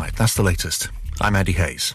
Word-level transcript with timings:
tonight. 0.00 0.16
That's 0.16 0.34
the 0.34 0.42
latest. 0.42 0.88
I'm 1.20 1.36
Andy 1.36 1.52
Hayes. 1.52 1.94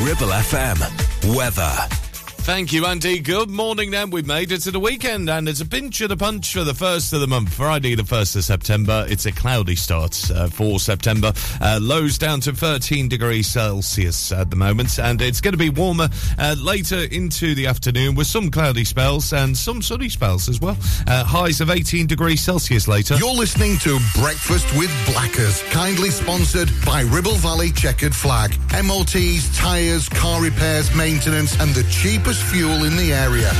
Ribble 0.00 0.32
FM. 0.32 1.36
Weather. 1.36 2.03
Thank 2.44 2.74
you, 2.74 2.84
Andy. 2.84 3.20
Good 3.20 3.48
morning, 3.48 3.90
then. 3.90 4.10
We've 4.10 4.26
made 4.26 4.52
it 4.52 4.60
to 4.60 4.70
the 4.70 4.78
weekend, 4.78 5.30
and 5.30 5.48
it's 5.48 5.62
a 5.62 5.64
pinch 5.66 6.02
and 6.02 6.12
a 6.12 6.16
punch 6.16 6.52
for 6.52 6.62
the 6.62 6.74
first 6.74 7.14
of 7.14 7.22
the 7.22 7.26
month. 7.26 7.54
Friday, 7.54 7.94
the 7.94 8.02
1st 8.02 8.36
of 8.36 8.44
September. 8.44 9.06
It's 9.08 9.24
a 9.24 9.32
cloudy 9.32 9.76
start 9.76 10.30
uh, 10.30 10.48
for 10.48 10.78
September. 10.78 11.32
Uh, 11.58 11.78
lows 11.80 12.18
down 12.18 12.40
to 12.42 12.52
13 12.52 13.08
degrees 13.08 13.46
Celsius 13.46 14.30
at 14.30 14.50
the 14.50 14.56
moment, 14.56 14.98
and 14.98 15.22
it's 15.22 15.40
going 15.40 15.52
to 15.52 15.58
be 15.58 15.70
warmer 15.70 16.10
uh, 16.38 16.54
later 16.58 17.04
into 17.04 17.54
the 17.54 17.66
afternoon 17.66 18.14
with 18.14 18.26
some 18.26 18.50
cloudy 18.50 18.84
spells 18.84 19.32
and 19.32 19.56
some 19.56 19.80
sunny 19.80 20.10
spells 20.10 20.46
as 20.46 20.60
well. 20.60 20.76
Uh, 21.06 21.24
highs 21.24 21.62
of 21.62 21.70
18 21.70 22.06
degrees 22.06 22.42
Celsius 22.42 22.86
later. 22.86 23.16
You're 23.16 23.32
listening 23.32 23.78
to 23.78 23.98
Breakfast 24.20 24.66
with 24.76 24.92
Blackers, 25.10 25.62
kindly 25.70 26.10
sponsored 26.10 26.68
by 26.84 27.00
Ribble 27.04 27.36
Valley 27.36 27.70
Checkered 27.70 28.14
Flag. 28.14 28.54
MOTs, 28.84 29.56
tyres, 29.56 30.10
car 30.10 30.42
repairs, 30.42 30.94
maintenance, 30.94 31.58
and 31.58 31.74
the 31.74 31.84
cheapest 31.84 32.33
fuel 32.42 32.84
in 32.84 32.96
the 32.96 33.12
area. 33.12 33.50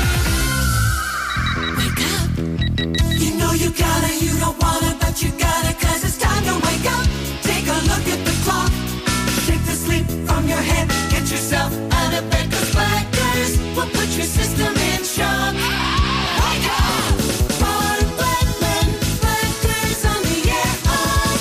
Wake 1.77 2.03
up. 2.15 2.31
You 3.19 3.37
know 3.37 3.53
you 3.53 3.71
gotta, 3.71 4.13
you 4.25 4.33
don't 4.39 4.59
wanna, 4.63 4.97
but 5.01 5.23
you 5.23 5.31
gotta, 5.39 5.73
cause 5.75 6.05
it's 6.05 6.19
time 6.19 6.45
to 6.45 6.55
wake 6.67 6.87
up. 6.97 7.07
Take 7.43 7.67
a 7.67 7.79
look 7.91 8.07
at 8.15 8.21
the 8.25 8.35
clock. 8.45 8.73
Shake 9.47 9.65
the 9.65 9.77
sleep 9.77 10.07
from 10.27 10.49
your 10.49 10.59
head. 10.59 10.89
Get 11.11 11.31
yourself 11.31 11.73
out 11.93 12.15
of 12.15 12.31
bed, 12.31 12.51
cause 12.51 12.73
Blackers 12.73 13.59
will 13.77 13.91
put 13.99 14.09
your 14.17 14.27
system 14.27 14.75
in 14.91 15.05
shock. 15.05 15.55
Wake 16.43 16.69
up! 16.81 17.15
Ron 17.63 18.01
Blackman, 18.19 18.87
Blackers 19.23 20.05
on 20.13 20.21
the 20.31 20.41
air 20.61 20.75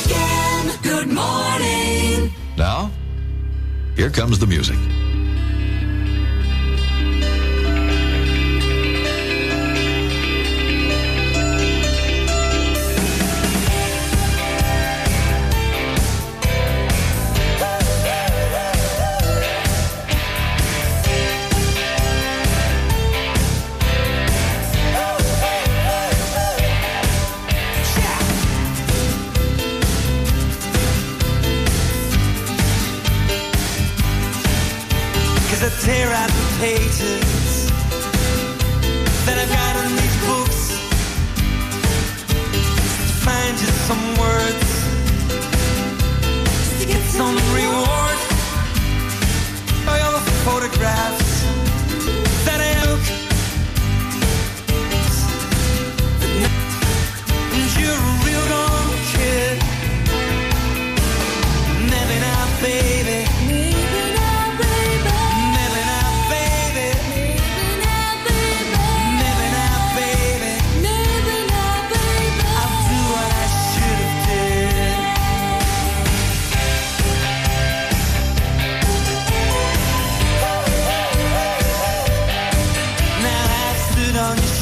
again. 0.03 0.65
Good 0.83 1.09
morning. 1.09 2.33
Now, 2.57 2.91
here 3.95 4.09
comes 4.09 4.39
the 4.39 4.47
music. 4.47 4.77
Tear 35.83 36.07
out 36.13 36.29
the 36.29 36.57
pages 36.59 37.67
that 39.25 39.37
I've 39.37 39.49
got 39.51 39.75
in 39.83 39.91
these 39.99 40.17
books 40.23 40.79
to 42.53 43.13
find 43.25 43.57
just 43.57 43.79
some 43.89 44.05
words 44.15 44.69
to 46.79 46.85
get 46.87 47.03
some 47.11 47.35
reward 47.51 48.19
by 49.85 49.99
all 49.99 50.13
the 50.13 50.25
photographs 50.47 51.43
that 52.47 52.59
I 52.63 52.71
took. 52.83 53.03
And 57.51 57.67
you're 57.75 57.91
a 57.91 58.15
real 58.23 58.45
dumb 58.53 58.89
kid. 59.11 59.55
Maybe 61.91 62.17
not, 62.23 62.47
baby. 62.61 63.02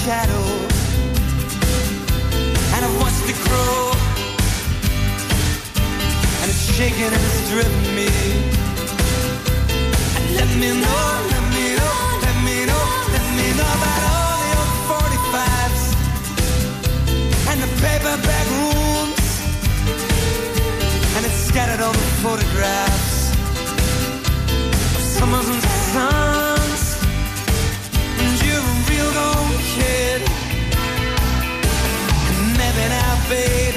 Shadow. 0.05 0.45
And 2.73 2.81
I've 2.85 2.97
watched 3.01 3.25
it 3.29 3.39
grow. 3.45 3.93
And 6.41 6.47
it's 6.49 6.65
shaking 6.73 7.11
and 7.17 7.23
it's 7.29 7.41
driven 7.51 7.81
me. 7.97 8.09
And 10.17 10.25
let 10.39 10.49
me 10.61 10.69
know, 10.83 11.05
let 11.33 11.45
me 11.53 11.65
know, 11.79 11.97
let 12.25 12.37
me 12.47 12.57
know, 12.69 12.83
let 13.15 13.27
me 13.37 13.47
know 13.57 13.69
about 13.77 14.01
all 14.09 14.35
the 14.41 14.51
old 14.61 14.73
45s 14.89 15.83
and 17.49 17.57
the 17.61 17.69
paperback 17.83 18.47
rooms 18.57 19.27
and 21.15 21.21
it's 21.27 21.41
scattered 21.49 21.81
all 21.85 21.93
the 21.93 22.09
photographs 22.23 23.35
of 24.95 25.01
summers 25.17 25.70
maybe 33.31 33.70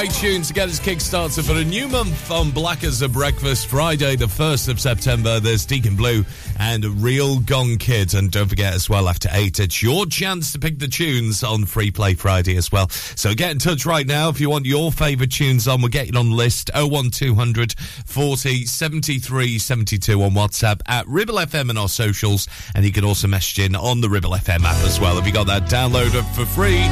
great 0.00 0.12
tune 0.12 0.40
to 0.40 0.54
get 0.54 0.66
us 0.66 0.78
kick-started 0.78 1.44
for 1.44 1.52
a 1.52 1.64
new 1.64 1.86
month 1.86 2.30
on 2.30 2.50
Black 2.50 2.84
as 2.84 3.02
a 3.02 3.08
Breakfast. 3.08 3.66
Friday, 3.66 4.16
the 4.16 4.24
1st 4.24 4.70
of 4.70 4.80
September, 4.80 5.40
there's 5.40 5.66
Deacon 5.66 5.94
Blue 5.94 6.24
and 6.60 6.84
Real 7.02 7.40
Gone 7.40 7.78
Kid. 7.78 8.12
And 8.14 8.30
don't 8.30 8.46
forget 8.46 8.74
as 8.74 8.88
well, 8.88 9.08
after 9.08 9.30
8, 9.32 9.58
it's 9.58 9.82
your 9.82 10.04
chance 10.04 10.52
to 10.52 10.58
pick 10.58 10.78
the 10.78 10.86
tunes 10.86 11.42
on 11.42 11.64
Free 11.64 11.90
Play 11.90 12.14
Friday 12.14 12.56
as 12.56 12.70
well. 12.70 12.90
So 12.90 13.34
get 13.34 13.50
in 13.50 13.58
touch 13.58 13.86
right 13.86 14.06
now 14.06 14.28
if 14.28 14.40
you 14.40 14.50
want 14.50 14.66
your 14.66 14.92
favourite 14.92 15.32
tunes 15.32 15.66
on. 15.66 15.80
We're 15.80 15.88
getting 15.88 16.16
on 16.16 16.30
the 16.30 16.36
list 16.36 16.70
01200 16.74 17.72
40 18.04 18.66
73 18.66 19.58
72 19.58 20.22
on 20.22 20.32
WhatsApp 20.32 20.82
at 20.86 21.08
Ribble 21.08 21.36
FM 21.36 21.70
and 21.70 21.78
our 21.78 21.88
socials. 21.88 22.46
And 22.74 22.84
you 22.84 22.92
can 22.92 23.04
also 23.04 23.26
message 23.26 23.58
in 23.64 23.74
on 23.74 24.02
the 24.02 24.10
Ribble 24.10 24.32
FM 24.32 24.64
app 24.64 24.84
as 24.84 25.00
well. 25.00 25.18
If 25.18 25.26
you 25.26 25.32
got 25.32 25.46
that 25.46 25.64
downloaded 25.64 26.24
for 26.34 26.44
free, 26.44 26.82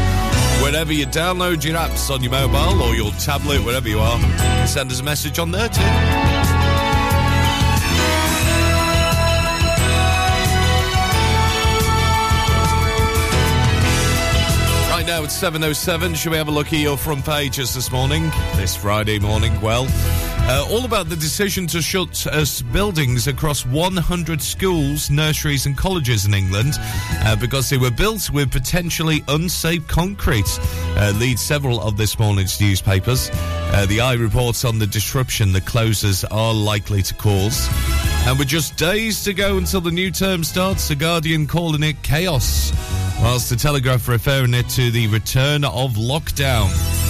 whenever 0.65 0.95
you 0.95 1.07
download 1.07 1.63
your 1.63 1.77
apps 1.77 2.13
on 2.13 2.23
your 2.23 2.33
mobile 2.33 2.83
or 2.83 2.95
your 2.95 3.13
tablet, 3.13 3.63
wherever 3.65 3.89
you 3.89 3.99
are, 3.99 4.19
send 4.67 4.91
us 4.91 5.01
a 5.01 5.05
message 5.05 5.39
on 5.39 5.51
there 5.51 5.69
too. 5.69 6.38
Now 15.19 15.25
it's 15.25 15.43
7.07. 15.43 16.15
Shall 16.15 16.31
we 16.31 16.39
have 16.39 16.47
a 16.47 16.53
look 16.53 16.69
at 16.69 16.79
your 16.79 16.97
front 16.97 17.25
pages 17.25 17.75
this 17.75 17.91
morning? 17.91 18.31
This 18.55 18.77
Friday 18.77 19.19
morning, 19.19 19.61
well. 19.61 19.89
Uh, 20.51 20.67
all 20.71 20.87
about 20.87 21.11
the 21.11 21.17
decision 21.17 21.67
to 21.67 21.83
shut 21.83 22.27
uh, 22.33 22.43
buildings 22.73 23.27
across 23.27 23.67
100 23.67 24.41
schools, 24.41 25.11
nurseries, 25.11 25.67
and 25.67 25.77
colleges 25.77 26.25
in 26.25 26.33
England 26.33 26.73
uh, 26.79 27.37
because 27.37 27.69
they 27.69 27.77
were 27.77 27.91
built 27.91 28.31
with 28.31 28.51
potentially 28.51 29.23
unsafe 29.29 29.87
concrete. 29.89 30.49
Uh, 30.97 31.13
leads 31.17 31.43
several 31.43 31.83
of 31.83 31.99
this 31.99 32.19
morning's 32.19 32.59
newspapers. 32.63 33.29
Uh, 33.35 33.85
the 33.91 34.01
Eye 34.01 34.15
reports 34.15 34.65
on 34.65 34.79
the 34.79 34.87
disruption 34.87 35.53
the 35.53 35.61
closures 35.61 36.25
are 36.31 36.55
likely 36.55 37.03
to 37.03 37.13
cause. 37.13 37.69
And 38.27 38.39
with 38.39 38.49
just 38.49 38.79
days 38.79 39.23
to 39.25 39.35
go 39.35 39.59
until 39.59 39.83
the 39.83 39.91
new 39.91 40.11
term 40.11 40.43
starts, 40.45 40.89
The 40.89 40.95
Guardian 40.95 41.47
calling 41.47 41.83
it 41.83 42.03
chaos, 42.03 42.73
whilst 43.21 43.51
The 43.51 43.57
Telegraph 43.57 44.09
referring 44.09 44.55
it 44.55 44.71
to 44.71 44.91
the 44.91 45.09
return 45.09 45.63
of 45.65 45.97
lockdown. 45.97 47.08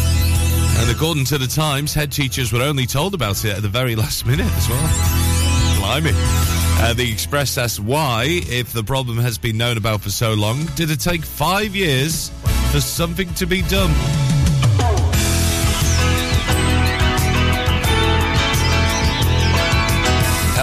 And 0.88 0.96
according 0.96 1.26
to 1.26 1.36
the 1.36 1.46
Times, 1.46 1.92
head 1.92 2.10
teachers 2.10 2.50
were 2.50 2.62
only 2.62 2.86
told 2.86 3.12
about 3.12 3.44
it 3.44 3.54
at 3.54 3.60
the 3.60 3.68
very 3.68 3.94
last 4.04 4.24
minute 4.24 4.46
as 4.46 4.68
well. 4.70 5.78
Blimey. 5.78 6.12
Uh, 6.14 6.94
the 6.94 7.12
Express 7.12 7.58
asks 7.58 7.78
why, 7.78 8.40
if 8.48 8.72
the 8.72 8.82
problem 8.82 9.18
has 9.18 9.36
been 9.36 9.58
known 9.58 9.76
about 9.76 10.00
for 10.00 10.08
so 10.08 10.32
long, 10.32 10.64
did 10.76 10.90
it 10.90 10.98
take 10.98 11.24
five 11.24 11.76
years 11.76 12.30
for 12.72 12.80
something 12.80 13.32
to 13.34 13.44
be 13.44 13.60
done? 13.62 13.92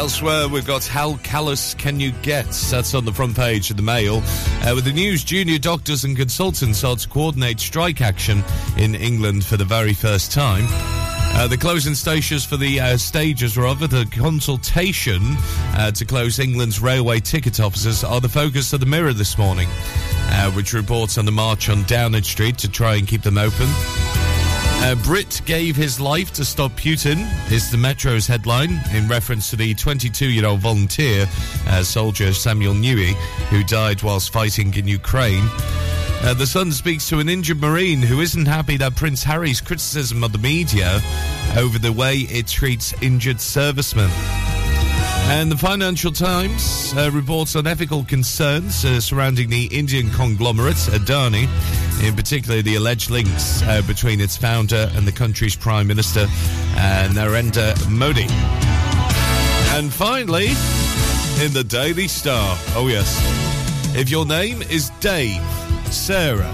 Elsewhere, 0.06 0.48
we've 0.48 0.68
got 0.68 0.86
How 0.86 1.18
Callous 1.24 1.74
Can 1.74 2.00
You 2.00 2.12
Get? 2.22 2.46
That's 2.46 2.94
on 2.94 3.06
the 3.06 3.12
front 3.12 3.36
page 3.36 3.72
of 3.72 3.78
the 3.78 3.82
Mail. 3.82 4.22
Uh, 4.62 4.74
with 4.76 4.86
the 4.86 4.92
news, 4.94 5.24
junior 5.24 5.58
doctors 5.58 6.04
and 6.04 6.16
consultants 6.16 6.84
are 6.84 6.96
to 6.96 7.10
coordinate 7.10 7.60
strike 7.60 8.02
action 8.02 8.44
in 8.78 8.94
England 8.94 9.44
for 9.44 9.58
the 9.58 9.66
very 9.66 9.96
first 9.96 10.32
time. 10.32 10.66
Uh, 10.70 11.48
the 11.48 11.58
closing 11.58 11.96
stages 11.96 12.46
for 12.46 12.56
the 12.56 12.80
uh, 12.80 12.98
stages, 12.98 13.58
rather, 13.58 13.88
the 13.88 14.06
consultation 14.12 15.22
uh, 15.74 15.90
to 15.90 16.06
close 16.06 16.38
England's 16.38 16.80
railway 16.80 17.20
ticket 17.20 17.60
offices 17.60 18.04
are 18.04 18.22
the 18.22 18.30
focus 18.30 18.74
of 18.74 18.82
the 18.82 18.86
Mirror 18.86 19.14
this 19.14 19.40
morning, 19.40 19.68
uh, 19.72 20.52
which 20.52 20.74
reports 20.74 21.18
on 21.18 21.26
the 21.26 21.32
march 21.32 21.68
on 21.68 21.82
Downing 21.86 22.22
Street 22.22 22.60
to 22.60 22.70
try 22.70 22.94
and 22.94 23.08
keep 23.08 23.24
them 23.24 23.40
open. 23.40 23.68
Uh, 24.78 24.96
Brit 25.04 25.42
gave 25.46 25.76
his 25.76 26.00
life 26.00 26.32
to 26.34 26.46
stop 26.46 26.72
Putin, 26.74 27.26
is 27.52 27.72
the 27.72 27.78
Metro's 27.78 28.28
headline, 28.28 28.80
in 28.94 29.08
reference 29.08 29.50
to 29.50 29.56
the 29.56 29.74
22 29.74 30.30
year 30.30 30.46
old 30.46 30.60
volunteer 30.60 31.26
uh, 31.68 31.84
soldier 31.84 32.34
Samuel 32.34 32.74
Newey, 32.74 33.14
who 33.50 33.64
died 33.64 34.04
whilst 34.04 34.32
fighting 34.32 34.74
in 34.76 34.88
Ukraine. 34.88 35.48
Uh, 36.22 36.34
the 36.34 36.48
Sun 36.48 36.72
speaks 36.72 37.08
to 37.10 37.20
an 37.20 37.30
injured 37.30 37.62
Marine 37.62 38.02
who 38.02 38.22
isn't 38.22 38.46
happy 38.46 38.78
that 38.78 38.96
Prince 38.96 39.24
Harry's 39.24 39.62
criticism 39.62 40.24
of 40.24 40.32
the 40.32 40.38
media 40.40 41.02
over 41.58 41.78
the 41.78 41.92
way 41.92 42.20
it 42.20 42.48
treats 42.48 42.94
injured 43.02 43.40
servicemen. 43.42 44.10
And 45.28 45.52
the 45.52 45.58
Financial 45.58 46.12
Times 46.12 46.94
uh, 46.96 47.10
reports 47.12 47.56
on 47.56 47.66
ethical 47.66 48.06
concerns 48.06 48.86
uh, 48.86 49.02
surrounding 49.02 49.50
the 49.50 49.66
Indian 49.66 50.10
conglomerate 50.12 50.76
Adani, 50.76 51.48
in 52.08 52.16
particular 52.16 52.62
the 52.62 52.76
alleged 52.76 53.10
links 53.10 53.62
uh, 53.64 53.82
between 53.88 54.22
its 54.22 54.38
founder 54.38 54.90
and 54.94 55.06
the 55.06 55.12
country's 55.12 55.56
Prime 55.56 55.88
Minister 55.88 56.28
uh, 56.30 57.10
Narendra 57.12 57.76
Modi. 57.90 58.28
And 59.76 59.92
finally, 59.92 60.50
in 61.44 61.54
the 61.54 61.66
Daily 61.68 62.08
Star, 62.08 62.56
oh 62.76 62.88
yes, 62.88 63.20
if 63.96 64.10
your 64.10 64.26
name 64.26 64.62
is 64.62 64.92
Dave, 65.02 65.42
Sarah, 65.92 66.54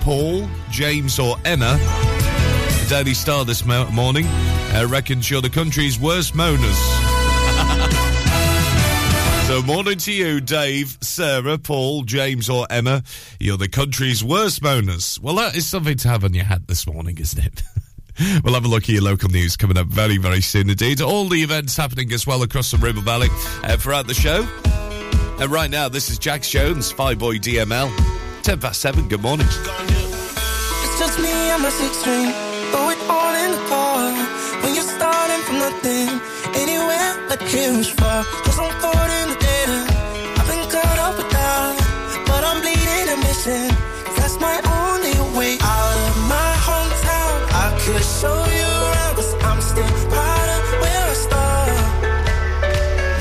Paul, 0.00 0.48
James, 0.70 1.18
or 1.18 1.36
Emma, 1.44 1.76
the 1.76 2.86
Daily 2.88 3.14
Star 3.14 3.44
this 3.44 3.64
mo- 3.66 3.90
morning 3.90 4.26
uh, 4.26 4.86
reckons 4.88 5.28
you're 5.28 5.42
the 5.42 5.50
country's 5.50 5.98
worst 5.98 6.34
moaners. 6.34 7.11
So, 9.52 9.60
morning 9.60 9.98
to 9.98 10.12
you, 10.12 10.40
Dave, 10.40 10.96
Sarah, 11.02 11.58
Paul, 11.58 12.04
James, 12.04 12.48
or 12.48 12.66
Emma. 12.70 13.02
You're 13.38 13.58
the 13.58 13.68
country's 13.68 14.24
worst 14.24 14.62
moaners. 14.62 15.20
Well, 15.20 15.34
that 15.34 15.54
is 15.54 15.66
something 15.66 15.98
to 15.98 16.08
have 16.08 16.24
on 16.24 16.32
your 16.32 16.44
hat 16.44 16.66
this 16.68 16.86
morning, 16.86 17.18
isn't 17.18 17.44
it? 17.44 17.62
We'll 18.42 18.54
have 18.54 18.64
a 18.64 18.68
look 18.68 18.84
at 18.84 18.88
your 18.88 19.02
local 19.02 19.28
news 19.28 19.58
coming 19.58 19.76
up 19.76 19.88
very, 19.88 20.16
very 20.16 20.40
soon 20.40 20.70
indeed. 20.70 21.02
All 21.02 21.28
the 21.28 21.42
events 21.42 21.76
happening 21.76 22.12
as 22.12 22.26
well 22.26 22.42
across 22.42 22.70
the 22.70 22.78
Ribble 22.78 23.02
Valley 23.02 23.28
uh, 23.62 23.76
throughout 23.76 24.06
the 24.06 24.14
show. 24.14 24.48
And 25.38 25.52
right 25.52 25.70
now, 25.70 25.90
this 25.90 26.08
is 26.08 26.18
Jack 26.18 26.40
Jones, 26.40 26.90
Five 26.90 27.18
Boy 27.18 27.36
DML. 27.36 27.90
10 28.42 28.58
past 28.58 28.80
7, 28.80 29.06
good 29.06 29.20
morning. 29.20 29.46
It's 29.48 30.98
just 30.98 31.18
me 31.18 31.28
and 31.28 31.62
my 31.62 31.68
six 31.68 31.96
string. 31.98 32.32
Throw 32.70 32.88
it 32.88 32.98
all 33.06 33.34
in 33.34 33.50
the 33.50 33.68
car. 33.68 34.12
When 34.62 34.74
you're 34.74 34.82
starting 34.84 35.42
from 35.44 35.58
nothing, 35.58 36.08
anywhere 36.54 37.28
that 37.28 37.92
far. 37.98 38.24
Cause 38.44 38.58
I'm 38.58 38.80
40. 38.80 39.21
'Cause 43.42 44.16
that's 44.18 44.38
my 44.38 44.56
only 44.80 45.18
way 45.36 45.58
out 45.60 45.96
of 46.08 46.16
my 46.34 46.52
hometown. 46.68 47.38
I 47.64 47.68
could 47.82 48.04
show 48.20 48.38
you 48.58 48.68
around, 48.86 49.16
cause 49.16 49.34
I'm 49.42 49.60
still 49.60 49.92
proud 50.12 50.48
of 50.56 50.64
where 50.80 51.04
I 51.10 51.14
started. 51.26 51.86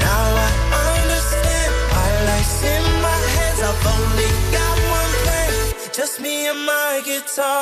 Now 0.06 0.24
I 0.46 0.84
understand 1.02 1.72
why 1.92 2.08
life's 2.30 2.62
in 2.76 2.84
my 3.08 3.20
hands. 3.36 3.60
I've 3.68 3.88
only 3.96 4.30
got 4.56 4.76
one 5.00 5.12
plan, 5.24 5.54
just 5.92 6.20
me 6.20 6.50
and 6.50 6.62
my 6.68 7.02
guitar. 7.04 7.62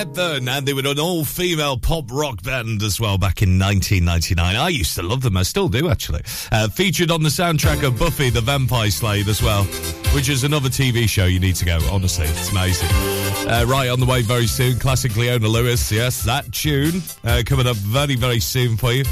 Hepburn, 0.00 0.48
and 0.48 0.64
they 0.64 0.72
were 0.72 0.80
an 0.86 0.98
all-female 0.98 1.76
pop 1.76 2.10
rock 2.10 2.42
band 2.42 2.82
as 2.82 2.98
well 2.98 3.18
back 3.18 3.42
in 3.42 3.58
1999. 3.58 4.56
I 4.56 4.68
used 4.70 4.94
to 4.94 5.02
love 5.02 5.20
them. 5.20 5.36
I 5.36 5.42
still 5.42 5.68
do, 5.68 5.90
actually. 5.90 6.22
Uh, 6.50 6.68
featured 6.68 7.10
on 7.10 7.22
the 7.22 7.28
soundtrack 7.28 7.86
of 7.86 7.98
Buffy 7.98 8.30
the 8.30 8.40
Vampire 8.40 8.90
Slayer 8.90 9.24
as 9.28 9.42
well, 9.42 9.64
which 10.14 10.30
is 10.30 10.42
another 10.42 10.70
TV 10.70 11.06
show 11.06 11.26
you 11.26 11.38
need 11.38 11.54
to 11.56 11.66
go. 11.66 11.78
Honestly, 11.92 12.24
it's 12.24 12.50
amazing. 12.50 12.88
Uh, 13.46 13.66
right 13.68 13.90
on 13.90 14.00
the 14.00 14.06
way 14.06 14.22
very 14.22 14.46
soon. 14.46 14.78
Classic 14.78 15.14
Leona 15.16 15.46
Lewis. 15.46 15.92
Yes, 15.92 16.22
that 16.22 16.50
tune 16.50 17.02
uh, 17.24 17.42
coming 17.44 17.66
up 17.66 17.76
very, 17.76 18.16
very 18.16 18.40
soon 18.40 18.78
for 18.78 18.92
you. 18.94 19.04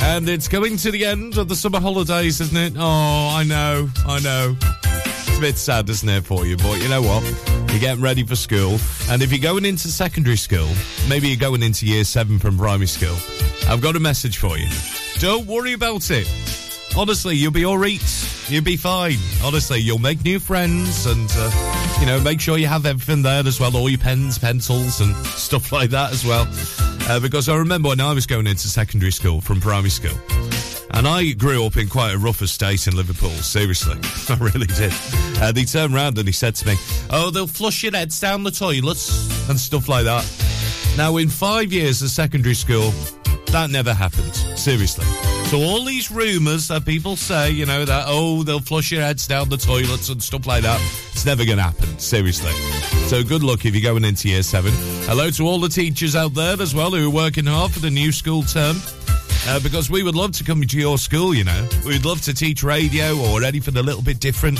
And 0.00 0.28
it's 0.28 0.46
coming 0.46 0.76
to 0.76 0.92
the 0.92 1.06
end 1.06 1.38
of 1.38 1.48
the 1.48 1.56
summer 1.56 1.80
holidays, 1.80 2.40
isn't 2.40 2.56
it? 2.56 2.74
Oh, 2.78 3.34
I 3.34 3.42
know, 3.42 3.88
I 4.06 4.20
know. 4.20 4.56
It's 4.60 5.38
a 5.38 5.40
bit 5.40 5.56
sad, 5.56 5.90
isn't 5.90 6.08
it, 6.08 6.24
for 6.24 6.46
you? 6.46 6.56
But 6.56 6.80
you 6.80 6.88
know 6.88 7.02
what? 7.02 7.49
You're 7.70 7.78
getting 7.78 8.02
ready 8.02 8.24
for 8.24 8.34
school. 8.34 8.78
And 9.08 9.22
if 9.22 9.30
you're 9.30 9.40
going 9.40 9.64
into 9.64 9.88
secondary 9.88 10.36
school, 10.36 10.68
maybe 11.08 11.28
you're 11.28 11.36
going 11.36 11.62
into 11.62 11.86
year 11.86 12.02
seven 12.04 12.38
from 12.38 12.58
primary 12.58 12.88
school, 12.88 13.16
I've 13.68 13.80
got 13.80 13.94
a 13.94 14.00
message 14.00 14.38
for 14.38 14.58
you. 14.58 14.68
Don't 15.20 15.46
worry 15.46 15.72
about 15.74 16.10
it. 16.10 16.28
Honestly, 16.96 17.36
you'll 17.36 17.52
be 17.52 17.64
all 17.64 17.78
right. 17.78 18.02
You'll 18.48 18.64
be 18.64 18.76
fine. 18.76 19.18
Honestly, 19.44 19.78
you'll 19.78 20.00
make 20.00 20.24
new 20.24 20.40
friends 20.40 21.06
and, 21.06 21.30
uh, 21.36 21.96
you 22.00 22.06
know, 22.06 22.20
make 22.20 22.40
sure 22.40 22.58
you 22.58 22.66
have 22.66 22.86
everything 22.86 23.22
there 23.22 23.46
as 23.46 23.60
well 23.60 23.76
all 23.76 23.88
your 23.88 23.98
pens, 23.98 24.36
pencils, 24.38 25.00
and 25.00 25.14
stuff 25.26 25.70
like 25.70 25.90
that 25.90 26.12
as 26.12 26.24
well. 26.24 26.48
Uh, 27.08 27.20
because 27.20 27.48
I 27.48 27.56
remember 27.56 27.90
when 27.90 28.00
I 28.00 28.12
was 28.12 28.26
going 28.26 28.48
into 28.48 28.66
secondary 28.66 29.12
school 29.12 29.40
from 29.40 29.60
primary 29.60 29.90
school, 29.90 30.18
and 30.92 31.06
I 31.06 31.32
grew 31.32 31.64
up 31.64 31.76
in 31.76 31.88
quite 31.88 32.14
a 32.14 32.18
rough 32.18 32.42
estate 32.42 32.86
in 32.86 32.96
Liverpool, 32.96 33.30
seriously. 33.30 33.98
I 34.28 34.38
really 34.38 34.66
did. 34.66 34.92
Uh, 35.40 35.52
he 35.54 35.64
turned 35.64 35.94
round 35.94 36.18
and 36.18 36.26
he 36.26 36.32
said 36.32 36.54
to 36.56 36.66
me, 36.66 36.74
Oh, 37.10 37.30
they'll 37.30 37.46
flush 37.46 37.82
your 37.82 37.92
heads 37.92 38.18
down 38.20 38.42
the 38.42 38.50
toilets 38.50 39.48
and 39.48 39.58
stuff 39.58 39.88
like 39.88 40.04
that. 40.04 40.24
Now, 40.96 41.16
in 41.16 41.28
five 41.28 41.72
years 41.72 42.02
of 42.02 42.10
secondary 42.10 42.54
school, 42.54 42.92
that 43.46 43.70
never 43.70 43.92
happened. 43.92 44.34
Seriously. 44.58 45.04
So 45.50 45.58
all 45.58 45.84
these 45.84 46.10
rumours 46.10 46.68
that 46.68 46.84
people 46.84 47.16
say, 47.16 47.50
you 47.50 47.66
know, 47.66 47.84
that, 47.84 48.04
oh, 48.06 48.44
they'll 48.44 48.60
flush 48.60 48.92
your 48.92 49.02
heads 49.02 49.26
down 49.26 49.48
the 49.48 49.56
toilets 49.56 50.08
and 50.08 50.22
stuff 50.22 50.46
like 50.46 50.62
that, 50.62 50.80
it's 51.10 51.26
never 51.26 51.44
going 51.44 51.56
to 51.56 51.64
happen. 51.64 51.98
Seriously. 51.98 52.52
So 53.08 53.24
good 53.24 53.42
luck 53.42 53.64
if 53.64 53.74
you're 53.74 53.92
going 53.92 54.04
into 54.04 54.28
year 54.28 54.44
seven. 54.44 54.72
Hello 55.06 55.30
to 55.30 55.46
all 55.46 55.58
the 55.58 55.68
teachers 55.68 56.14
out 56.14 56.34
there 56.34 56.60
as 56.62 56.74
well 56.74 56.92
who 56.92 57.08
are 57.08 57.10
working 57.10 57.46
hard 57.46 57.72
for 57.72 57.80
the 57.80 57.90
new 57.90 58.12
school 58.12 58.42
term. 58.44 58.76
Uh, 59.46 59.58
because 59.60 59.90
we 59.90 60.02
would 60.02 60.14
love 60.14 60.32
to 60.32 60.44
come 60.44 60.60
to 60.62 60.78
your 60.78 60.98
school, 60.98 61.34
you 61.34 61.44
know. 61.44 61.68
We'd 61.84 62.04
love 62.04 62.20
to 62.22 62.34
teach 62.34 62.62
radio 62.62 63.16
or 63.18 63.42
anything 63.42 63.76
a 63.76 63.82
little 63.82 64.02
bit 64.02 64.20
different. 64.20 64.58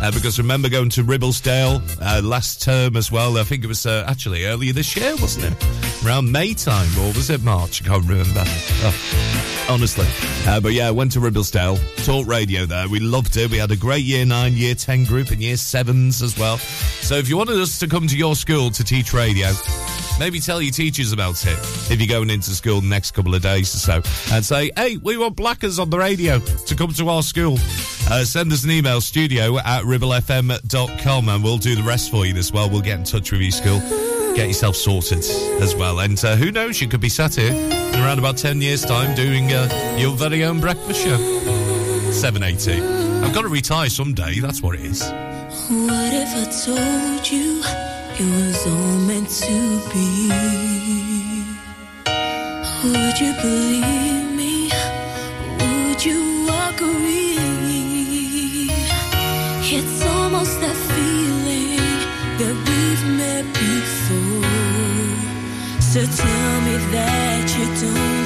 Uh, 0.00 0.10
because 0.12 0.38
remember 0.38 0.68
going 0.68 0.88
to 0.90 1.04
Ribblesdale 1.04 1.82
uh, 2.00 2.22
last 2.26 2.62
term 2.62 2.96
as 2.96 3.12
well. 3.12 3.36
I 3.36 3.42
think 3.42 3.64
it 3.64 3.66
was 3.66 3.84
uh, 3.84 4.04
actually 4.08 4.46
earlier 4.46 4.72
this 4.72 4.96
year, 4.96 5.14
wasn't 5.16 5.52
it? 5.52 6.04
Around 6.06 6.32
May 6.32 6.54
time, 6.54 6.88
or 7.00 7.12
was 7.12 7.28
it 7.28 7.42
March? 7.42 7.82
I 7.82 7.88
can't 7.88 8.08
remember. 8.08 8.42
Oh, 8.46 9.66
honestly. 9.68 10.06
Uh, 10.46 10.60
but 10.60 10.72
yeah, 10.72 10.88
went 10.90 11.12
to 11.12 11.20
Ribblesdale, 11.20 12.04
taught 12.06 12.26
radio 12.26 12.64
there. 12.64 12.88
We 12.88 12.98
loved 12.98 13.36
it. 13.36 13.50
We 13.50 13.58
had 13.58 13.72
a 13.72 13.76
great 13.76 14.04
year 14.04 14.24
nine, 14.24 14.54
year 14.54 14.74
10 14.74 15.04
group, 15.04 15.30
and 15.30 15.42
year 15.42 15.56
sevens 15.56 16.22
as 16.22 16.38
well. 16.38 16.56
So 16.56 17.16
if 17.16 17.28
you 17.28 17.36
wanted 17.36 17.60
us 17.60 17.78
to 17.80 17.86
come 17.86 18.06
to 18.06 18.16
your 18.16 18.36
school 18.36 18.70
to 18.70 18.84
teach 18.84 19.12
radio, 19.12 19.48
Maybe 20.20 20.38
tell 20.38 20.60
your 20.60 20.70
teachers 20.70 21.14
about 21.14 21.46
it 21.46 21.58
if 21.90 21.98
you're 21.98 22.06
going 22.06 22.28
into 22.28 22.50
school 22.50 22.82
the 22.82 22.86
next 22.86 23.12
couple 23.12 23.34
of 23.34 23.40
days 23.40 23.74
or 23.74 23.78
so. 23.78 24.34
And 24.34 24.44
say, 24.44 24.70
hey, 24.76 24.98
we 24.98 25.16
want 25.16 25.34
blackers 25.34 25.78
on 25.78 25.88
the 25.88 25.98
radio 25.98 26.38
to 26.40 26.76
come 26.76 26.92
to 26.92 27.08
our 27.08 27.22
school. 27.22 27.54
Uh, 28.10 28.22
send 28.24 28.52
us 28.52 28.62
an 28.62 28.70
email, 28.70 29.00
studio 29.00 29.56
at 29.60 29.82
ribblefm.com, 29.84 31.28
and 31.30 31.42
we'll 31.42 31.56
do 31.56 31.74
the 31.74 31.82
rest 31.82 32.10
for 32.10 32.26
you 32.26 32.34
as 32.34 32.52
well. 32.52 32.68
We'll 32.68 32.82
get 32.82 32.98
in 32.98 33.04
touch 33.04 33.32
with 33.32 33.40
your 33.40 33.50
school, 33.50 33.80
get 34.36 34.46
yourself 34.46 34.76
sorted 34.76 35.24
as 35.62 35.74
well. 35.74 36.00
And 36.00 36.22
uh, 36.22 36.36
who 36.36 36.52
knows, 36.52 36.82
you 36.82 36.88
could 36.88 37.00
be 37.00 37.08
sat 37.08 37.36
here 37.36 37.54
in 37.54 37.94
around 37.94 38.18
about 38.18 38.36
10 38.36 38.60
years' 38.60 38.84
time 38.84 39.16
doing 39.16 39.50
uh, 39.50 39.96
your 39.98 40.14
very 40.14 40.44
own 40.44 40.60
breakfast 40.60 41.02
show. 41.02 41.16
780. 42.12 42.82
I've 43.24 43.32
got 43.32 43.42
to 43.42 43.48
retire 43.48 43.88
someday, 43.88 44.38
that's 44.40 44.60
what 44.60 44.74
it 44.74 44.82
is. 44.82 45.00
What 45.00 46.12
if 46.12 46.36
I 46.36 46.44
told 46.66 47.30
you 47.30 47.89
it 48.20 48.26
was 48.26 48.66
all 48.66 48.98
meant 49.08 49.30
to 49.30 49.80
be? 49.92 50.28
Would 52.84 53.16
you 53.18 53.32
believe 53.40 54.28
me? 54.40 54.70
Would 55.60 56.04
you 56.04 56.20
agree? 56.68 57.38
It's 59.76 60.04
almost 60.04 60.60
that 60.60 60.76
feeling 60.90 61.80
that 62.40 62.56
we've 62.66 63.04
met 63.20 63.44
before. 63.64 64.60
So 65.90 66.00
tell 66.22 66.54
me 66.66 66.76
that 66.96 67.44
you 67.56 67.66
don't 67.80 68.19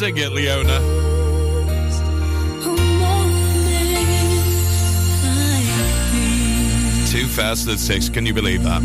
sing 0.00 0.16
it, 0.16 0.32
Leona. 0.32 0.76
A 0.76 0.82
moment 2.98 3.50
2006. 7.10 8.08
Can 8.08 8.24
you 8.24 8.32
believe 8.32 8.62
that? 8.62 8.80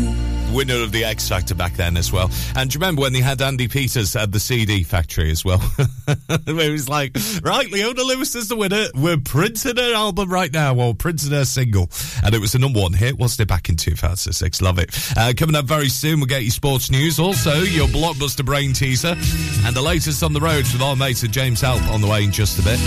Winner 0.52 0.82
of 0.82 0.92
the 0.92 1.04
X 1.04 1.26
Factor 1.26 1.54
back 1.54 1.72
then 1.72 1.96
as 1.96 2.12
well. 2.12 2.30
And 2.54 2.68
do 2.68 2.74
you 2.74 2.80
remember 2.80 3.00
when 3.00 3.14
they 3.14 3.22
had 3.22 3.40
Andy 3.40 3.66
Peters 3.66 4.14
at 4.14 4.30
the 4.30 4.38
CD 4.38 4.82
factory 4.82 5.30
as 5.30 5.42
well? 5.42 5.62
Where 6.44 6.66
he 6.66 6.70
was 6.70 6.88
like, 6.88 7.16
right, 7.42 7.70
Leona 7.70 8.02
Lewis 8.02 8.34
is 8.34 8.48
the 8.48 8.56
winner. 8.56 8.86
We're 8.94 9.18
printing 9.18 9.76
her 9.76 9.94
album 9.94 10.30
right 10.30 10.52
now, 10.52 10.74
or 10.76 10.94
printing 10.94 11.30
her 11.32 11.44
single. 11.44 11.88
And 12.24 12.34
it 12.34 12.40
was 12.40 12.54
a 12.54 12.58
number 12.58 12.80
one 12.80 12.92
hit, 12.92 13.18
wasn't 13.18 13.42
it, 13.42 13.48
back 13.48 13.68
in 13.68 13.76
2006? 13.76 14.60
Love 14.62 14.78
it. 14.78 14.90
Uh, 15.16 15.32
coming 15.36 15.54
up 15.54 15.66
very 15.66 15.88
soon, 15.88 16.20
we'll 16.20 16.26
get 16.26 16.44
you 16.44 16.50
sports 16.50 16.90
news. 16.90 17.18
Also, 17.18 17.60
your 17.62 17.86
blockbuster 17.88 18.44
brain 18.44 18.72
teaser. 18.72 19.16
And 19.64 19.74
the 19.74 19.82
latest 19.82 20.22
on 20.22 20.32
the 20.32 20.40
roads 20.40 20.72
with 20.72 20.82
our 20.82 20.96
mates 20.96 21.22
at 21.24 21.30
James 21.30 21.62
Alp 21.62 21.82
on 21.84 22.00
the 22.00 22.08
way 22.08 22.24
in 22.24 22.32
just 22.32 22.58
a 22.58 22.62
bit. 22.62 22.80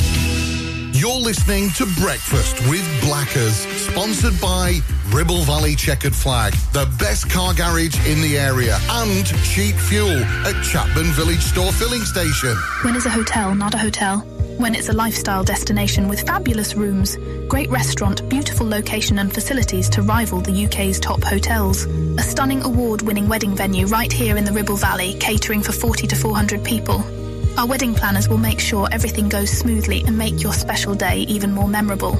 You're 0.94 1.16
listening 1.16 1.70
to 1.72 1.86
Breakfast 1.98 2.60
with 2.68 2.84
Blackers, 3.02 3.56
sponsored 3.78 4.40
by 4.42 4.80
Ribble 5.12 5.42
Valley 5.42 5.76
Checkered 5.76 6.16
Flag, 6.16 6.54
the 6.72 6.86
best 7.00 7.32
car 7.32 7.56
garage 7.56 7.98
in 8.08 8.22
the 8.22 8.38
area, 8.38 8.78
and 8.90 9.26
cheap 9.44 9.76
fuel 9.76 10.20
at 10.46 10.54
Chatburn 10.64 11.12
Village 11.14 11.42
Store 11.42 11.72
Filling 11.72 12.04
Station. 12.04 12.56
When 12.84 12.96
is 12.96 13.08
a 13.08 13.10
hotel 13.10 13.56
not 13.56 13.74
a 13.74 13.78
hotel? 13.80 14.20
When 14.60 14.76
it's 14.76 14.90
a 14.90 14.94
lifestyle 14.94 15.44
destination 15.44 16.10
with 16.10 16.28
fabulous 16.28 16.76
rooms, 16.76 17.18
great 17.48 17.72
restaurant, 17.72 18.30
beautiful 18.30 18.68
location 18.70 19.18
and 19.18 19.34
facilities 19.34 19.90
to 19.90 20.04
rival 20.04 20.42
the 20.42 20.66
UK's 20.66 21.00
top 21.00 21.24
hotels. 21.24 21.86
A 21.86 22.22
stunning 22.22 22.62
award-winning 22.62 23.28
wedding 23.28 23.56
venue 23.56 23.88
right 23.88 24.12
here 24.12 24.38
in 24.38 24.46
the 24.46 24.52
Ribble 24.52 24.78
Valley, 24.78 25.16
catering 25.16 25.64
for 25.64 25.72
40 25.72 26.06
to 26.06 26.16
400 26.16 26.64
people. 26.64 27.04
Our 27.58 27.66
wedding 27.66 27.96
planners 27.96 28.30
will 28.30 28.38
make 28.38 28.60
sure 28.60 28.88
everything 28.92 29.28
goes 29.28 29.50
smoothly 29.50 30.04
and 30.06 30.16
make 30.16 30.44
your 30.44 30.54
special 30.54 30.94
day 30.94 31.22
even 31.22 31.52
more 31.52 31.68
memorable. 31.68 32.20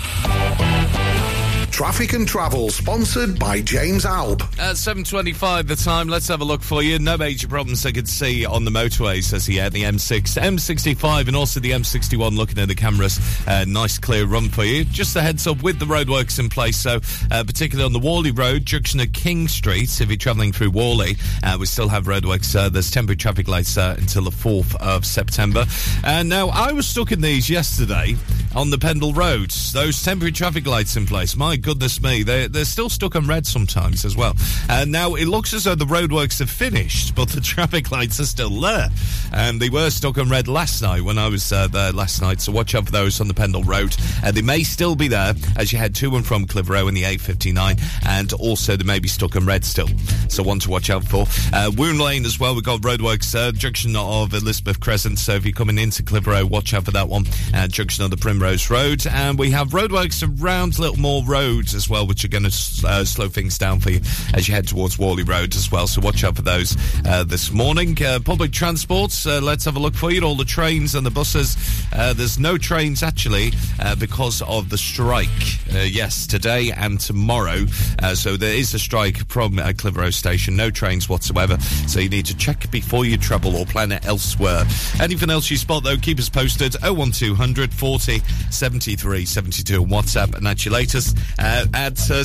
Traffic 1.71 2.13
and 2.13 2.27
Travel, 2.27 2.69
sponsored 2.69 3.39
by 3.39 3.61
James 3.61 4.05
Alb. 4.05 4.41
At 4.59 4.75
7.25 4.75 5.67
the 5.67 5.75
time, 5.75 6.09
let's 6.09 6.27
have 6.27 6.41
a 6.41 6.43
look 6.43 6.61
for 6.61 6.83
you. 6.83 6.99
No 6.99 7.17
major 7.17 7.47
problems 7.47 7.85
I 7.85 7.91
could 7.91 8.09
see 8.09 8.45
on 8.45 8.65
the 8.65 8.71
motorways 8.71 9.33
as 9.33 9.45
here, 9.45 9.69
the 9.69 9.83
M6, 9.83 10.39
M65 10.39 11.27
and 11.27 11.35
also 11.35 11.59
the 11.59 11.71
M61 11.71 12.35
looking 12.35 12.59
at 12.59 12.67
the 12.67 12.75
cameras. 12.75 13.19
Uh, 13.47 13.65
nice 13.67 13.97
clear 13.97 14.25
run 14.25 14.49
for 14.49 14.65
you. 14.65 14.83
Just 14.85 15.15
a 15.15 15.21
heads 15.21 15.47
up 15.47 15.63
with 15.63 15.79
the 15.79 15.85
roadworks 15.85 16.39
in 16.39 16.49
place, 16.49 16.77
so 16.77 16.99
uh, 17.31 17.43
particularly 17.43 17.85
on 17.85 17.93
the 17.93 18.05
Whalley 18.05 18.31
Road, 18.31 18.65
junction 18.65 18.99
of 18.99 19.13
King 19.13 19.47
Street, 19.47 20.01
if 20.01 20.09
you're 20.09 20.17
travelling 20.17 20.51
through 20.51 20.71
Whalley, 20.71 21.15
uh, 21.43 21.57
we 21.59 21.65
still 21.65 21.87
have 21.87 22.03
roadworks. 22.05 22.55
Uh, 22.55 22.67
there's 22.69 22.91
temporary 22.91 23.17
traffic 23.17 23.47
lights 23.47 23.77
uh, 23.77 23.95
until 23.97 24.25
the 24.25 24.31
4th 24.31 24.75
of 24.75 25.05
September. 25.05 25.65
And 26.03 26.27
now, 26.27 26.49
I 26.49 26.73
was 26.73 26.85
stuck 26.85 27.11
in 27.11 27.21
these 27.21 27.49
yesterday 27.49 28.17
on 28.55 28.69
the 28.69 28.77
Pendle 28.77 29.13
Roads. 29.13 29.71
Those 29.71 30.03
temporary 30.03 30.33
traffic 30.33 30.67
lights 30.67 30.97
in 30.97 31.05
place. 31.05 31.35
My 31.35 31.60
goodness 31.61 32.01
me, 32.01 32.23
they're, 32.23 32.47
they're 32.47 32.65
still 32.65 32.89
stuck 32.89 33.15
on 33.15 33.27
red 33.27 33.45
sometimes 33.45 34.05
as 34.05 34.15
well. 34.15 34.33
And 34.69 34.91
now 34.91 35.15
it 35.15 35.25
looks 35.25 35.53
as 35.53 35.65
though 35.65 35.75
the 35.75 35.85
roadworks 35.85 36.39
have 36.39 36.49
finished, 36.49 37.15
but 37.15 37.29
the 37.29 37.41
traffic 37.41 37.91
lights 37.91 38.19
are 38.19 38.25
still 38.25 38.49
there. 38.61 38.89
And 39.33 39.61
they 39.61 39.69
were 39.69 39.89
stuck 39.89 40.17
on 40.17 40.29
red 40.29 40.47
last 40.47 40.81
night 40.81 41.01
when 41.01 41.17
I 41.17 41.27
was 41.27 41.51
uh, 41.51 41.67
there 41.67 41.91
last 41.91 42.21
night, 42.21 42.41
so 42.41 42.51
watch 42.51 42.75
out 42.75 42.85
for 42.85 42.91
those 42.91 43.21
on 43.21 43.27
the 43.27 43.33
Pendle 43.33 43.63
Road. 43.63 43.95
Uh, 44.23 44.31
they 44.31 44.41
may 44.41 44.63
still 44.63 44.95
be 44.95 45.07
there 45.07 45.33
as 45.55 45.71
you 45.71 45.79
head 45.79 45.95
to 45.95 46.15
and 46.15 46.25
from 46.25 46.45
Clitheroe 46.45 46.87
in 46.87 46.93
the 46.93 47.03
A59, 47.03 47.81
and 48.05 48.33
also 48.33 48.75
they 48.75 48.83
may 48.83 48.99
be 48.99 49.07
stuck 49.07 49.35
on 49.35 49.45
red 49.45 49.63
still. 49.63 49.87
So 50.27 50.43
one 50.43 50.59
to 50.59 50.69
watch 50.69 50.89
out 50.89 51.05
for. 51.05 51.25
Uh, 51.53 51.71
Woone 51.75 51.99
Lane 51.99 52.25
as 52.25 52.39
well, 52.39 52.55
we've 52.55 52.63
got 52.63 52.81
roadworks, 52.81 53.35
uh, 53.35 53.51
junction 53.51 53.95
of 53.95 54.33
Elizabeth 54.33 54.79
Crescent, 54.79 55.19
so 55.19 55.33
if 55.33 55.45
you're 55.45 55.53
coming 55.53 55.77
into 55.77 56.03
Clitheroe, 56.03 56.45
watch 56.45 56.73
out 56.73 56.85
for 56.85 56.91
that 56.91 57.07
one. 57.07 57.25
Uh, 57.53 57.67
junction 57.67 58.03
of 58.03 58.11
the 58.11 58.17
Primrose 58.17 58.69
Road, 58.69 59.05
and 59.07 59.37
we 59.37 59.51
have 59.51 59.69
roadworks 59.69 60.23
around 60.41 60.73
Littlemoor 60.73 61.27
Road 61.27 61.50
as 61.59 61.89
well, 61.89 62.07
which 62.07 62.23
are 62.23 62.29
going 62.29 62.43
to 62.43 62.87
uh, 62.87 63.03
slow 63.03 63.27
things 63.27 63.57
down 63.57 63.79
for 63.79 63.91
you 63.91 63.99
as 64.33 64.47
you 64.47 64.53
head 64.53 64.67
towards 64.67 64.97
Whalley 64.97 65.23
Road 65.23 65.55
as 65.55 65.71
well. 65.71 65.87
So 65.87 66.01
watch 66.01 66.23
out 66.23 66.35
for 66.35 66.41
those 66.41 66.77
uh, 67.05 67.23
this 67.23 67.51
morning. 67.51 67.97
Uh, 68.03 68.19
public 68.23 68.51
transports, 68.51 69.25
uh, 69.25 69.41
let's 69.41 69.65
have 69.65 69.75
a 69.75 69.79
look 69.79 69.95
for 69.95 70.11
you. 70.11 70.21
All 70.23 70.35
the 70.35 70.45
trains 70.45 70.95
and 70.95 71.05
the 71.05 71.11
buses. 71.11 71.57
Uh, 71.93 72.13
there's 72.13 72.39
no 72.39 72.57
trains 72.57 73.03
actually 73.03 73.51
because 73.99 74.41
of 74.43 74.69
the 74.69 74.77
strike. 74.77 75.27
Yes, 75.71 76.25
today 76.27 76.71
and 76.71 76.99
tomorrow. 76.99 77.65
So 78.13 78.37
there 78.37 78.53
is 78.55 78.73
a 78.73 78.79
strike 78.79 79.27
from 79.29 79.59
uh, 79.59 79.73
Clitheroe 79.77 80.11
Station. 80.11 80.55
No 80.55 80.69
trains 80.69 81.09
whatsoever. 81.09 81.59
So 81.87 81.99
you 81.99 82.09
need 82.09 82.25
to 82.27 82.37
check 82.37 82.69
before 82.71 83.05
you 83.05 83.17
travel 83.17 83.57
or 83.57 83.65
plan 83.65 83.91
it 83.91 84.05
elsewhere. 84.05 84.63
Anything 85.01 85.29
else 85.29 85.49
you 85.49 85.57
spot 85.57 85.83
though, 85.83 85.97
keep 85.97 86.19
us 86.19 86.29
posted. 86.29 86.75
01200 86.83 87.73
40 87.73 88.19
73 88.49 89.25
72 89.25 89.81
on 89.81 89.89
WhatsApp 89.89 90.35
and 90.35 90.45
that's 90.45 90.65
your 90.65 90.73
latest 90.73 91.17
uh, 91.41 91.65
at 91.73 92.11
uh, 92.11 92.23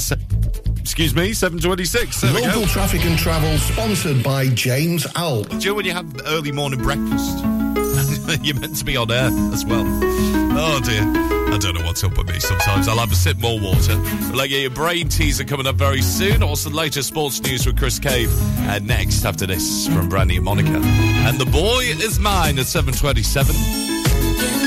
excuse 0.79 1.15
me 1.15 1.33
726 1.33 2.21
there. 2.21 2.33
Local 2.33 2.67
Traffic 2.67 3.05
and 3.05 3.19
Travel, 3.19 3.57
sponsored 3.59 4.23
by 4.23 4.49
James 4.51 5.07
Alb. 5.17 5.49
Do 5.49 5.57
you 5.57 5.71
know 5.71 5.75
when 5.75 5.87
you 5.87 5.93
have 5.93 6.21
early 6.27 6.53
morning 6.53 6.83
breakfast? 6.83 7.39
You're 8.43 8.61
meant 8.61 8.77
to 8.77 8.85
be 8.85 8.97
on 8.97 9.11
air 9.11 9.31
as 9.53 9.65
well. 9.65 9.85
Oh 9.87 10.81
dear. 10.85 11.03
I 11.49 11.59
don't 11.59 11.75
know 11.75 11.87
what's 11.87 12.03
up 12.03 12.19
with 12.19 12.29
me 12.29 12.41
sometimes. 12.41 12.89
I'll 12.89 12.99
have 12.99 13.13
a 13.13 13.15
sip 13.15 13.39
more 13.39 13.59
water. 13.59 13.95
Let 14.35 14.51
you 14.51 14.59
your 14.59 14.71
brain 14.71 15.09
teaser 15.09 15.45
coming 15.45 15.67
up 15.67 15.77
very 15.77 16.03
soon. 16.03 16.43
Also, 16.43 16.71
latest 16.71 17.09
sports 17.09 17.41
news 17.41 17.65
with 17.65 17.79
Chris 17.79 17.99
Cave. 17.99 18.31
Uh, 18.69 18.81
next, 18.81 19.25
after 19.25 19.47
this, 19.47 19.87
from 19.89 20.09
Brandy 20.09 20.37
and 20.37 20.45
Monica. 20.45 20.77
And 20.77 21.39
the 21.39 21.47
boy 21.47 21.85
is 21.85 22.19
mine 22.19 22.59
at 22.59 22.67
727. 22.67 24.66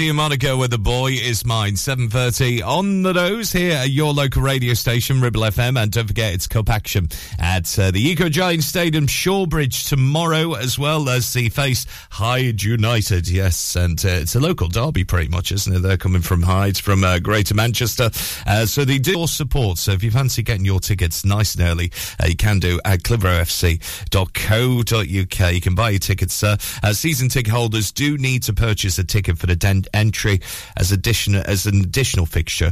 Mine. 0.00 0.06
Brandy 0.06 0.08
and 0.08 0.16
Monica 0.16 0.56
with 0.56 0.70
the 0.70 0.78
boy 0.78 1.12
is 1.12 1.44
mine. 1.44 1.74
7.30 1.74 2.64
on 2.64 3.02
the 3.02 3.12
nose 3.12 3.52
here 3.52 3.74
at 3.74 3.90
your 3.90 4.14
local 4.14 4.40
radio 4.40 4.72
station, 4.72 5.20
Ribble 5.20 5.42
FM. 5.42 5.78
And 5.78 5.92
don't 5.92 6.06
forget, 6.06 6.32
it's 6.32 6.46
cup 6.46 6.70
action 6.70 7.10
at 7.50 7.78
uh, 7.80 7.90
the 7.90 8.08
Eco 8.08 8.28
Giant 8.28 8.62
Stadium, 8.62 9.08
Shawbridge 9.08 9.88
tomorrow, 9.88 10.54
as 10.54 10.78
well 10.78 11.08
as 11.08 11.32
the 11.32 11.48
face 11.48 11.84
Hyde 12.10 12.62
United. 12.62 13.28
Yes, 13.28 13.74
and 13.74 13.98
uh, 14.04 14.08
it's 14.08 14.36
a 14.36 14.40
local 14.40 14.68
derby 14.68 15.02
pretty 15.02 15.28
much, 15.28 15.50
isn't 15.50 15.74
it? 15.74 15.80
They're 15.80 15.96
coming 15.96 16.22
from 16.22 16.42
Hyde, 16.42 16.78
from 16.78 17.02
uh, 17.02 17.18
Greater 17.18 17.56
Manchester. 17.56 18.10
Uh, 18.46 18.66
so 18.66 18.84
they 18.84 18.98
do 18.98 19.26
support. 19.26 19.78
So 19.78 19.90
if 19.90 20.04
you 20.04 20.12
fancy 20.12 20.44
getting 20.44 20.64
your 20.64 20.78
tickets 20.78 21.24
nice 21.24 21.56
and 21.56 21.64
early, 21.64 21.90
uh, 22.22 22.26
you 22.28 22.36
can 22.36 22.60
do 22.60 22.78
at 22.84 23.02
clitheroefc.co.uk. 23.02 25.52
You 25.52 25.60
can 25.60 25.74
buy 25.74 25.90
your 25.90 25.98
tickets. 25.98 26.44
Uh, 26.44 26.56
season 26.92 27.28
ticket 27.28 27.52
holders 27.52 27.90
do 27.90 28.16
need 28.16 28.44
to 28.44 28.52
purchase 28.52 28.96
a 29.00 29.04
ticket 29.04 29.38
for 29.38 29.46
the 29.46 29.56
den- 29.56 29.86
entry 29.92 30.40
as 30.76 30.92
additional 30.92 31.42
as 31.44 31.66
an 31.66 31.80
additional 31.80 32.26
fixture 32.26 32.70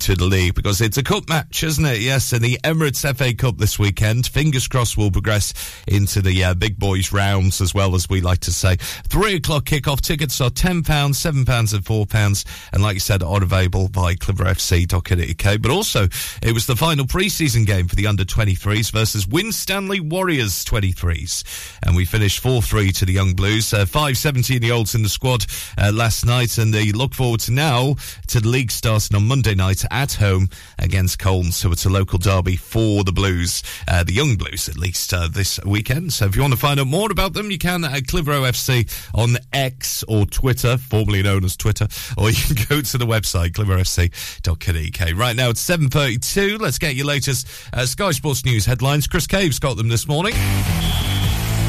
to 0.00 0.14
the 0.14 0.26
league 0.26 0.54
because 0.54 0.82
it's 0.82 0.98
a 0.98 1.02
cup 1.02 1.30
match, 1.30 1.62
isn't 1.62 1.86
it? 1.86 2.02
Yes, 2.02 2.34
and 2.34 2.42
the 2.42 2.58
Emirates 2.62 3.06
FA 3.16 3.32
Cup 3.34 3.56
this 3.56 3.78
weekend. 3.78 4.17
Fingers 4.26 4.66
crossed, 4.66 4.96
we'll 4.96 5.10
progress 5.10 5.52
into 5.86 6.22
the 6.22 6.44
uh, 6.44 6.54
big 6.54 6.78
boys 6.78 7.12
rounds 7.12 7.60
as 7.60 7.74
well 7.74 7.94
as 7.94 8.08
we 8.08 8.20
like 8.20 8.40
to 8.40 8.52
say. 8.52 8.76
Three 9.08 9.34
o'clock 9.36 9.64
kickoff 9.64 10.00
tickets 10.00 10.40
are 10.40 10.48
ten 10.48 10.82
pounds, 10.82 11.18
seven 11.18 11.44
pounds, 11.44 11.74
and 11.74 11.84
four 11.84 12.06
pounds, 12.06 12.46
and 12.72 12.82
like 12.82 12.94
you 12.94 13.00
said, 13.00 13.22
are 13.22 13.42
available 13.42 13.88
by 13.88 14.14
clitheroefc.co.uk. 14.14 15.62
But 15.62 15.70
also, 15.70 16.08
it 16.42 16.52
was 16.52 16.66
the 16.66 16.76
final 16.76 17.06
pre-season 17.06 17.64
game 17.64 17.88
for 17.88 17.94
the 17.94 18.06
under 18.06 18.24
23s 18.24 18.90
versus 18.90 19.28
Winstanley 19.28 20.00
Warriors 20.00 20.64
23s, 20.64 21.78
and 21.84 21.94
we 21.94 22.06
finished 22.06 22.40
four 22.40 22.62
three 22.62 22.90
to 22.92 23.04
the 23.04 23.12
Young 23.12 23.34
Blues. 23.34 23.74
Uh, 23.74 23.84
Five 23.84 24.16
seventeen 24.16 24.60
the 24.60 24.72
olds 24.72 24.94
in 24.94 25.02
the 25.02 25.08
squad 25.08 25.44
uh, 25.76 25.92
last 25.92 26.24
night. 26.24 26.38
night, 26.38 26.58
and 26.58 26.72
they 26.72 26.92
look 26.92 27.14
forward 27.14 27.40
to 27.40 27.50
now 27.50 27.96
to 28.28 28.40
the 28.40 28.48
league 28.48 28.70
starting 28.70 29.16
on 29.16 29.26
Monday 29.26 29.56
night 29.56 29.84
at 29.90 30.12
home 30.12 30.48
against 30.78 31.18
Colne. 31.18 31.50
So 31.50 31.72
it's 31.72 31.84
a 31.84 31.90
local 31.90 32.18
derby 32.18 32.54
for 32.54 33.02
the 33.02 33.12
Blues, 33.12 33.62
uh, 33.88 34.04
the 34.08 34.14
young 34.14 34.36
Blues 34.36 34.70
at 34.70 34.78
least, 34.78 35.12
uh, 35.12 35.28
this 35.28 35.60
weekend. 35.64 36.14
So 36.14 36.24
if 36.24 36.34
you 36.34 36.40
want 36.40 36.54
to 36.54 36.58
find 36.58 36.80
out 36.80 36.86
more 36.86 37.12
about 37.12 37.34
them, 37.34 37.50
you 37.50 37.58
can 37.58 37.84
at 37.84 38.06
Clitheroe 38.06 38.42
FC 38.42 38.88
on 39.14 39.36
X 39.52 40.02
or 40.08 40.24
Twitter, 40.24 40.78
formerly 40.78 41.22
known 41.22 41.44
as 41.44 41.56
Twitter, 41.56 41.86
or 42.16 42.30
you 42.30 42.54
can 42.54 42.56
go 42.68 42.80
to 42.80 42.98
the 42.98 43.06
website 43.06 43.50
clitheroefc.co.uk. 43.50 45.18
Right 45.18 45.36
now 45.36 45.50
it's 45.50 45.64
7.32. 45.64 46.58
Let's 46.58 46.78
get 46.78 46.94
your 46.94 47.06
latest 47.06 47.48
uh, 47.72 47.84
Sky 47.84 48.10
Sports 48.12 48.46
News 48.46 48.64
headlines. 48.64 49.06
Chris 49.06 49.26
Cave's 49.26 49.58
got 49.58 49.76
them 49.76 49.88
this 49.88 50.08
morning. 50.08 50.32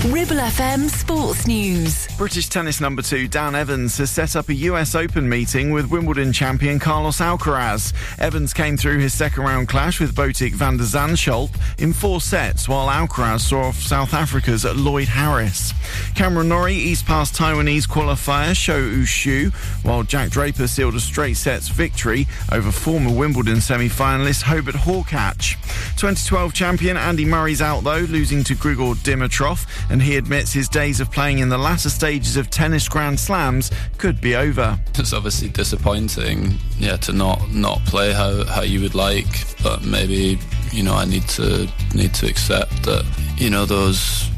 Ribble 0.08 0.38
FM 0.38 0.90
Sports 0.90 1.46
News. 1.46 2.08
British 2.18 2.48
tennis 2.48 2.80
number 2.80 3.02
two 3.02 3.28
Dan 3.28 3.54
Evans 3.54 3.98
has 3.98 4.10
set 4.10 4.38
up 4.38 4.48
a 4.48 4.54
US 4.54 4.96
Open 4.96 5.28
meeting 5.28 5.72
with 5.72 5.92
Wimbledon 5.92 6.32
champion 6.32 6.80
Carlos 6.80 7.18
Alcaraz. 7.18 7.94
Evans 8.18 8.54
came 8.54 8.78
through 8.78 9.00
his 9.00 9.14
second 9.14 9.44
round 9.44 9.68
clash 9.68 10.00
with 10.00 10.16
Botic 10.16 10.54
van 10.54 10.78
der 10.78 10.86
Zandschulp 10.86 11.50
in 11.80 11.92
four 11.92 12.22
sets, 12.22 12.70
while 12.70 12.88
Alcaraz 12.88 13.42
saw 13.42 13.64
off 13.64 13.76
South 13.76 14.14
Africa's 14.14 14.64
Lloyd 14.64 15.10
Harris. 15.10 15.74
Cameron 16.16 16.48
Norrie 16.48 16.76
eased 16.76 17.06
past 17.06 17.36
Taiwanese 17.36 17.86
qualifier 17.86 18.56
Shou 18.56 19.02
Ushu, 19.02 19.54
while 19.84 20.04
Jack 20.04 20.30
Draper 20.30 20.68
sealed 20.68 20.96
a 20.96 21.02
straight 21.02 21.36
sets 21.36 21.68
victory 21.68 22.26
over 22.54 22.72
former 22.72 23.14
Wimbledon 23.14 23.60
semi-finalist 23.60 24.44
Hubert 24.44 24.76
Hurkacz. 24.76 25.58
2012 25.98 26.54
champion 26.54 26.96
Andy 26.96 27.26
Murray's 27.26 27.62
out 27.62 27.84
though, 27.84 28.00
losing 28.00 28.46
to 28.46 28.56
Grigor 28.56 28.96
Dimitrov, 28.96 29.66
and 29.90 30.02
he 30.02 30.18
admits 30.18 30.54
his 30.54 30.70
days 30.70 31.00
of 31.00 31.12
playing 31.12 31.40
in 31.40 31.50
the 31.50 31.58
latter 31.58 31.90
stages 31.90 32.38
of 32.38 32.50
tennis 32.50 32.88
Grand 32.88 33.20
Slams 33.20 33.72
could 33.98 34.22
be 34.22 34.36
over. 34.36 34.80
It's 34.96 35.14
obviously 35.14 35.50
disappointing, 35.50 36.56
yeah, 36.78 36.98
to 36.98 37.14
not 37.14 37.52
not 37.52 37.80
play 37.86 38.14
how, 38.14 38.44
how 38.46 38.62
you 38.62 38.82
would 38.82 38.96
like, 38.96 39.28
but 39.64 39.84
maybe 39.84 40.40
you 40.72 40.84
know 40.84 40.94
I 40.94 41.06
need 41.06 41.28
to 41.30 41.68
need 41.94 42.14
to 42.16 42.28
accept 42.28 42.84
that 42.84 43.06
you 43.38 43.50
know 43.50 43.66
those 43.66 44.30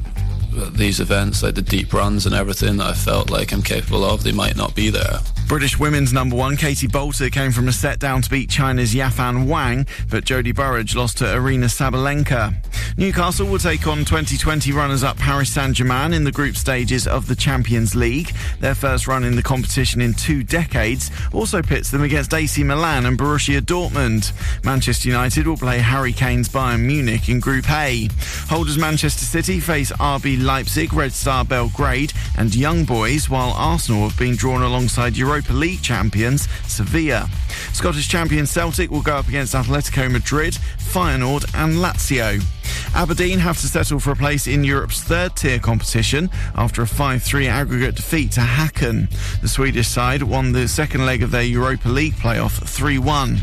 these 0.73 0.99
events 0.99 1.43
like 1.43 1.55
the 1.55 1.61
deep 1.61 1.93
runs 1.93 2.25
and 2.25 2.35
everything 2.35 2.77
that 2.77 2.87
I 2.87 2.93
felt 2.93 3.29
like 3.29 3.51
I'm 3.51 3.61
capable 3.61 4.03
of, 4.03 4.23
they 4.23 4.31
might 4.31 4.55
not 4.55 4.75
be 4.75 4.89
there. 4.89 5.19
British 5.47 5.77
women's 5.77 6.13
number 6.13 6.35
one, 6.35 6.55
Katie 6.55 6.87
Boulter, 6.87 7.29
came 7.29 7.51
from 7.51 7.67
a 7.67 7.73
set 7.73 7.99
down 7.99 8.21
to 8.21 8.29
beat 8.29 8.49
China's 8.49 8.93
Yafan 8.93 9.47
Wang, 9.47 9.85
but 10.09 10.23
Jodie 10.23 10.55
Burrage 10.55 10.95
lost 10.95 11.17
to 11.17 11.25
Aryna 11.25 11.65
Sabalenka. 11.65 12.55
Newcastle 12.97 13.47
will 13.47 13.59
take 13.59 13.87
on 13.87 13.99
2020 13.99 14.71
runners-up 14.71 15.17
Paris 15.17 15.51
Saint-Germain 15.51 16.13
in 16.13 16.23
the 16.23 16.31
group 16.31 16.55
stages 16.55 17.07
of 17.07 17.27
the 17.27 17.35
Champions 17.35 17.95
League. 17.95 18.31
Their 18.59 18.75
first 18.75 19.07
run 19.07 19.23
in 19.23 19.35
the 19.35 19.43
competition 19.43 20.01
in 20.01 20.13
two 20.13 20.43
decades 20.43 21.11
also 21.33 21.61
pits 21.61 21.91
them 21.91 22.03
against 22.03 22.33
AC 22.33 22.63
Milan 22.63 23.05
and 23.05 23.17
Borussia 23.17 23.59
Dortmund. 23.61 24.31
Manchester 24.63 25.09
United 25.09 25.47
will 25.47 25.57
play 25.57 25.79
Harry 25.79 26.13
Kane's 26.13 26.49
Bayern 26.49 26.85
Munich 26.85 27.27
in 27.27 27.39
Group 27.39 27.69
A. 27.71 28.07
Holders 28.47 28.77
Manchester 28.77 29.25
City 29.25 29.59
face 29.59 29.91
RB 29.93 30.40
Leipzig, 30.45 30.93
Red 30.93 31.13
Star 31.13 31.45
Belgrade 31.45 32.13
and 32.37 32.55
Young 32.55 32.85
Boys, 32.85 33.29
while 33.29 33.51
Arsenal 33.51 34.09
have 34.09 34.17
been 34.17 34.35
drawn 34.35 34.61
alongside 34.61 35.17
Europa 35.17 35.53
League 35.53 35.81
champions 35.81 36.47
Sevilla. 36.67 37.29
Scottish 37.73 38.07
champion 38.07 38.45
Celtic 38.45 38.91
will 38.91 39.01
go 39.01 39.17
up 39.17 39.27
against 39.27 39.53
Atletico 39.53 40.11
Madrid, 40.11 40.57
Feyenoord 40.77 41.45
and 41.53 41.75
Lazio. 41.75 42.41
Aberdeen 42.93 43.39
have 43.39 43.59
to 43.61 43.67
settle 43.67 43.99
for 43.99 44.11
a 44.11 44.15
place 44.15 44.47
in 44.47 44.63
Europe's 44.63 45.01
third 45.01 45.35
tier 45.35 45.59
competition 45.59 46.29
after 46.55 46.81
a 46.81 46.85
5-3 46.85 47.47
aggregate 47.47 47.95
defeat 47.95 48.31
to 48.33 48.41
Hacken. 48.41 49.09
The 49.41 49.47
Swedish 49.47 49.87
side 49.87 50.23
won 50.23 50.51
the 50.51 50.67
second 50.67 51.05
leg 51.05 51.23
of 51.23 51.31
their 51.31 51.43
Europa 51.43 51.87
League 51.87 52.15
playoff 52.15 52.59
3-1. 52.61 53.39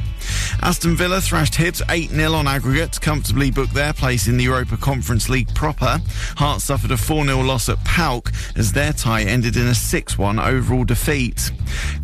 Aston 0.62 0.96
Villa 0.96 1.20
thrashed 1.20 1.54
Hibs 1.54 1.82
8-0 1.86 2.34
on 2.34 2.46
aggregate 2.46 2.92
to 2.92 3.00
comfortably 3.00 3.50
book 3.50 3.70
their 3.70 3.92
place 3.92 4.26
in 4.26 4.36
the 4.36 4.44
Europa 4.44 4.76
Conference 4.76 5.28
League 5.28 5.54
proper. 5.54 6.00
Hearts 6.36 6.64
suffered 6.64 6.90
a 6.90 6.96
4-0 6.96 7.46
loss 7.46 7.68
at 7.68 7.78
PAOK 7.84 8.32
as 8.56 8.72
their 8.72 8.92
tie 8.92 9.22
ended 9.22 9.56
in 9.56 9.66
a 9.66 9.72
6-1 9.72 10.44
overall 10.44 10.84
defeat. 10.84 11.50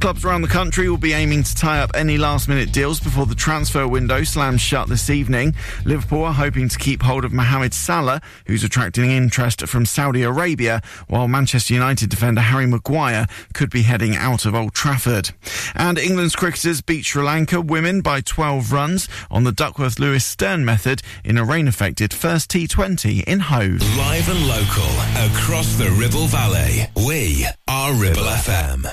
Clubs 0.00 0.24
around 0.24 0.42
the 0.42 0.48
country 0.48 0.88
will 0.88 0.96
be 0.98 1.12
aiming 1.12 1.42
to 1.42 1.54
tie 1.54 1.80
up 1.80 1.90
any 1.94 2.18
last-minute 2.18 2.72
deals 2.72 3.00
before 3.00 3.26
the 3.26 3.34
transfer 3.34 3.88
window 3.88 4.22
slams 4.22 4.60
shut 4.60 4.88
this 4.88 5.10
evening. 5.10 5.54
Liverpool 5.84 6.24
are 6.24 6.32
hoping 6.32 6.68
to 6.68 6.78
keep 6.78 7.02
hold 7.02 7.24
of 7.24 7.32
Mohamed 7.32 7.74
Salah, 7.74 8.20
who's 8.46 8.64
attracting 8.64 9.10
interest 9.10 9.66
from 9.66 9.86
Saudi 9.86 10.22
Arabia, 10.22 10.82
while 11.08 11.28
Manchester 11.28 11.74
United 11.74 12.10
defender 12.10 12.40
Harry 12.40 12.66
Maguire 12.66 13.26
could 13.52 13.70
be 13.70 13.82
heading 13.82 14.14
out 14.14 14.46
of 14.46 14.54
Old 14.54 14.74
Trafford. 14.74 15.30
And 15.74 15.98
England's 15.98 16.36
cricketers 16.36 16.80
beat 16.80 17.04
Sri 17.04 17.22
Lanka 17.22 17.60
women 17.60 18.00
by 18.00 18.13
12 18.20 18.72
runs 18.72 19.08
on 19.30 19.44
the 19.44 19.52
Duckworth 19.52 19.98
Lewis 19.98 20.24
Stern 20.24 20.64
method 20.64 21.02
in 21.24 21.38
a 21.38 21.44
rain 21.44 21.68
affected 21.68 22.12
first 22.12 22.50
T20 22.50 23.24
in 23.24 23.40
Hove. 23.40 23.80
Live 23.96 24.28
and 24.28 24.46
local 24.46 24.90
across 25.32 25.76
the 25.76 25.90
Ribble 25.98 26.26
Valley. 26.26 26.86
We 26.96 27.46
are 27.68 27.92
Ribble 27.94 28.22
FM. 28.22 28.86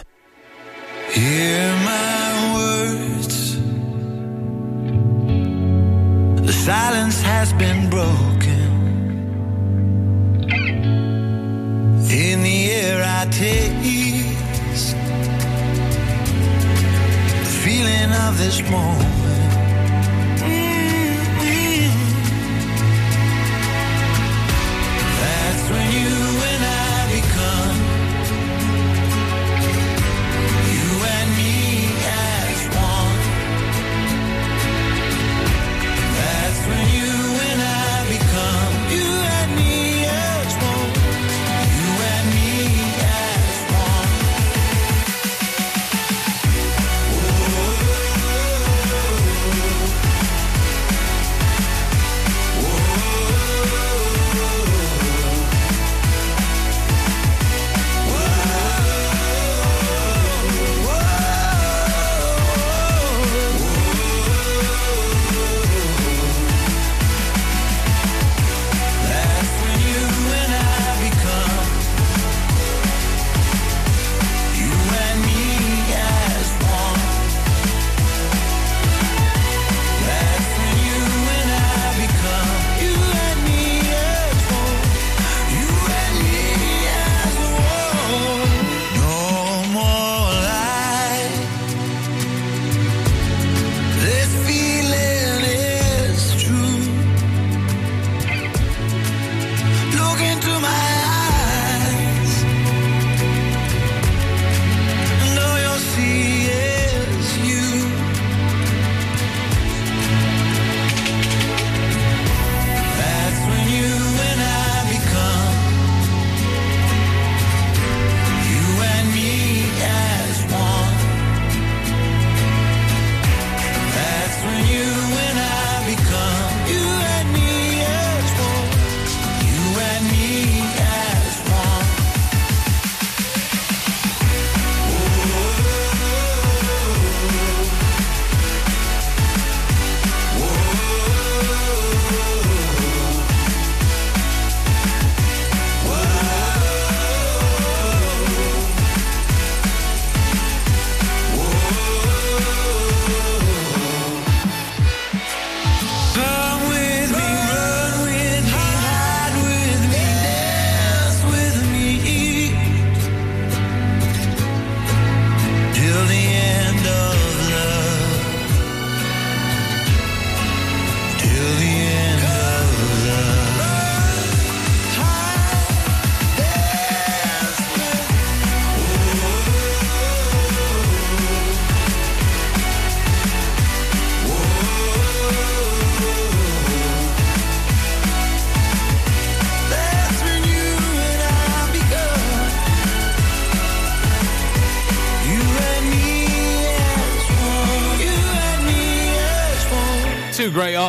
Hear 1.12 1.76
my 1.86 2.54
words. 2.56 3.56
The 6.46 6.54
silence 6.54 7.22
has 7.22 7.54
been 7.54 7.90
broken. 7.90 8.22
In 12.12 12.44
the 12.44 12.72
air, 12.72 13.04
I 13.06 13.26
taste 13.32 13.72
the 14.96 15.11
feeling 17.82 18.12
of 18.12 18.38
this 18.38 18.62
moment. 18.70 19.21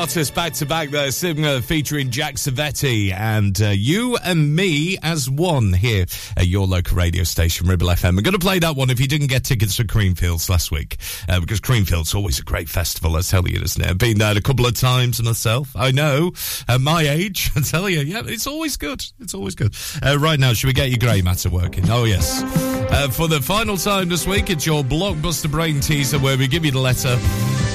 Artists 0.02 0.34
back 0.34 0.52
to 0.54 0.66
back 0.66 0.90
there, 0.90 1.12
Singer 1.12 1.60
featuring 1.60 2.10
Jack 2.10 2.34
Savoretti 2.34 3.12
and 3.12 3.62
uh, 3.62 3.68
you 3.68 4.16
and 4.16 4.56
me 4.56 4.98
as 5.00 5.30
one 5.30 5.72
here 5.72 6.06
at 6.36 6.48
your 6.48 6.66
local 6.66 6.96
radio 6.96 7.22
station, 7.22 7.68
Ribble 7.68 7.86
FM. 7.86 8.16
We're 8.16 8.22
going 8.22 8.32
to 8.32 8.40
play 8.40 8.58
that 8.58 8.74
one 8.74 8.90
if 8.90 8.98
you 8.98 9.06
didn't 9.06 9.28
get 9.28 9.44
tickets 9.44 9.76
to 9.76 9.84
Creamfields 9.84 10.50
last 10.50 10.72
week, 10.72 10.96
uh, 11.28 11.38
because 11.38 11.60
Creamfield's 11.60 12.16
always 12.16 12.40
a 12.40 12.42
great 12.42 12.68
festival, 12.68 13.14
I 13.14 13.20
tell 13.20 13.46
you, 13.46 13.60
isn't 13.62 13.80
it? 13.80 13.90
I've 13.90 13.98
been 13.98 14.18
there 14.18 14.36
a 14.36 14.40
couple 14.40 14.66
of 14.66 14.74
times 14.74 15.22
myself. 15.22 15.70
I 15.76 15.92
know, 15.92 16.32
at 16.66 16.80
my 16.80 17.02
age, 17.02 17.52
I 17.56 17.60
tell 17.60 17.88
you, 17.88 18.00
yeah, 18.00 18.22
it's 18.24 18.48
always 18.48 18.76
good. 18.76 19.04
It's 19.20 19.34
always 19.34 19.54
good. 19.54 19.72
Uh, 20.04 20.18
right 20.18 20.40
now, 20.40 20.52
should 20.52 20.66
we 20.66 20.72
get 20.72 20.90
your 20.90 20.98
grey 20.98 21.22
matter 21.22 21.48
working? 21.48 21.88
Oh, 21.88 22.02
yes. 22.02 22.42
Uh, 22.42 23.08
for 23.08 23.28
the 23.28 23.40
final 23.40 23.76
time 23.76 24.08
this 24.08 24.26
week, 24.26 24.50
it's 24.50 24.66
your 24.66 24.82
blockbuster 24.82 25.48
brain 25.48 25.78
teaser 25.78 26.18
where 26.18 26.36
we 26.36 26.48
give 26.48 26.64
you 26.64 26.72
the 26.72 26.80
letter. 26.80 27.16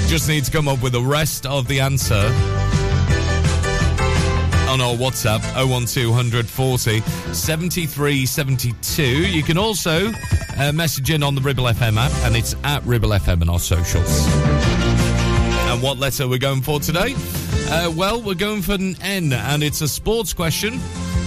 Just 0.07 0.29
need 0.29 0.45
to 0.45 0.51
come 0.51 0.69
up 0.69 0.81
with 0.81 0.93
the 0.93 1.01
rest 1.01 1.45
of 1.45 1.67
the 1.67 1.81
answer 1.81 2.15
on 4.69 4.81
our 4.81 4.95
WhatsApp 4.95 5.41
01200 5.69 6.47
40 6.47 7.01
73 7.33 8.25
72. 8.25 9.03
You 9.03 9.43
can 9.43 9.57
also 9.57 10.11
uh, 10.57 10.71
message 10.71 11.11
in 11.11 11.23
on 11.23 11.35
the 11.35 11.41
Ribble 11.41 11.65
FM 11.65 11.97
app, 11.97 12.11
and 12.25 12.37
it's 12.37 12.55
at 12.63 12.83
Ribble 12.85 13.09
FM 13.09 13.41
on 13.41 13.49
our 13.49 13.59
socials. 13.59 14.25
And 15.69 15.81
what 15.81 15.97
letter 15.97 16.27
we're 16.27 16.37
going 16.37 16.61
for 16.61 16.79
today? 16.79 17.13
Uh, 17.69 17.91
well, 17.93 18.21
we're 18.21 18.33
going 18.33 18.61
for 18.61 18.73
an 18.73 18.95
N, 19.01 19.33
and 19.33 19.61
it's 19.61 19.81
a 19.81 19.87
sports 19.89 20.33
question. 20.33 20.79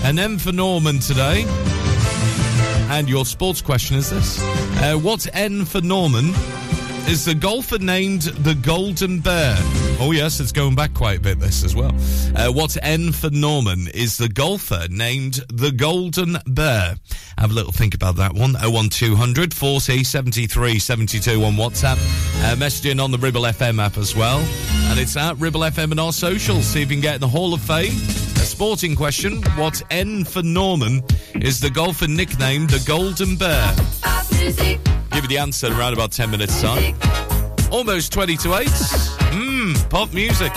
An 0.04 0.18
M 0.18 0.38
for 0.38 0.52
Norman 0.52 1.00
today. 1.00 1.44
And 2.88 3.08
your 3.10 3.26
sports 3.26 3.60
question 3.60 3.96
is 3.96 4.08
this 4.10 4.40
uh, 4.82 4.96
What's 4.96 5.28
N 5.34 5.66
for 5.66 5.82
Norman? 5.82 6.32
Is 7.11 7.24
the 7.24 7.34
golfer 7.34 7.78
named 7.78 8.22
the 8.22 8.54
Golden 8.54 9.18
Bear? 9.18 9.56
Oh, 9.98 10.12
yes, 10.12 10.38
it's 10.38 10.52
going 10.52 10.76
back 10.76 10.94
quite 10.94 11.18
a 11.18 11.20
bit, 11.20 11.40
this 11.40 11.64
as 11.64 11.74
well. 11.74 11.90
Uh, 12.36 12.52
what's 12.52 12.78
N 12.82 13.11
for 13.11 13.30
Norman? 13.30 13.88
Is 13.92 14.16
the 14.16 14.28
golfer 14.28 14.86
named 14.88 15.40
the 15.48 15.72
Golden 15.72 16.36
Bear? 16.46 16.94
Have 17.36 17.50
a 17.50 17.52
little 17.52 17.72
think 17.72 17.96
about 17.96 18.14
that 18.14 18.32
one. 18.32 18.52
01200 18.52 19.52
40 19.52 20.04
73 20.04 20.78
72 20.78 21.42
on 21.42 21.54
WhatsApp. 21.54 21.96
Uh, 22.44 22.54
messaging 22.54 23.02
on 23.02 23.11
the 23.11 23.18
Ribble 23.18 23.42
FM 23.42 23.84
app 23.84 23.98
as 23.98 24.14
well. 24.14 24.38
And 24.84 25.00
it's 25.00 25.16
at 25.16 25.36
Ribble 25.38 25.62
FM 25.62 25.90
and 25.90 25.98
our 25.98 26.12
socials. 26.12 26.64
See 26.64 26.82
if 26.82 26.90
you 26.90 26.94
can 26.94 27.02
get 27.02 27.16
in 27.16 27.20
the 27.20 27.28
Hall 27.28 27.52
of 27.52 27.61
Fame. 27.61 27.90
A 27.90 28.46
sporting 28.46 28.94
question. 28.94 29.42
What's 29.56 29.82
N 29.90 30.24
for 30.24 30.44
Norman? 30.44 31.02
Is 31.34 31.58
the 31.58 31.70
golfer 31.70 32.06
nicknamed 32.06 32.70
the 32.70 32.84
Golden 32.86 33.34
Bear? 33.34 33.74
Give 35.20 35.30
you 35.30 35.36
the 35.36 35.42
answer 35.42 35.66
in 35.66 35.74
around 35.74 35.92
about 35.92 36.12
10 36.12 36.30
minutes' 36.30 36.62
time. 36.62 36.94
Almost 37.70 38.10
20 38.10 38.38
to 38.38 38.54
8. 38.54 38.68
Mmm, 38.68 39.90
pop 39.90 40.14
music. 40.14 40.50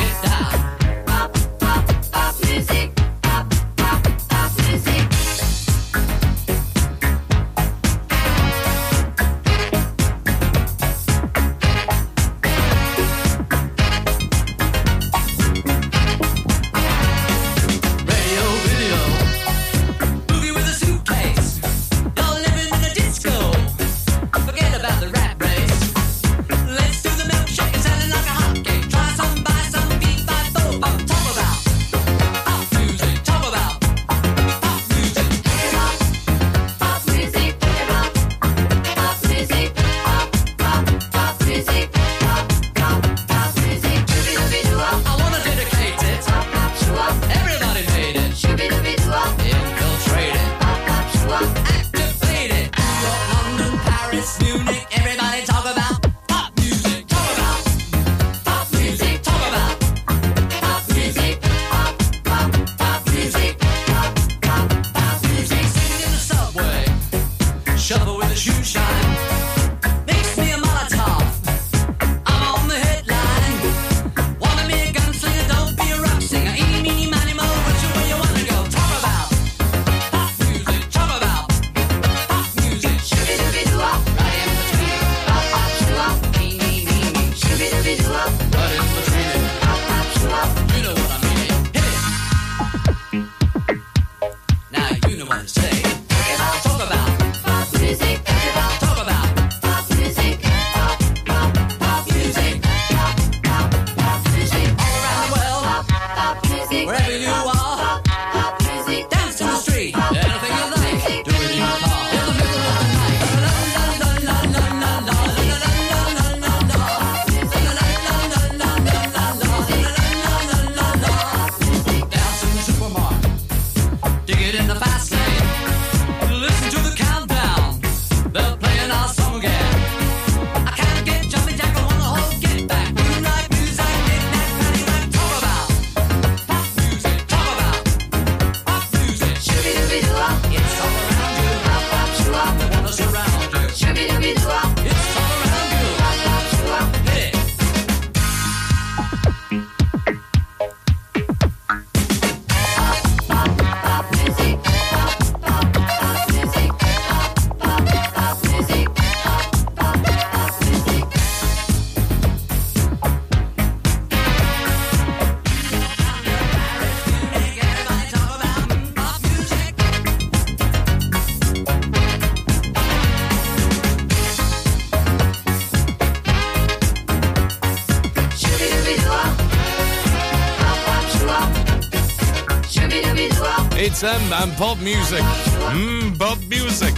And 184.34 184.52
pop 184.54 184.80
music. 184.80 185.20
Mmm, 185.20 186.18
pop 186.18 186.40
music. 186.50 186.94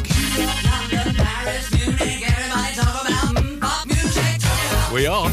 We 4.94 5.08
are. 5.08 5.30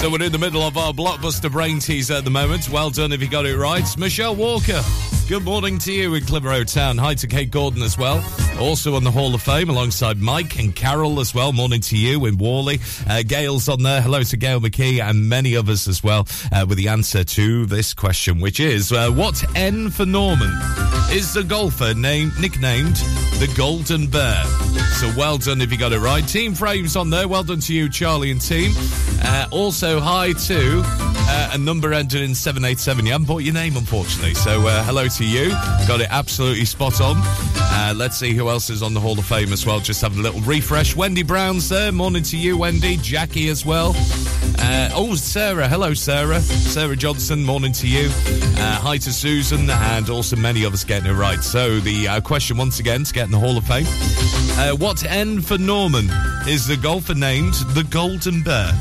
So 0.00 0.10
we're 0.10 0.22
in 0.22 0.32
the 0.32 0.38
middle 0.38 0.62
of 0.62 0.76
our 0.76 0.92
blockbuster 0.92 1.50
brain 1.50 1.78
teaser 1.78 2.14
at 2.14 2.24
the 2.24 2.30
moment. 2.30 2.68
Well 2.68 2.90
done 2.90 3.12
if 3.12 3.22
you 3.22 3.28
got 3.28 3.46
it 3.46 3.56
right. 3.56 3.86
Michelle 3.96 4.34
Walker. 4.34 4.82
Good 5.28 5.44
morning 5.44 5.78
to 5.78 5.92
you 5.92 6.14
in 6.14 6.24
Clitheroe 6.24 6.64
Town. 6.64 6.98
Hi 6.98 7.14
to 7.14 7.28
Kate 7.28 7.52
Gordon 7.52 7.82
as 7.82 7.96
well. 7.96 8.20
Also 8.62 8.94
on 8.94 9.02
the 9.02 9.10
Hall 9.10 9.34
of 9.34 9.42
Fame 9.42 9.68
alongside 9.68 10.20
Mike 10.20 10.56
and 10.56 10.74
Carol 10.74 11.18
as 11.18 11.34
well. 11.34 11.52
Morning 11.52 11.80
to 11.80 11.96
you 11.98 12.24
in 12.26 12.38
Whalley. 12.38 12.78
Uh, 13.08 13.24
Gail's 13.26 13.68
on 13.68 13.82
there. 13.82 14.00
Hello 14.00 14.22
to 14.22 14.36
Gail 14.36 14.60
McKee 14.60 15.02
and 15.02 15.28
many 15.28 15.56
others 15.56 15.88
as 15.88 16.04
well 16.04 16.28
uh, 16.52 16.64
with 16.68 16.78
the 16.78 16.86
answer 16.86 17.24
to 17.24 17.66
this 17.66 17.92
question, 17.92 18.38
which 18.40 18.60
is 18.60 18.92
uh, 18.92 19.10
what 19.10 19.42
N 19.56 19.90
for 19.90 20.06
Norman 20.06 20.52
is 21.10 21.34
the 21.34 21.42
golfer 21.42 21.92
named 21.92 22.32
nicknamed 22.40 22.94
the 23.40 23.52
Golden 23.56 24.06
Bear? 24.06 24.44
So 25.00 25.12
well 25.18 25.38
done 25.38 25.60
if 25.60 25.72
you 25.72 25.76
got 25.76 25.92
it 25.92 25.98
right. 25.98 26.26
Team 26.26 26.54
Frames 26.54 26.94
on 26.94 27.10
there. 27.10 27.26
Well 27.26 27.42
done 27.42 27.60
to 27.60 27.74
you, 27.74 27.88
Charlie 27.88 28.30
and 28.30 28.40
team. 28.40 28.70
Uh, 29.24 29.48
also, 29.50 29.98
hi 29.98 30.32
to 30.32 30.82
uh, 30.84 31.50
a 31.54 31.58
number 31.58 31.92
ended 31.92 32.22
in 32.22 32.34
787. 32.34 33.06
You 33.06 33.12
haven't 33.12 33.26
put 33.26 33.42
your 33.42 33.54
name, 33.54 33.76
unfortunately. 33.76 34.34
So, 34.34 34.66
uh, 34.66 34.84
hello 34.84 35.08
to 35.08 35.24
you. 35.24 35.50
Got 35.88 36.00
it 36.00 36.08
absolutely 36.10 36.64
spot 36.64 37.00
on. 37.00 37.16
Uh, 37.74 37.94
let's 37.96 38.18
see 38.18 38.34
who 38.34 38.48
else 38.48 38.68
is 38.70 38.82
on 38.82 38.92
the 38.94 39.00
Hall 39.00 39.18
of 39.18 39.24
Fame 39.24 39.52
as 39.52 39.64
well. 39.64 39.80
Just 39.80 40.02
having 40.02 40.18
a 40.18 40.22
little 40.22 40.40
refresh. 40.42 40.94
Wendy 40.94 41.22
Brown's 41.22 41.68
there. 41.68 41.90
Morning 41.90 42.22
to 42.24 42.36
you, 42.36 42.56
Wendy. 42.58 42.96
Jackie 42.98 43.48
as 43.48 43.64
well. 43.64 43.94
Uh, 44.58 44.90
oh, 44.94 45.14
Sarah. 45.14 45.68
Hello, 45.68 45.94
Sarah. 45.94 46.40
Sarah 46.40 46.96
Johnson. 46.96 47.42
Morning 47.42 47.72
to 47.72 47.88
you. 47.88 48.10
Uh, 48.58 48.78
hi 48.78 48.98
to 48.98 49.12
Susan 49.12 49.68
and 49.70 50.10
also 50.10 50.36
many 50.36 50.64
of 50.64 50.72
us 50.72 50.84
getting 50.84 51.10
it 51.10 51.14
right. 51.14 51.42
So, 51.42 51.80
the 51.80 52.08
uh, 52.08 52.20
question 52.20 52.56
once 52.56 52.78
again 52.78 53.04
to 53.04 53.12
get 53.12 53.24
in 53.24 53.30
the 53.30 53.38
Hall 53.38 53.56
of 53.56 53.64
Fame. 53.64 53.86
Uh, 54.58 54.76
what 54.76 55.04
N 55.04 55.40
for 55.40 55.58
Norman 55.58 56.08
is 56.46 56.66
the 56.66 56.76
golfer 56.76 57.14
named 57.14 57.54
the 57.74 57.84
Golden 57.90 58.42
Bear? 58.42 58.72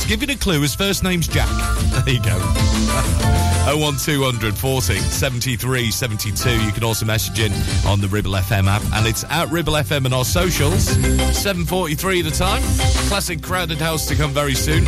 To 0.00 0.08
give 0.08 0.20
you 0.20 0.26
the 0.26 0.36
clue, 0.36 0.60
his 0.60 0.74
first 0.74 1.02
name's 1.02 1.28
Jack. 1.28 1.48
There 2.04 2.14
you 2.14 2.20
go. 2.20 3.13
01200 3.66 4.56
40 4.56 4.98
73 4.98 5.90
72. 5.90 6.64
You 6.64 6.72
can 6.72 6.84
also 6.84 7.06
message 7.06 7.40
in 7.40 7.52
on 7.86 8.00
the 8.00 8.08
Ribble 8.08 8.32
FM 8.32 8.66
app, 8.66 8.82
and 8.92 9.06
it's 9.06 9.24
at 9.24 9.50
Ribble 9.50 9.72
FM 9.74 10.04
and 10.04 10.14
our 10.14 10.24
socials. 10.24 10.88
7.43 10.88 12.22
the 12.22 12.30
time. 12.30 12.62
Classic 13.08 13.42
Crowded 13.42 13.78
House 13.78 14.06
to 14.08 14.14
come 14.14 14.32
very 14.32 14.54
soon. 14.54 14.86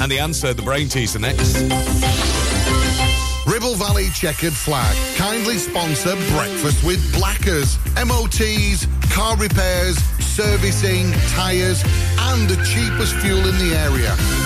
And 0.00 0.10
the 0.10 0.18
answer, 0.18 0.54
the 0.54 0.62
brain 0.62 0.88
teaser 0.88 1.18
next. 1.18 1.56
Ribble 3.46 3.76
Valley 3.76 4.08
Checkered 4.14 4.54
Flag 4.54 4.96
kindly 5.16 5.58
sponsor 5.58 6.16
Breakfast 6.32 6.82
with 6.82 7.00
Blackers. 7.14 7.78
MOTs, 7.94 8.86
car 9.12 9.36
repairs, 9.36 9.98
servicing, 10.18 11.12
tyres, 11.28 11.82
and 12.18 12.48
the 12.48 12.56
cheapest 12.64 13.14
fuel 13.16 13.46
in 13.46 13.56
the 13.58 13.76
area. 13.76 14.45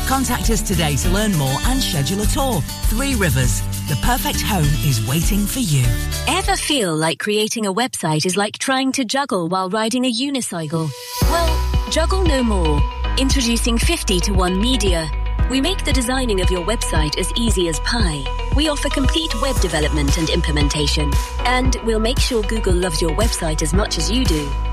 Contact 0.11 0.49
us 0.49 0.61
today 0.61 0.97
to 0.97 1.09
learn 1.09 1.31
more 1.37 1.57
and 1.67 1.81
schedule 1.81 2.21
a 2.21 2.25
tour. 2.25 2.59
Three 2.89 3.15
Rivers. 3.15 3.61
The 3.87 3.97
perfect 4.03 4.41
home 4.41 4.67
is 4.85 5.07
waiting 5.07 5.45
for 5.45 5.59
you. 5.59 5.85
Ever 6.27 6.57
feel 6.57 6.93
like 6.93 7.17
creating 7.17 7.65
a 7.65 7.73
website 7.73 8.25
is 8.25 8.35
like 8.35 8.57
trying 8.57 8.91
to 8.91 9.05
juggle 9.05 9.47
while 9.47 9.69
riding 9.69 10.03
a 10.03 10.11
unicycle? 10.11 10.91
Well, 11.21 11.89
juggle 11.89 12.23
no 12.23 12.43
more. 12.43 12.81
Introducing 13.19 13.77
50 13.77 14.19
to 14.19 14.33
1 14.33 14.59
Media. 14.59 15.09
We 15.49 15.61
make 15.61 15.85
the 15.85 15.93
designing 15.93 16.41
of 16.41 16.51
your 16.51 16.65
website 16.65 17.17
as 17.17 17.31
easy 17.37 17.69
as 17.69 17.79
pie. 17.79 18.25
We 18.53 18.67
offer 18.67 18.89
complete 18.89 19.33
web 19.41 19.57
development 19.61 20.17
and 20.17 20.29
implementation. 20.29 21.09
And 21.45 21.77
we'll 21.85 21.99
make 21.99 22.19
sure 22.19 22.43
Google 22.43 22.75
loves 22.75 23.01
your 23.01 23.11
website 23.11 23.61
as 23.61 23.73
much 23.73 23.97
as 23.97 24.11
you 24.11 24.25
do. 24.25 24.51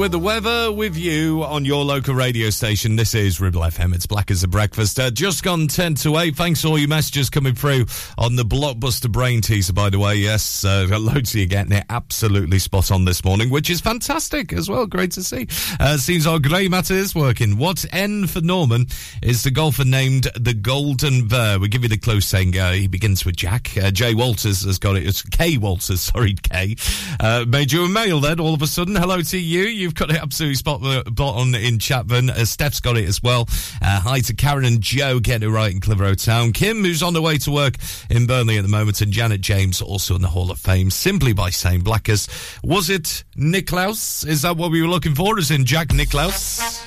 with 0.00 0.12
the 0.12 0.18
weather 0.18 0.72
with 0.72 0.96
you 0.96 1.44
on 1.44 1.66
your 1.66 1.84
local 1.84 2.14
radio 2.14 2.48
station. 2.48 2.96
This 2.96 3.14
is 3.14 3.38
Ribble 3.38 3.60
FM. 3.60 3.94
It's 3.94 4.06
black 4.06 4.30
as 4.30 4.42
a 4.42 4.48
breakfast. 4.48 4.98
Uh, 4.98 5.10
just 5.10 5.42
gone 5.42 5.68
10 5.68 5.96
to 5.96 6.16
8. 6.16 6.34
Thanks 6.34 6.62
for 6.62 6.68
all 6.68 6.78
your 6.78 6.88
messages 6.88 7.28
coming 7.28 7.54
through 7.54 7.84
on 8.16 8.34
the 8.34 8.42
Blockbuster 8.42 9.12
Brain 9.12 9.42
teaser, 9.42 9.74
by 9.74 9.90
the 9.90 9.98
way. 9.98 10.14
Yes, 10.14 10.64
uh, 10.64 10.86
loads 10.98 11.34
of 11.34 11.40
you 11.40 11.44
getting 11.44 11.72
it 11.72 11.84
absolutely 11.90 12.58
spot 12.58 12.90
on 12.90 13.04
this 13.04 13.22
morning, 13.26 13.50
which 13.50 13.68
is 13.68 13.82
fantastic 13.82 14.54
as 14.54 14.70
well. 14.70 14.86
Great 14.86 15.10
to 15.12 15.22
see. 15.22 15.46
Uh, 15.78 15.98
seems 15.98 16.26
our 16.26 16.38
grey 16.38 16.66
matter 16.66 16.94
is 16.94 17.14
working. 17.14 17.58
What 17.58 17.84
N 17.92 18.26
for 18.26 18.40
Norman 18.40 18.86
is 19.22 19.42
the 19.42 19.50
golfer 19.50 19.84
named 19.84 20.28
the 20.34 20.54
Golden 20.54 21.28
Bear. 21.28 21.58
We'll 21.58 21.68
give 21.68 21.82
you 21.82 21.90
the 21.90 21.98
close 21.98 22.24
saying 22.24 22.56
uh, 22.56 22.72
he 22.72 22.86
begins 22.86 23.26
with 23.26 23.36
Jack. 23.36 23.76
Uh, 23.76 23.90
Jay 23.90 24.14
Walters 24.14 24.64
has 24.64 24.78
got 24.78 24.96
it. 24.96 25.06
It's 25.06 25.20
K 25.20 25.58
Walters, 25.58 26.00
sorry, 26.00 26.36
K. 26.42 26.76
Uh, 27.20 27.44
made 27.46 27.70
you 27.70 27.84
a 27.84 27.88
male 27.90 28.20
then 28.20 28.40
all 28.40 28.54
of 28.54 28.62
a 28.62 28.66
sudden. 28.66 28.96
Hello 28.96 29.20
to 29.20 29.38
you. 29.38 29.64
You've 29.64 29.89
got 29.94 30.10
it 30.10 30.16
absolutely 30.16 30.54
spot, 30.56 30.80
spot 30.80 31.36
on 31.36 31.54
in 31.54 31.78
Chatburn. 31.78 32.30
Uh, 32.30 32.44
Steph's 32.44 32.80
got 32.80 32.96
it 32.96 33.08
as 33.08 33.22
well. 33.22 33.48
Uh, 33.82 34.00
hi 34.00 34.20
to 34.20 34.34
Karen 34.34 34.64
and 34.64 34.80
Joe 34.80 35.20
getting 35.20 35.48
it 35.48 35.52
right 35.52 35.72
in 35.72 35.80
Clitheroe 35.80 36.14
Town. 36.14 36.52
Kim, 36.52 36.82
who's 36.82 37.02
on 37.02 37.12
the 37.12 37.22
way 37.22 37.38
to 37.38 37.50
work 37.50 37.74
in 38.08 38.26
Burnley 38.26 38.58
at 38.58 38.62
the 38.62 38.68
moment, 38.68 39.00
and 39.00 39.12
Janet 39.12 39.40
James 39.40 39.80
also 39.82 40.14
in 40.14 40.22
the 40.22 40.28
Hall 40.28 40.50
of 40.50 40.58
Fame 40.58 40.90
simply 40.90 41.32
by 41.32 41.50
saying 41.50 41.80
Blackers. 41.80 42.28
Was 42.62 42.90
it 42.90 43.24
Nicklaus? 43.36 44.24
Is 44.24 44.42
that 44.42 44.56
what 44.56 44.70
we 44.70 44.82
were 44.82 44.88
looking 44.88 45.14
for? 45.14 45.38
Is 45.38 45.50
in 45.50 45.64
Jack 45.64 45.92
Nicklaus? 45.92 46.82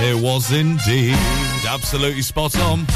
It 0.00 0.22
was 0.22 0.52
indeed. 0.52 1.16
Absolutely 1.66 2.22
spot 2.22 2.56
on. 2.58 2.86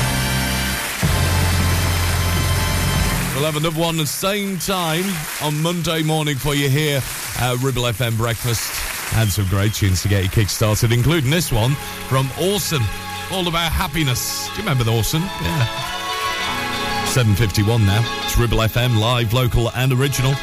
We'll 3.35 3.45
have 3.45 3.57
another 3.57 3.80
one 3.80 3.97
the 3.97 4.07
same 4.07 4.59
time 4.59 5.05
on 5.43 5.61
Monday 5.61 6.05
morning 6.05 6.37
for 6.37 6.55
you 6.55 6.68
here 6.68 7.03
at 7.41 7.57
Ribble 7.61 7.82
FM 7.82 8.16
Breakfast. 8.16 8.72
And 9.16 9.28
some 9.28 9.47
great 9.49 9.74
tunes 9.74 10.03
to 10.03 10.09
get 10.09 10.22
you 10.22 10.30
kick-started, 10.30 10.93
including 10.93 11.30
this 11.30 11.51
one 11.51 11.72
from 12.09 12.30
Orson, 12.41 12.80
all 13.32 13.49
about 13.49 13.72
happiness. 13.72 14.47
Do 14.51 14.53
you 14.53 14.59
remember 14.59 14.85
the 14.85 14.93
Orson? 14.93 15.20
Yeah. 15.20 15.66
7.51 17.07 17.85
now. 17.85 18.22
It's 18.24 18.39
Ribble 18.39 18.59
FM, 18.59 19.01
live, 19.01 19.32
local 19.32 19.72
and 19.72 19.93
original. 19.93 20.35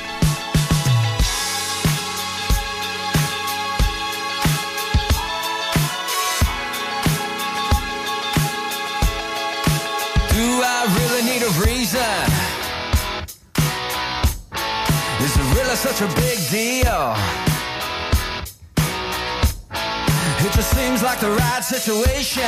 Really 15.72 15.80
such 15.80 16.02
a 16.02 16.08
big 16.16 16.38
deal? 16.50 17.16
It 20.46 20.52
just 20.52 20.76
seems 20.76 21.02
like 21.02 21.22
the 21.22 21.32
right 21.32 21.64
situation. 21.64 22.44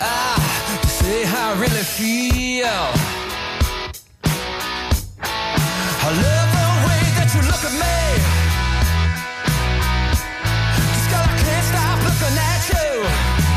Ah, 0.00 0.78
to 0.80 0.88
say 0.88 1.24
how 1.24 1.50
I 1.50 1.60
really 1.60 1.82
feel. 1.82 2.78
I 6.06 6.10
love 6.24 6.48
the 6.58 6.68
way 6.86 7.02
that 7.18 7.28
you 7.34 7.40
look 7.42 7.62
at 7.66 7.74
me. 7.74 7.98
Just 10.94 11.10
girl, 11.10 11.26
I 11.26 11.34
can't 11.42 11.66
stop 11.72 11.98
looking 12.06 12.38
at 12.52 12.62
you. 12.70 13.47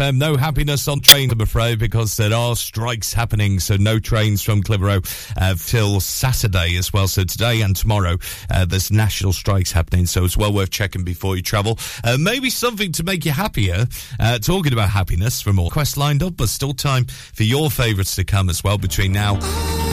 FM, 0.00 0.16
no 0.16 0.36
happiness 0.38 0.88
on 0.88 1.00
trains, 1.00 1.30
I'm 1.30 1.42
afraid, 1.42 1.78
because 1.78 2.16
there 2.16 2.32
are 2.32 2.56
strikes 2.56 3.12
happening. 3.12 3.60
So 3.60 3.76
no 3.76 3.98
trains 3.98 4.42
from 4.42 4.62
Clitheroe 4.62 5.02
uh, 5.36 5.54
till 5.56 6.00
Saturday 6.00 6.76
as 6.76 6.90
well. 6.90 7.06
So 7.06 7.24
today 7.24 7.60
and 7.60 7.76
tomorrow, 7.76 8.16
uh, 8.48 8.64
there's 8.64 8.90
national 8.90 9.34
strikes 9.34 9.72
happening. 9.72 10.06
So 10.06 10.24
it's 10.24 10.38
well 10.38 10.54
worth 10.54 10.70
checking 10.70 11.04
before 11.04 11.36
you 11.36 11.42
travel. 11.42 11.78
Uh, 12.02 12.16
maybe 12.18 12.48
something 12.48 12.92
to 12.92 13.04
make 13.04 13.26
you 13.26 13.32
happier. 13.32 13.86
Uh, 14.18 14.38
talking 14.38 14.72
about 14.72 14.88
happiness 14.88 15.42
for 15.42 15.52
more 15.52 15.68
quest 15.68 15.98
lined 15.98 16.22
up, 16.22 16.34
but 16.34 16.48
still 16.48 16.72
time 16.72 17.04
for 17.04 17.42
your 17.42 17.70
favourites 17.70 18.14
to 18.16 18.24
come 18.24 18.48
as 18.48 18.64
well 18.64 18.78
between 18.78 19.12
now 19.12 19.36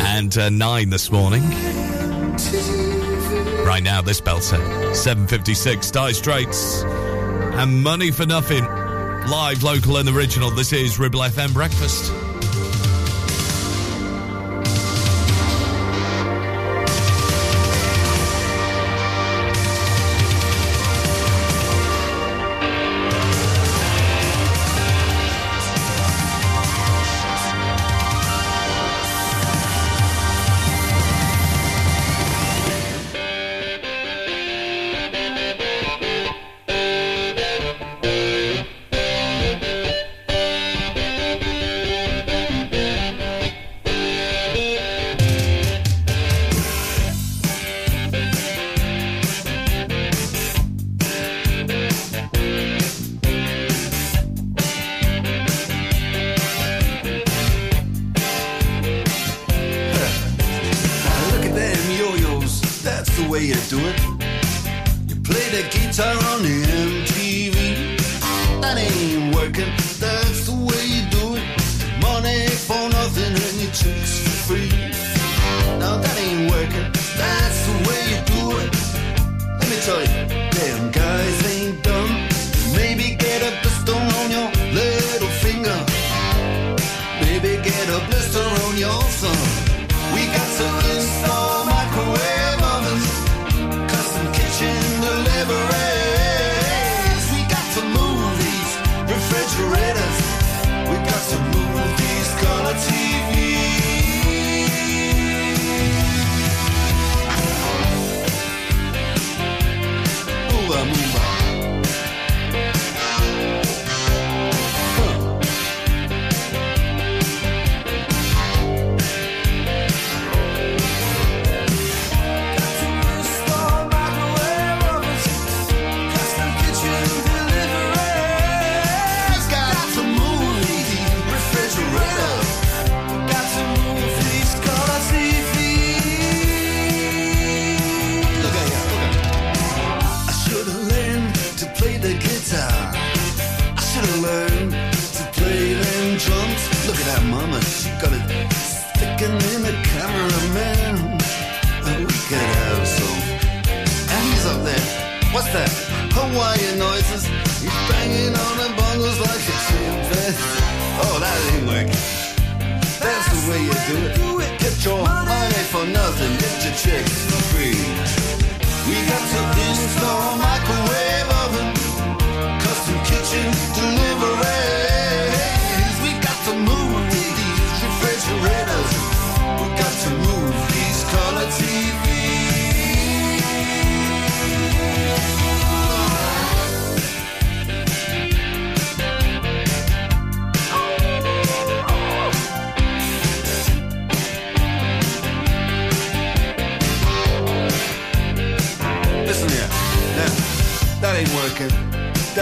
and 0.07 0.37
uh, 0.37 0.49
nine 0.49 0.89
this 0.89 1.11
morning. 1.11 1.43
Right 3.65 3.83
now, 3.83 4.01
this 4.01 4.21
belter, 4.21 4.95
756, 4.95 5.91
Dire 5.91 6.13
Straits, 6.13 6.83
and 6.83 7.83
Money 7.83 8.11
for 8.11 8.25
Nothing. 8.25 8.86
Live, 9.25 9.63
local, 9.63 9.97
and 9.97 10.07
original. 10.07 10.51
This 10.51 10.71
is 10.71 10.99
Ribble 10.99 11.21
FM 11.21 11.53
Breakfast. 11.53 12.26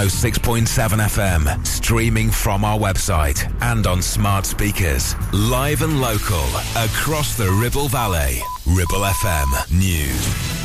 106.7 0.00 0.64
FM, 0.64 1.66
streaming 1.66 2.30
from 2.30 2.64
our 2.64 2.78
website 2.78 3.52
and 3.60 3.86
on 3.86 4.00
smart 4.00 4.46
speakers. 4.46 5.14
Live 5.34 5.82
and 5.82 6.00
local, 6.00 6.42
across 6.74 7.36
the 7.36 7.50
Ribble 7.60 7.88
Valley. 7.88 8.40
Ribble 8.66 9.04
FM 9.04 9.78
News. 9.78 10.60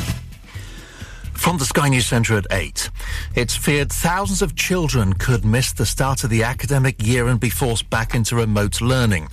From 1.34 1.58
the 1.58 1.66
Sky 1.66 1.90
News 1.90 2.06
Centre 2.06 2.38
at 2.38 2.46
8. 2.50 2.88
It's 3.34 3.54
feared 3.54 3.92
thousands 3.92 4.40
of 4.40 4.56
children 4.56 5.12
could 5.12 5.44
miss 5.44 5.70
the 5.70 5.84
start 5.84 6.24
of 6.24 6.30
the 6.30 6.42
academic 6.42 6.96
year 7.06 7.28
and 7.28 7.38
be 7.38 7.50
forced 7.50 7.90
back 7.90 8.14
into 8.14 8.36
remote 8.36 8.80
learning. 8.80 9.28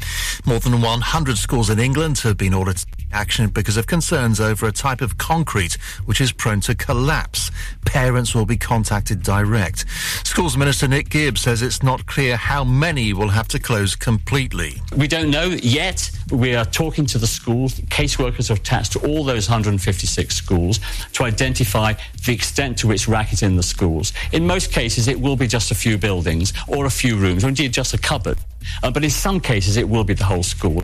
More 0.45 0.60
than 0.60 0.82
100 0.82 1.38
schools 1.38 1.70
in 1.70 1.80
England 1.80 2.20
have 2.20 2.36
been 2.36 2.54
ordered 2.54 2.84
action 3.14 3.49
because 3.49 3.78
of 3.78 3.88
concerns 3.88 4.39
over 4.39 4.66
a 4.66 4.72
type 4.72 5.01
of 5.01 5.18
concrete 5.18 5.74
which 6.05 6.20
is 6.20 6.32
prone 6.32 6.61
to 6.61 6.76
collapse. 6.76 7.51
Parents 7.86 8.36
will 8.36 8.45
be 8.45 8.57
contacted 8.57 9.24
direct. 9.24 9.86
Schools 10.24 10.57
Minister 10.57 10.88
Nick 10.88 11.09
Gibbs 11.09 11.41
says 11.41 11.61
it's 11.61 11.84
not 11.84 12.05
clear 12.05 12.36
how 12.36 12.64
many 12.64 13.14
will 13.14 13.30
have 13.30 13.47
to 13.49 13.59
close 13.59 13.95
completely. 13.95 14.82
We 14.97 15.07
don't 15.07 15.30
know 15.30 15.47
yet 15.61 16.09
we 16.32 16.55
are 16.55 16.66
talking 16.66 17.05
to 17.07 17.18
the 17.18 17.28
schools. 17.28 17.76
Caseworkers 17.82 18.49
are 18.49 18.53
attached 18.53 18.93
to 18.93 18.99
all 19.07 19.24
those 19.24 19.49
156 19.49 20.36
schools 20.36 20.80
to 21.14 21.24
identify 21.24 21.93
the 22.26 22.34
extent 22.34 22.78
to 22.80 22.88
which 22.88 23.07
racket 23.07 23.43
in 23.43 23.55
the 23.55 23.64
schools. 23.64 24.14
In 24.32 24.47
most 24.47 24.72
cases, 24.72 25.07
it 25.07 25.20
will 25.20 25.36
be 25.36 25.47
just 25.47 25.72
a 25.72 25.76
few 25.76 25.97
buildings 25.97 26.53
or 26.68 26.86
a 26.86 26.89
few 26.89 27.16
rooms, 27.16 27.43
or 27.43 27.49
indeed 27.49 27.74
just 27.74 27.93
a 27.93 27.97
cupboard. 27.97 28.38
Uh, 28.82 28.91
but 28.91 29.03
in 29.03 29.09
some 29.09 29.39
cases, 29.39 29.78
it 29.78 29.88
will 29.88 30.03
be 30.03 30.14
the 30.14 30.24
whole 30.24 30.43
school. 30.43 30.84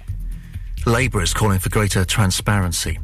Labour 0.86 1.22
is 1.22 1.34
calling 1.34 1.60
for 1.60 1.70
greater 1.70 2.06
transparency. 2.06 3.00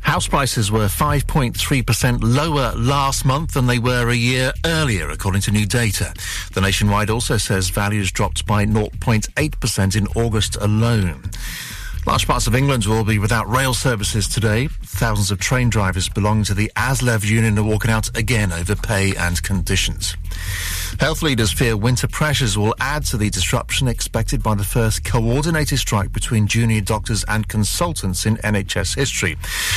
House 0.00 0.26
prices 0.26 0.70
were 0.72 0.86
5.3% 0.86 2.18
lower 2.22 2.72
last 2.76 3.24
month 3.24 3.54
than 3.54 3.66
they 3.66 3.78
were 3.78 4.08
a 4.08 4.14
year 4.14 4.52
earlier, 4.64 5.10
according 5.10 5.42
to 5.42 5.50
new 5.50 5.66
data. 5.66 6.14
The 6.54 6.60
Nationwide 6.60 7.10
also 7.10 7.36
says 7.36 7.68
values 7.68 8.10
dropped 8.10 8.46
by 8.46 8.64
0.8% 8.64 9.96
in 9.96 10.06
August 10.16 10.56
alone. 10.60 11.22
Large 12.08 12.26
parts 12.26 12.46
of 12.46 12.54
England 12.54 12.86
will 12.86 13.04
be 13.04 13.18
without 13.18 13.46
rail 13.50 13.74
services 13.74 14.26
today. 14.26 14.68
Thousands 14.82 15.30
of 15.30 15.38
train 15.38 15.68
drivers 15.68 16.08
belonging 16.08 16.44
to 16.44 16.54
the 16.54 16.72
ASLEF 16.74 17.22
union 17.22 17.58
are 17.58 17.62
walking 17.62 17.90
out 17.90 18.16
again 18.16 18.50
over 18.50 18.74
pay 18.74 19.14
and 19.14 19.42
conditions. 19.42 20.16
Health 21.00 21.20
leaders 21.20 21.52
fear 21.52 21.76
winter 21.76 22.08
pressures 22.08 22.56
will 22.56 22.74
add 22.80 23.04
to 23.06 23.18
the 23.18 23.28
disruption 23.28 23.88
expected 23.88 24.42
by 24.42 24.54
the 24.54 24.64
first 24.64 25.04
coordinated 25.04 25.78
strike 25.78 26.10
between 26.10 26.46
junior 26.46 26.80
doctors 26.80 27.24
and 27.28 27.46
consultants 27.46 28.24
in 28.24 28.38
NHS 28.38 28.96
history. 28.96 29.36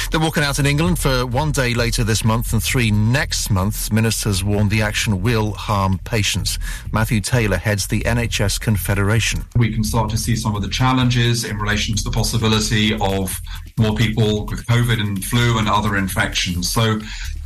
They're 0.09 0.21
walking 0.21 0.43
out 0.43 0.57
in 0.57 0.65
England 0.65 0.99
for 0.99 1.25
one 1.25 1.51
day 1.51 1.73
later 1.73 2.05
this 2.05 2.23
month 2.23 2.53
and 2.53 2.63
three 2.63 2.91
next 2.91 3.49
month. 3.49 3.91
Ministers 3.91 4.41
warn 4.41 4.69
the 4.69 4.81
action 4.81 5.21
will 5.21 5.51
harm 5.51 5.99
patients. 6.05 6.57
Matthew 6.93 7.19
Taylor 7.19 7.57
heads 7.57 7.87
the 7.87 8.01
NHS 8.01 8.61
Confederation. 8.61 9.43
we 9.57 9.73
can 9.73 9.83
start 9.83 10.09
to 10.11 10.17
see 10.17 10.37
some 10.37 10.55
of 10.55 10.61
the 10.61 10.69
challenges 10.69 11.43
in 11.43 11.57
relation 11.59 11.93
to 11.93 12.03
the 12.03 12.20
possibility 12.21 12.93
of 13.01 13.41
more 13.79 13.95
people 13.95 14.45
with 14.45 14.63
COVID 14.67 14.99
and 14.99 15.25
flu 15.25 15.57
and 15.57 15.67
other 15.67 15.97
infections. 15.97 16.71
So 16.71 16.99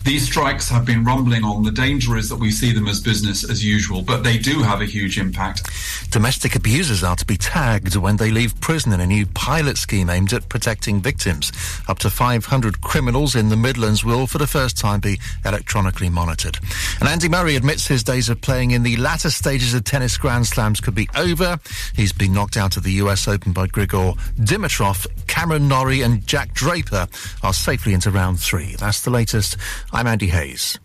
these 0.05 0.23
strikes 0.23 0.69
have 0.69 0.85
been 0.85 1.03
rumbling 1.03 1.43
on. 1.43 1.63
The 1.63 1.71
danger 1.71 2.15
is 2.15 2.29
that 2.29 2.35
we 2.35 2.51
see 2.51 2.71
them 2.71 2.87
as 2.87 3.01
business 3.01 3.43
as 3.43 3.65
usual, 3.65 4.03
but 4.03 4.23
they 4.23 4.37
do 4.37 4.61
have 4.61 4.79
a 4.79 4.85
huge 4.85 5.17
impact. 5.17 5.67
Domestic 6.11 6.55
abusers 6.55 7.03
are 7.03 7.15
to 7.15 7.25
be 7.25 7.37
tagged 7.37 7.95
when 7.95 8.17
they 8.17 8.29
leave 8.29 8.59
prison 8.61 8.93
in 8.93 9.01
a 9.01 9.07
new 9.07 9.25
pilot 9.25 9.79
scheme 9.79 10.11
aimed 10.11 10.31
at 10.31 10.47
protecting 10.47 11.01
victims. 11.01 11.51
Up 11.87 11.97
to 11.99 12.11
500 12.11 12.81
criminals 12.81 13.35
in 13.35 13.49
the 13.49 13.57
Midlands 13.57 14.05
will, 14.05 14.27
for 14.27 14.37
the 14.37 14.45
first 14.45 14.77
time, 14.77 14.99
be 14.99 15.19
electronically 15.43 16.09
monitored. 16.09 16.59
And 16.99 17.09
Andy 17.09 17.27
Murray 17.27 17.55
admits 17.55 17.87
his 17.87 18.03
days 18.03 18.29
of 18.29 18.39
playing 18.41 18.71
in 18.71 18.83
the 18.83 18.97
latter 18.97 19.31
stages 19.31 19.73
of 19.73 19.85
tennis 19.85 20.17
Grand 20.17 20.45
Slams 20.45 20.79
could 20.79 20.95
be 20.95 21.09
over. 21.15 21.59
He's 21.95 22.13
been 22.13 22.31
knocked 22.31 22.57
out 22.57 22.77
of 22.77 22.83
the 22.83 22.93
US 22.93 23.27
Open 23.27 23.53
by 23.53 23.65
Grigor 23.65 24.15
Dimitrov. 24.39 25.07
Cameron 25.25 25.67
Norrie 25.67 26.01
and 26.01 26.25
Jack 26.27 26.53
Draper 26.53 27.07
are 27.41 27.53
safely 27.53 27.93
into 27.93 28.11
round 28.11 28.39
three. 28.39 28.75
That's 28.75 29.01
the 29.01 29.09
latest. 29.09 29.57
I'm 29.95 30.07
Andy 30.07 30.27
Hayes. 30.27 30.77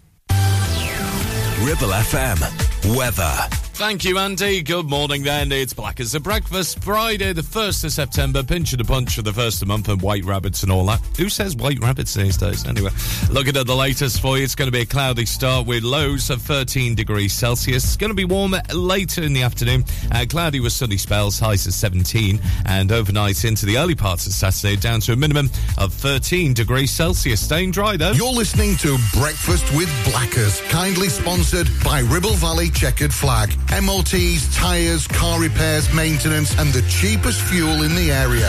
Ribble 1.59 1.93
FM. 1.99 2.80
Weather. 2.85 3.33
Thank 3.81 4.05
you, 4.05 4.19
Andy. 4.19 4.63
Good 4.63 4.91
morning, 4.91 5.23
then. 5.23 5.51
It's 5.51 5.73
Black 5.73 6.01
as 6.01 6.15
a 6.15 6.21
Breakfast, 6.21 6.85
Friday, 6.85 7.33
the 7.33 7.41
1st 7.41 7.85
of 7.85 7.93
September. 7.93 8.43
Pinch 8.43 8.73
and 8.73 8.81
a 8.83 8.85
punch 8.85 9.15
for 9.17 9.23
the 9.23 9.33
first 9.33 9.63
of 9.63 9.69
the 9.69 9.73
month 9.73 9.89
and 9.89 10.03
white 10.03 10.23
rabbits 10.25 10.63
and 10.63 10.71
all 10.71 10.85
that. 10.85 11.01
Who 11.17 11.31
says 11.31 11.57
white 11.57 11.79
rabbits 11.81 12.13
these 12.13 12.37
days? 12.37 12.67
Anyway, 12.67 12.91
looking 13.31 13.57
at 13.57 13.67
the 13.67 13.75
latest 13.75 14.21
for 14.21 14.37
you, 14.37 14.45
it's 14.45 14.55
going 14.55 14.67
to 14.67 14.73
be 14.73 14.83
a 14.83 14.87
cloudy 14.87 15.25
start 15.25 15.67
with 15.67 15.83
lows 15.83 16.29
of 16.29 16.43
13 16.43 16.95
degrees 16.95 17.33
Celsius. 17.33 17.85
It's 17.85 17.97
going 17.97 18.11
to 18.11 18.15
be 18.15 18.27
warmer 18.27 18.61
later 18.75 19.23
in 19.23 19.33
the 19.33 19.43
afternoon. 19.43 19.85
Uh, 20.13 20.27
cloudy 20.29 20.61
with 20.61 20.75
sunny 20.75 20.99
spells, 20.99 21.39
highs 21.39 21.67
of 21.67 21.73
17. 21.73 22.39
And 22.67 22.93
overnight 22.93 23.45
into 23.47 23.65
the 23.65 23.79
early 23.79 23.95
parts 23.95 24.27
of 24.27 24.33
Saturday, 24.33 24.77
down 24.77 25.01
to 25.01 25.13
a 25.13 25.17
minimum 25.17 25.49
of 25.79 25.95
13 25.95 26.53
degrees 26.53 26.91
Celsius. 26.91 27.43
Staying 27.43 27.71
dry, 27.71 27.97
though. 27.97 28.13
You're 28.13 28.33
listening 28.33 28.77
to 28.77 28.99
Breakfast 29.15 29.65
with 29.75 29.89
Blackers, 30.11 30.61
kindly 30.69 31.09
sponsored 31.09 31.69
by 31.83 32.01
Ribble 32.01 32.35
Valley 32.35 32.70
Checkered 32.71 33.13
Flag. 33.13 33.51
MOTs, 33.83 34.55
tyres, 34.55 35.07
car 35.07 35.41
repairs, 35.41 35.93
maintenance, 35.95 36.59
and 36.59 36.73
the 36.73 36.83
cheapest 36.89 37.41
fuel 37.43 37.83
in 37.83 37.95
the 37.95 38.11
area. 38.11 38.49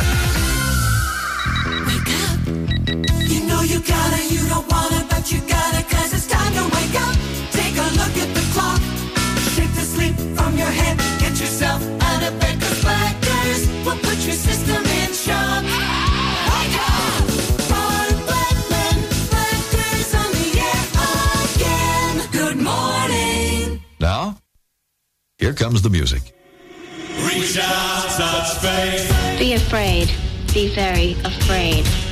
You 3.28 3.46
know 3.48 3.62
you 3.62 3.80
gotta, 3.82 4.34
you 4.34 4.48
don't 4.50 4.68
wanna, 4.72 5.06
but 5.10 5.32
you 5.32 5.40
gotta, 5.42 5.84
cause 5.84 6.14
it's 6.14 6.28
time 6.28 6.54
to 6.54 6.64
wake 6.76 6.96
up. 7.02 7.16
Take 7.52 7.76
a 7.78 7.88
look 8.00 8.16
at 8.24 8.34
the 8.34 8.44
clock. 8.54 8.82
Shake 9.56 9.74
the 9.74 9.82
sleep 9.82 10.16
from 10.38 10.58
your 10.58 10.68
head. 10.68 11.11
Here 25.42 25.54
comes 25.54 25.82
the 25.82 25.90
music. 25.90 26.22
Reach 27.26 27.58
out, 27.58 28.06
touch 28.16 28.60
faith. 28.60 29.40
Be 29.40 29.54
afraid. 29.54 30.08
Be 30.54 30.74
very 30.74 31.14
afraid. 31.26 32.11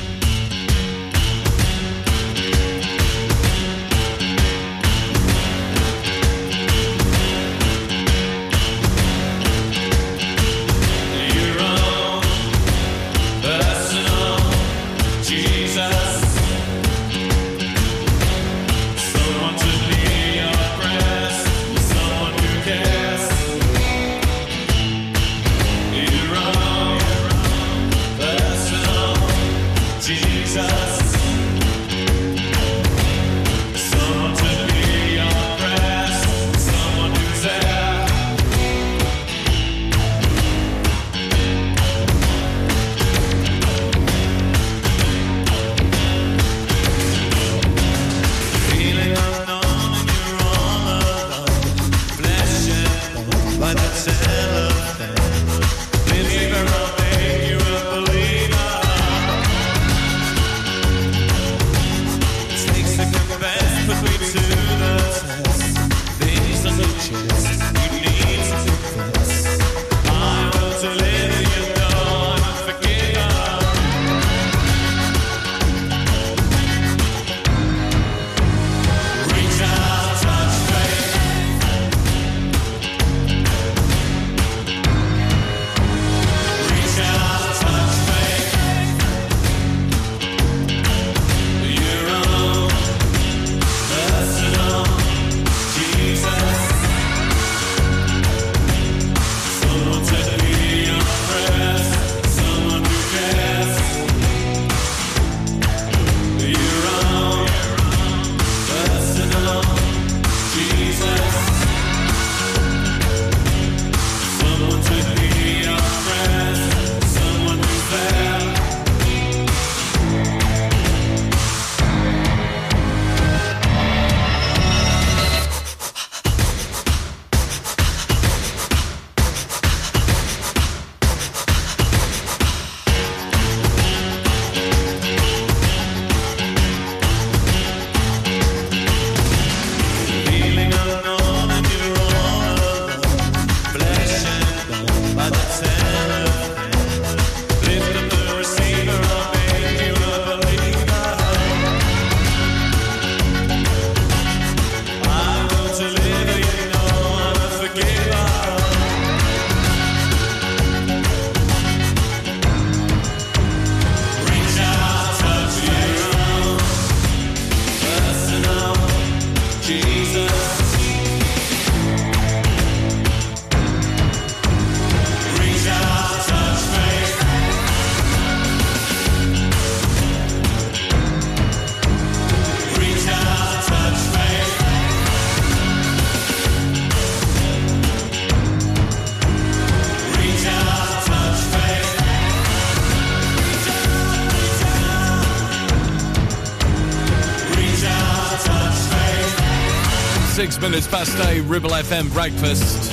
Past 200.90 201.16
eight, 201.28 201.42
Ribble 201.42 201.70
FM 201.70 202.12
breakfast. 202.12 202.90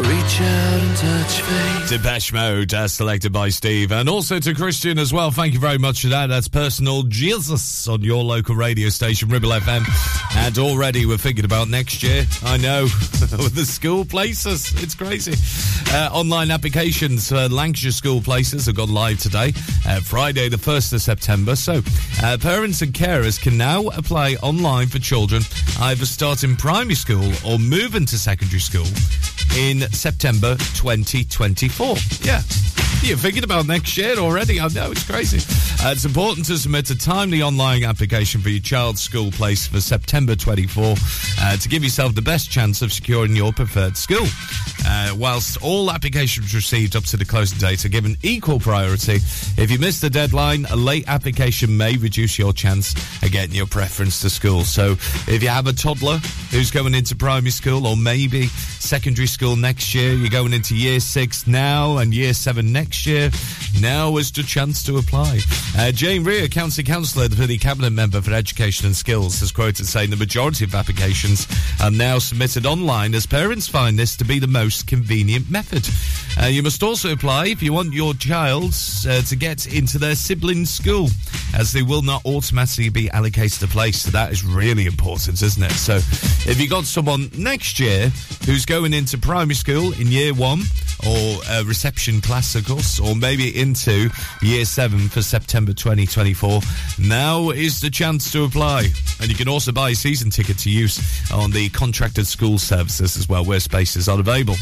Reach 0.00 0.40
out 0.40 0.80
and 0.80 0.96
touch 0.96 1.40
faith. 1.42 1.88
Depeche 1.90 2.32
Mode, 2.32 2.72
as 2.72 2.94
selected 2.94 3.32
by 3.32 3.50
Steve, 3.50 3.92
and 3.92 4.08
also 4.08 4.38
to 4.38 4.54
Christian 4.54 4.98
as 4.98 5.12
well. 5.12 5.30
Thank 5.30 5.52
you 5.52 5.60
very 5.60 5.76
much 5.76 6.02
for 6.02 6.08
that. 6.08 6.28
That's 6.28 6.48
personal 6.48 7.02
Jesus 7.02 7.86
on 7.86 8.00
your 8.00 8.24
local 8.24 8.54
radio 8.54 8.88
station, 8.88 9.28
Ribble 9.28 9.50
FM. 9.50 9.84
And 10.36 10.56
already 10.58 11.04
we're 11.04 11.18
thinking 11.18 11.44
about 11.44 11.68
next 11.68 12.02
year. 12.02 12.24
I 12.44 12.56
know, 12.56 12.84
with 13.20 13.54
the 13.54 13.66
school 13.66 14.06
places, 14.06 14.72
it's 14.82 14.94
crazy. 14.94 15.34
Uh, 15.92 16.08
online 16.12 16.50
applications 16.50 17.28
for 17.28 17.48
Lancashire 17.48 17.90
school 17.90 18.22
places 18.22 18.66
have 18.66 18.76
gone 18.76 18.94
live 18.94 19.18
today, 19.18 19.52
uh, 19.86 20.00
Friday, 20.00 20.48
the 20.48 20.56
1st 20.56 20.94
of 20.94 21.02
September. 21.02 21.56
So, 21.56 21.82
uh, 22.22 22.38
parents 22.40 22.80
and 22.80 22.94
carers 22.94 23.40
can 23.40 23.58
now 23.58 23.88
apply 23.88 24.36
online 24.36 24.86
for 24.86 24.98
children 24.98 25.42
either 25.80 26.04
starting 26.04 26.56
primary 26.56 26.94
school 26.94 27.32
or 27.46 27.58
moving 27.58 28.04
to 28.06 28.18
secondary 28.18 28.60
school 28.60 28.86
in 29.58 29.80
September 29.92 30.56
2024. 30.74 31.96
Yeah. 32.22 32.42
You're 33.02 33.16
thinking 33.16 33.44
about 33.44 33.66
next 33.66 33.96
year 33.96 34.18
already. 34.18 34.60
I 34.60 34.68
know, 34.68 34.90
it's 34.90 35.04
crazy. 35.04 35.38
Uh, 35.82 35.92
it's 35.92 36.04
important 36.04 36.46
to 36.46 36.58
submit 36.58 36.90
a 36.90 36.98
timely 36.98 37.40
online 37.40 37.82
application 37.82 38.42
for 38.42 38.50
your 38.50 38.60
child's 38.60 39.00
school 39.00 39.30
place 39.30 39.66
for 39.66 39.80
September 39.80 40.36
24 40.36 40.96
uh, 41.40 41.56
to 41.56 41.68
give 41.68 41.82
yourself 41.82 42.14
the 42.14 42.20
best 42.22 42.50
chance 42.50 42.82
of 42.82 42.92
securing 42.92 43.34
your 43.34 43.52
preferred 43.52 43.96
school. 43.96 44.26
Whilst 45.16 45.62
all 45.62 45.90
applications 45.90 46.54
received 46.54 46.96
up 46.96 47.04
to 47.04 47.16
the 47.16 47.24
closing 47.24 47.58
date 47.58 47.84
are 47.84 47.88
given 47.88 48.16
equal 48.22 48.60
priority, 48.60 49.16
if 49.56 49.70
you 49.70 49.78
miss 49.78 50.00
the 50.00 50.10
deadline, 50.10 50.66
a 50.66 50.76
late 50.76 51.04
application 51.08 51.76
may 51.76 51.96
reduce 51.96 52.38
your 52.38 52.52
chance 52.52 52.94
of 53.22 53.30
getting 53.30 53.54
your 53.54 53.66
preference 53.66 54.20
to 54.22 54.30
school. 54.30 54.64
So 54.64 54.92
if 54.92 55.42
you 55.42 55.48
have 55.48 55.66
a 55.66 55.72
toddler 55.72 56.18
who's 56.50 56.70
going 56.70 56.94
into 56.94 57.16
primary 57.16 57.50
school 57.50 57.86
or 57.86 57.96
maybe 57.96 58.48
secondary 58.80 59.26
school 59.26 59.56
next 59.56 59.94
year, 59.94 60.12
you're 60.14 60.30
going 60.30 60.52
into 60.52 60.74
year 60.74 61.00
six 61.00 61.46
now 61.46 61.98
and 61.98 62.14
year 62.14 62.32
seven 62.32 62.72
next 62.72 63.06
year, 63.06 63.30
now 63.80 64.16
is 64.16 64.32
the 64.32 64.42
chance 64.42 64.82
to 64.84 64.96
apply. 64.98 65.38
Uh, 65.76 65.92
Jayne 65.92 66.24
Rear, 66.24 66.48
County 66.48 66.82
Councillor 66.82 67.28
for 67.28 67.46
the 67.46 67.58
Cabinet 67.58 67.90
Member 67.90 68.20
for 68.20 68.32
Education 68.32 68.86
and 68.86 68.96
Skills, 68.96 69.40
has 69.40 69.52
quoted 69.52 69.86
saying 69.86 70.10
the 70.10 70.16
majority 70.16 70.64
of 70.64 70.74
applications 70.74 71.46
are 71.80 71.90
now 71.90 72.18
submitted 72.18 72.66
online 72.66 73.14
as 73.14 73.26
parents 73.26 73.68
find 73.68 73.98
this 73.98 74.16
to 74.16 74.24
be 74.24 74.38
the 74.38 74.46
most 74.46 74.86
convenient 74.86 75.50
method. 75.50 75.86
Uh, 76.38 76.46
you 76.46 76.62
must 76.62 76.82
also 76.82 77.12
apply 77.12 77.46
if 77.46 77.62
you 77.62 77.72
want 77.72 77.92
your 77.92 78.14
child 78.14 78.74
uh, 79.08 79.22
to 79.22 79.36
get 79.36 79.72
into 79.72 79.98
their 79.98 80.14
sibling 80.14 80.64
school, 80.64 81.08
as 81.54 81.72
they 81.72 81.82
will 81.82 82.02
not 82.02 82.24
automatically 82.24 82.88
be 82.88 83.10
allocated 83.10 83.62
a 83.62 83.66
place. 83.66 84.02
So 84.02 84.10
that 84.10 84.32
is 84.32 84.44
really 84.44 84.86
important, 84.86 85.42
isn't 85.42 85.62
it? 85.62 85.72
So 85.72 85.96
if 85.96 86.60
you've 86.60 86.70
got 86.70 86.84
someone 86.84 87.30
next 87.36 87.80
year 87.80 88.08
who's 88.46 88.64
going 88.64 88.92
into 88.92 89.18
primary 89.18 89.54
school 89.54 89.92
in 89.94 90.08
year 90.08 90.34
one, 90.34 90.60
or 91.06 91.40
a 91.50 91.64
reception 91.64 92.20
class, 92.20 92.54
of 92.54 92.66
course, 92.66 93.00
or 93.00 93.14
maybe 93.16 93.58
into 93.58 94.10
year 94.42 94.64
seven 94.64 95.08
for 95.08 95.22
September 95.22 95.72
2024. 95.72 96.60
Now 96.98 97.50
is 97.50 97.80
the 97.80 97.90
chance 97.90 98.30
to 98.32 98.44
apply. 98.44 98.88
And 99.20 99.28
you 99.28 99.34
can 99.34 99.48
also 99.48 99.72
buy 99.72 99.90
a 99.90 99.94
season 99.94 100.30
ticket 100.30 100.58
to 100.58 100.70
use 100.70 101.00
on 101.32 101.50
the 101.50 101.68
contracted 101.70 102.26
school 102.26 102.58
services 102.58 103.16
as 103.16 103.28
well, 103.28 103.44
where 103.44 103.60
spaces 103.60 104.08
are 104.08 104.18
available. 104.18 104.56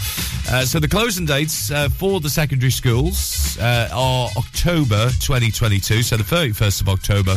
Uh, 0.50 0.64
so 0.64 0.78
the 0.78 0.88
closing 0.88 1.26
dates 1.26 1.67
uh, 1.70 1.88
for 1.88 2.20
the 2.20 2.30
secondary 2.30 2.70
schools 2.70 3.58
uh, 3.58 3.88
are 3.92 4.28
October 4.36 5.08
2022, 5.20 6.02
so 6.02 6.16
the 6.16 6.22
31st 6.22 6.80
of 6.82 6.88
October 6.88 7.36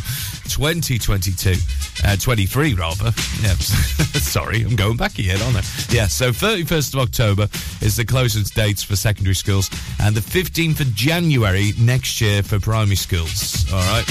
2022. 0.49 1.55
Uh, 2.03 2.15
23 2.15 2.73
rather. 2.73 3.05
Yeah, 3.41 3.53
sorry, 3.55 4.63
I'm 4.63 4.75
going 4.75 4.97
back 4.97 5.19
again, 5.19 5.41
aren't 5.41 5.57
I? 5.57 5.61
Yeah, 5.89 6.07
so 6.07 6.31
31st 6.31 6.93
of 6.93 6.99
October 7.01 7.43
is 7.81 7.95
the 7.95 8.05
closing 8.05 8.43
dates 8.55 8.83
for 8.83 8.95
secondary 8.95 9.35
schools, 9.35 9.69
and 9.99 10.15
the 10.15 10.21
15th 10.21 10.81
of 10.81 10.93
January 10.93 11.73
next 11.79 12.21
year 12.21 12.43
for 12.43 12.59
primary 12.59 12.95
schools. 12.95 13.71
All 13.71 13.79
right. 13.79 14.05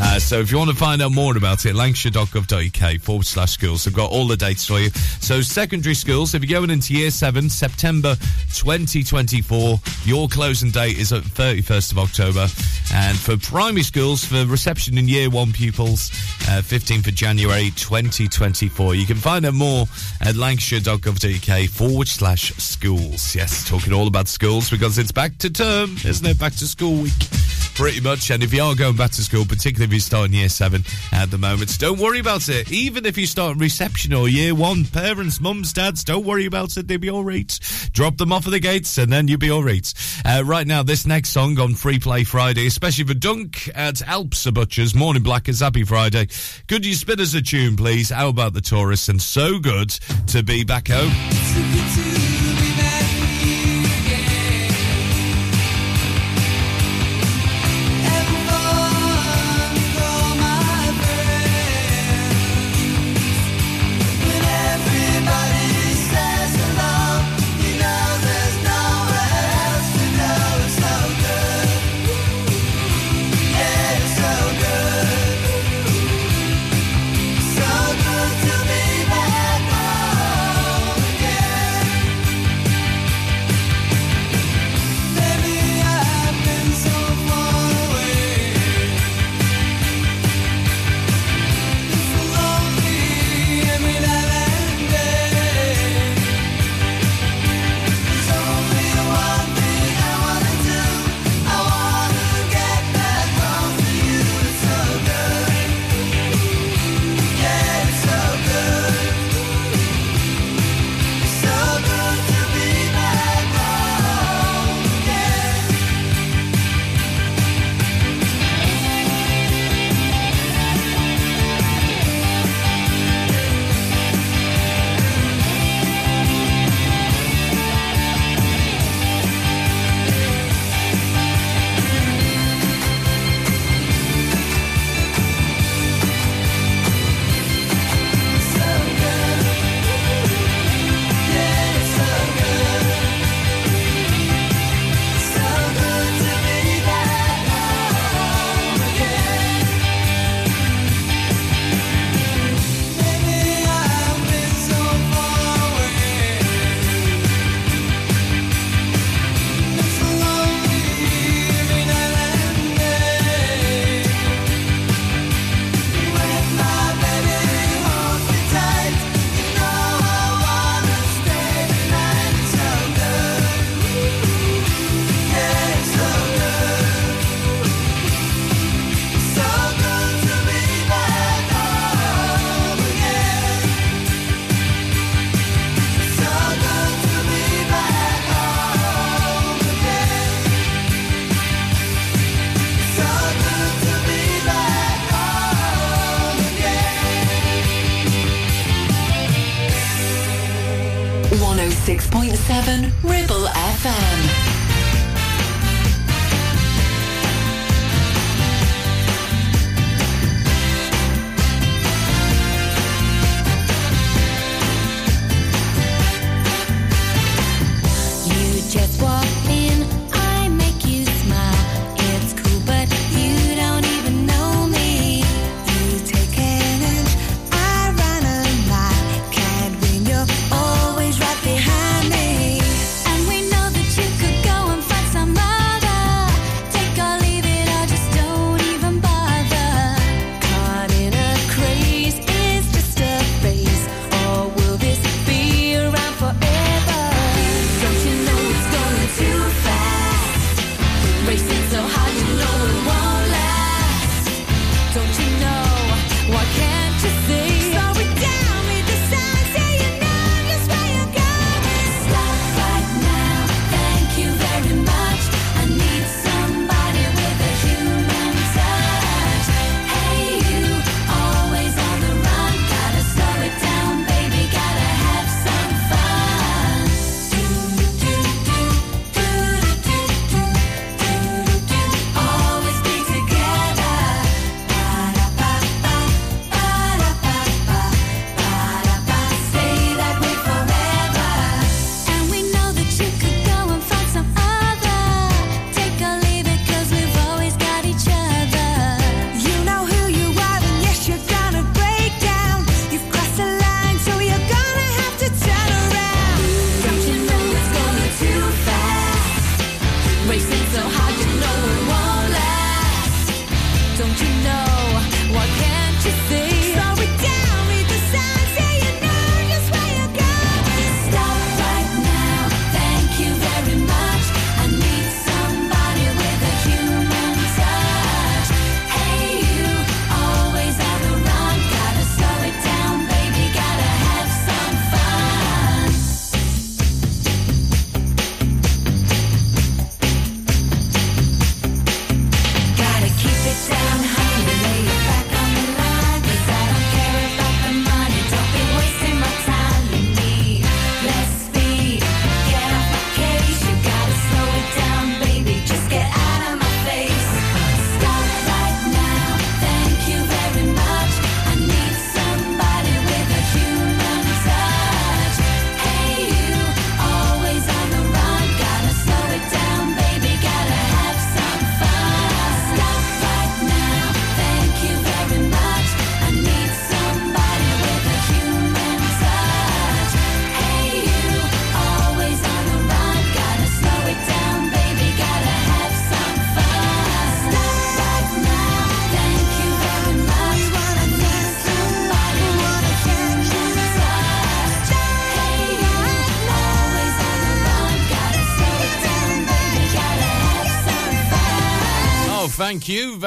Uh, 0.00 0.18
so 0.18 0.40
if 0.40 0.50
you 0.50 0.58
want 0.58 0.70
to 0.70 0.76
find 0.76 1.02
out 1.02 1.12
more 1.12 1.36
about 1.36 1.66
it, 1.66 1.74
lancashire.gov.uk 1.74 3.00
forward 3.00 3.26
slash 3.26 3.52
schools. 3.52 3.86
I've 3.86 3.92
got 3.94 4.10
all 4.10 4.26
the 4.26 4.36
dates 4.36 4.66
for 4.66 4.80
you. 4.80 4.90
So 5.20 5.42
secondary 5.42 5.94
schools, 5.94 6.34
if 6.34 6.42
you're 6.42 6.58
going 6.58 6.70
into 6.70 6.94
year 6.94 7.10
seven, 7.10 7.48
September 7.48 8.16
2024, 8.54 9.51
your 10.04 10.28
closing 10.28 10.70
date 10.70 10.98
is 10.98 11.12
at 11.12 11.22
31st 11.22 11.92
of 11.92 11.98
October. 11.98 12.46
And 12.94 13.18
for 13.18 13.36
primary 13.36 13.82
schools, 13.82 14.24
for 14.24 14.44
reception 14.46 14.98
in 14.98 15.08
year 15.08 15.28
one 15.30 15.52
pupils, 15.52 16.10
uh, 16.48 16.62
15th 16.62 17.08
of 17.08 17.14
January 17.14 17.70
2024. 17.76 18.94
You 18.94 19.06
can 19.06 19.16
find 19.16 19.44
out 19.44 19.54
more 19.54 19.86
at 20.20 20.36
lancashire.gov.uk 20.36 21.68
forward 21.70 22.08
slash 22.08 22.52
schools. 22.54 23.34
Yes, 23.34 23.68
talking 23.68 23.92
all 23.92 24.06
about 24.06 24.28
schools 24.28 24.70
because 24.70 24.98
it's 24.98 25.12
back 25.12 25.36
to 25.38 25.50
term, 25.50 25.96
isn't 26.04 26.26
it? 26.26 26.38
Back 26.38 26.54
to 26.56 26.66
school 26.66 27.02
week. 27.02 27.12
Pretty 27.74 28.00
much. 28.00 28.30
And 28.30 28.42
if 28.42 28.52
you 28.52 28.62
are 28.62 28.74
going 28.74 28.96
back 28.96 29.12
to 29.12 29.22
school, 29.22 29.46
particularly 29.46 29.86
if 29.86 29.94
you 29.94 30.00
start 30.00 30.26
in 30.26 30.34
year 30.34 30.50
seven 30.50 30.84
at 31.10 31.30
the 31.30 31.38
moment, 31.38 31.78
don't 31.78 31.98
worry 31.98 32.18
about 32.18 32.48
it. 32.50 32.70
Even 32.70 33.06
if 33.06 33.16
you 33.16 33.26
start 33.26 33.56
reception 33.56 34.12
or 34.12 34.28
year 34.28 34.54
one, 34.54 34.84
parents, 34.84 35.40
mums, 35.40 35.72
dads, 35.72 36.04
don't 36.04 36.24
worry 36.26 36.44
about 36.44 36.76
it. 36.76 36.86
They'll 36.86 36.98
be 36.98 37.08
all 37.08 37.24
right. 37.24 37.58
Drop 37.92 38.18
them 38.18 38.30
off 38.30 38.46
at 38.46 38.50
the 38.50 38.60
gates 38.60 38.98
and 38.98 39.10
then 39.10 39.26
you'll 39.26 39.38
be 39.42 39.50
all 39.50 39.64
right. 39.64 39.92
Uh, 40.24 40.42
right 40.46 40.68
now, 40.68 40.84
this 40.84 41.04
next 41.04 41.30
song 41.30 41.58
on 41.58 41.74
Free 41.74 41.98
Play 41.98 42.22
Friday, 42.22 42.68
especially 42.68 43.04
for 43.04 43.14
Dunk 43.14 43.68
at 43.74 44.00
Alps 44.02 44.46
a 44.46 44.52
Butchers, 44.52 44.94
Morning 44.94 45.24
Blackers, 45.24 45.58
Happy 45.58 45.82
Friday. 45.82 46.28
Could 46.68 46.86
you 46.86 46.94
spin 46.94 47.20
us 47.20 47.34
a 47.34 47.42
tune, 47.42 47.76
please? 47.76 48.10
How 48.10 48.28
about 48.28 48.52
the 48.52 48.60
tourists? 48.60 49.08
And 49.08 49.20
so 49.20 49.58
good 49.58 49.90
to 50.28 50.44
be 50.44 50.62
back 50.62 50.86
home. 50.88 52.31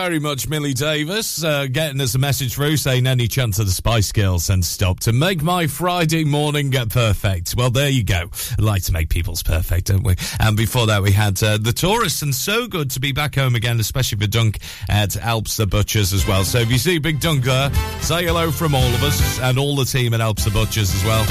Very 0.05 0.19
much, 0.19 0.47
Millie 0.47 0.75
Davis, 0.75 1.43
uh, 1.43 1.65
getting 1.65 1.99
us 1.99 2.13
a 2.13 2.19
message 2.19 2.53
through 2.53 2.77
saying 2.77 3.07
any 3.07 3.27
chance 3.27 3.57
of 3.57 3.65
the 3.65 3.71
Spice 3.71 4.11
Girls 4.11 4.51
and 4.51 4.63
stop 4.63 4.99
to 4.99 5.11
make 5.11 5.41
my 5.41 5.65
Friday 5.65 6.23
morning 6.23 6.69
get 6.69 6.89
perfect. 6.89 7.55
Well, 7.57 7.71
there 7.71 7.89
you 7.89 8.03
go. 8.03 8.29
I 8.59 8.61
like 8.61 8.83
to 8.83 8.91
make 8.91 9.09
people's 9.09 9.41
perfect, 9.41 9.87
don't 9.87 10.03
we? 10.03 10.13
And 10.39 10.55
before 10.55 10.85
that, 10.85 11.01
we 11.01 11.11
had 11.11 11.41
uh, 11.41 11.57
the 11.57 11.73
tourists, 11.73 12.21
and 12.21 12.35
so 12.35 12.67
good 12.67 12.91
to 12.91 12.99
be 12.99 13.13
back 13.13 13.33
home 13.33 13.55
again, 13.55 13.79
especially 13.79 14.19
for 14.19 14.27
Dunk 14.27 14.59
at 14.89 15.17
Alps 15.17 15.57
the 15.57 15.65
Butchers 15.65 16.13
as 16.13 16.27
well. 16.27 16.43
So 16.43 16.59
if 16.59 16.69
you 16.69 16.77
see 16.77 16.99
Big 16.99 17.19
Dunk 17.19 17.43
there, 17.43 17.73
say 18.01 18.25
hello 18.25 18.51
from 18.51 18.75
all 18.75 18.93
of 18.93 19.01
us 19.01 19.39
and 19.39 19.57
all 19.57 19.75
the 19.75 19.85
team 19.85 20.13
at 20.13 20.21
Alps 20.21 20.45
the 20.45 20.51
Butchers 20.51 20.93
as 20.93 21.03
well. 21.03 21.25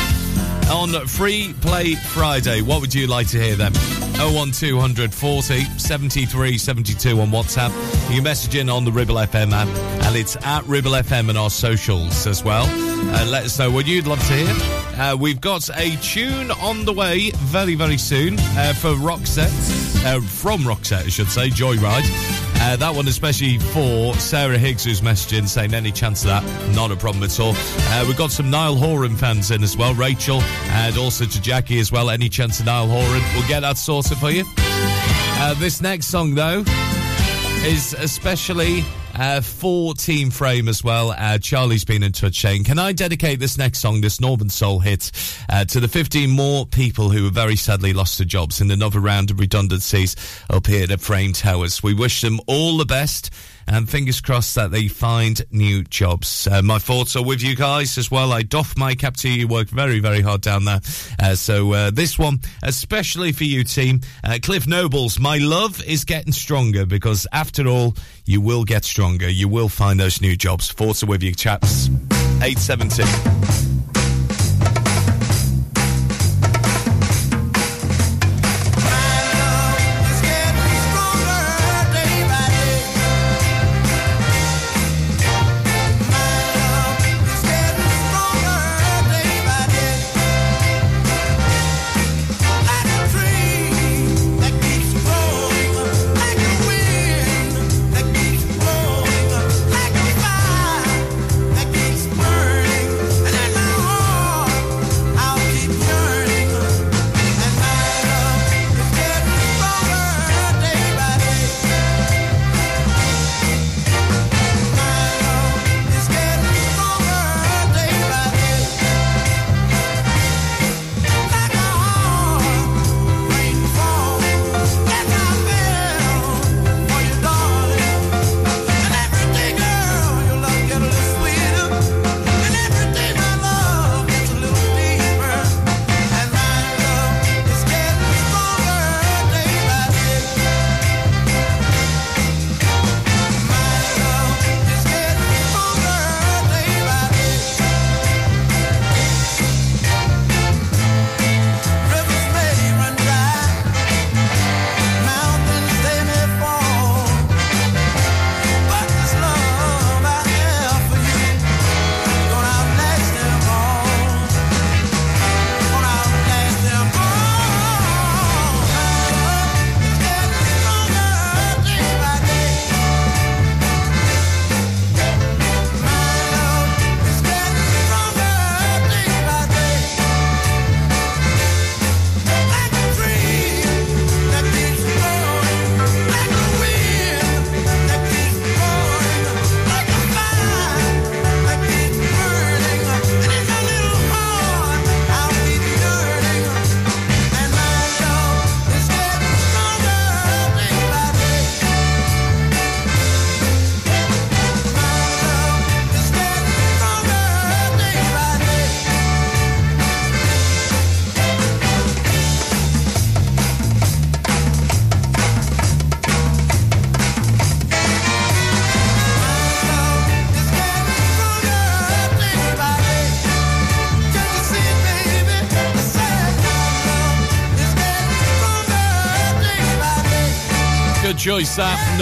On 0.72 1.06
Free 1.06 1.54
Play 1.60 1.94
Friday, 1.94 2.60
what 2.60 2.80
would 2.80 2.92
you 2.92 3.06
like 3.06 3.28
to 3.28 3.40
hear 3.40 3.54
then? 3.54 3.72
01240 4.16 5.64
73 5.78 6.58
72 6.58 7.20
on 7.20 7.28
WhatsApp. 7.30 7.70
You 8.08 8.16
can 8.16 8.24
message 8.24 8.54
in 8.54 8.63
on 8.68 8.84
the 8.84 8.92
Ribble 8.92 9.16
FM 9.16 9.52
app, 9.52 9.68
and 10.06 10.16
it's 10.16 10.36
at 10.44 10.64
Ribble 10.66 10.92
FM 10.92 11.28
and 11.28 11.38
our 11.38 11.50
socials 11.50 12.26
as 12.26 12.44
well. 12.44 12.66
And 12.66 13.30
let 13.30 13.44
us 13.44 13.58
know 13.58 13.70
what 13.70 13.86
you'd 13.86 14.06
love 14.06 14.20
to 14.26 14.34
hear. 14.34 15.00
Uh, 15.00 15.16
we've 15.16 15.40
got 15.40 15.68
a 15.76 15.96
tune 15.96 16.50
on 16.52 16.84
the 16.84 16.92
way 16.92 17.30
very, 17.32 17.74
very 17.74 17.98
soon 17.98 18.36
uh, 18.38 18.72
for 18.74 18.90
Roxette, 18.90 20.04
uh, 20.04 20.20
from 20.20 20.60
Roxette, 20.60 21.04
I 21.04 21.08
should 21.08 21.28
say, 21.28 21.48
Joyride. 21.48 22.04
Uh, 22.66 22.76
that 22.76 22.94
one 22.94 23.06
especially 23.08 23.58
for 23.58 24.14
Sarah 24.14 24.56
Higgs, 24.56 24.84
who's 24.84 25.00
messaging 25.00 25.46
saying 25.46 25.74
any 25.74 25.92
chance 25.92 26.24
of 26.24 26.28
that, 26.28 26.74
not 26.74 26.90
a 26.90 26.96
problem 26.96 27.22
at 27.24 27.38
all. 27.38 27.52
Uh, 27.56 28.04
we've 28.06 28.16
got 28.16 28.30
some 28.30 28.50
Niall 28.50 28.76
Horan 28.76 29.16
fans 29.16 29.50
in 29.50 29.62
as 29.62 29.76
well, 29.76 29.94
Rachel, 29.94 30.40
and 30.40 30.96
also 30.96 31.24
to 31.26 31.42
Jackie 31.42 31.78
as 31.78 31.92
well. 31.92 32.08
Any 32.08 32.28
chance 32.28 32.60
of 32.60 32.66
Niall 32.66 32.88
Horan? 32.88 33.22
We'll 33.34 33.48
get 33.48 33.60
that 33.60 33.76
sorted 33.76 34.16
for 34.18 34.30
you. 34.30 34.44
Uh, 34.56 35.52
this 35.54 35.82
next 35.82 36.06
song, 36.06 36.34
though, 36.34 36.62
is 37.64 37.94
especially 37.94 38.84
uh, 39.14 39.40
for 39.40 39.94
Team 39.94 40.30
Frame 40.30 40.68
as 40.68 40.84
well. 40.84 41.12
Uh, 41.12 41.38
Charlie's 41.38 41.84
been 41.84 42.02
in 42.02 42.12
touch 42.12 42.38
saying, 42.38 42.64
Can 42.64 42.78
I 42.78 42.92
dedicate 42.92 43.40
this 43.40 43.56
next 43.56 43.78
song, 43.78 44.02
this 44.02 44.20
Northern 44.20 44.50
Soul 44.50 44.80
hit, 44.80 45.10
uh, 45.48 45.64
to 45.66 45.80
the 45.80 45.88
15 45.88 46.28
more 46.28 46.66
people 46.66 47.08
who 47.08 47.24
have 47.24 47.32
very 47.32 47.56
sadly 47.56 47.94
lost 47.94 48.18
their 48.18 48.26
jobs 48.26 48.60
in 48.60 48.70
another 48.70 49.00
round 49.00 49.30
of 49.30 49.40
redundancies 49.40 50.14
up 50.50 50.66
here 50.66 50.86
at 50.90 51.00
Frame 51.00 51.32
Towers? 51.32 51.82
We 51.82 51.94
wish 51.94 52.20
them 52.20 52.38
all 52.46 52.76
the 52.76 52.84
best 52.84 53.30
and 53.66 53.88
fingers 53.88 54.20
crossed 54.20 54.54
that 54.54 54.70
they 54.70 54.88
find 54.88 55.42
new 55.50 55.84
jobs. 55.84 56.46
Uh, 56.46 56.62
my 56.62 56.78
thoughts 56.78 57.16
are 57.16 57.24
with 57.24 57.42
you 57.42 57.56
guys 57.56 57.98
as 57.98 58.10
well. 58.10 58.32
I 58.32 58.42
doff 58.42 58.76
my 58.76 58.94
cap 58.94 59.16
to 59.18 59.28
you. 59.28 59.48
Worked 59.48 59.70
very, 59.70 60.00
very 60.00 60.20
hard 60.20 60.40
down 60.40 60.64
there. 60.64 60.80
Uh, 61.20 61.34
so 61.34 61.72
uh, 61.72 61.90
this 61.90 62.18
one, 62.18 62.40
especially 62.62 63.32
for 63.32 63.44
you, 63.44 63.64
team. 63.64 64.00
Uh, 64.22 64.38
Cliff 64.42 64.66
Nobles, 64.66 65.18
my 65.18 65.38
love 65.38 65.82
is 65.84 66.04
getting 66.04 66.32
stronger 66.32 66.86
because 66.86 67.26
after 67.32 67.66
all, 67.68 67.94
you 68.24 68.40
will 68.40 68.64
get 68.64 68.84
stronger. 68.84 69.28
You 69.28 69.48
will 69.48 69.68
find 69.68 69.98
those 69.98 70.20
new 70.20 70.36
jobs. 70.36 70.72
Thoughts 70.72 71.02
are 71.02 71.06
with 71.06 71.22
you, 71.22 71.34
chaps. 71.34 71.88
872. 72.42 73.83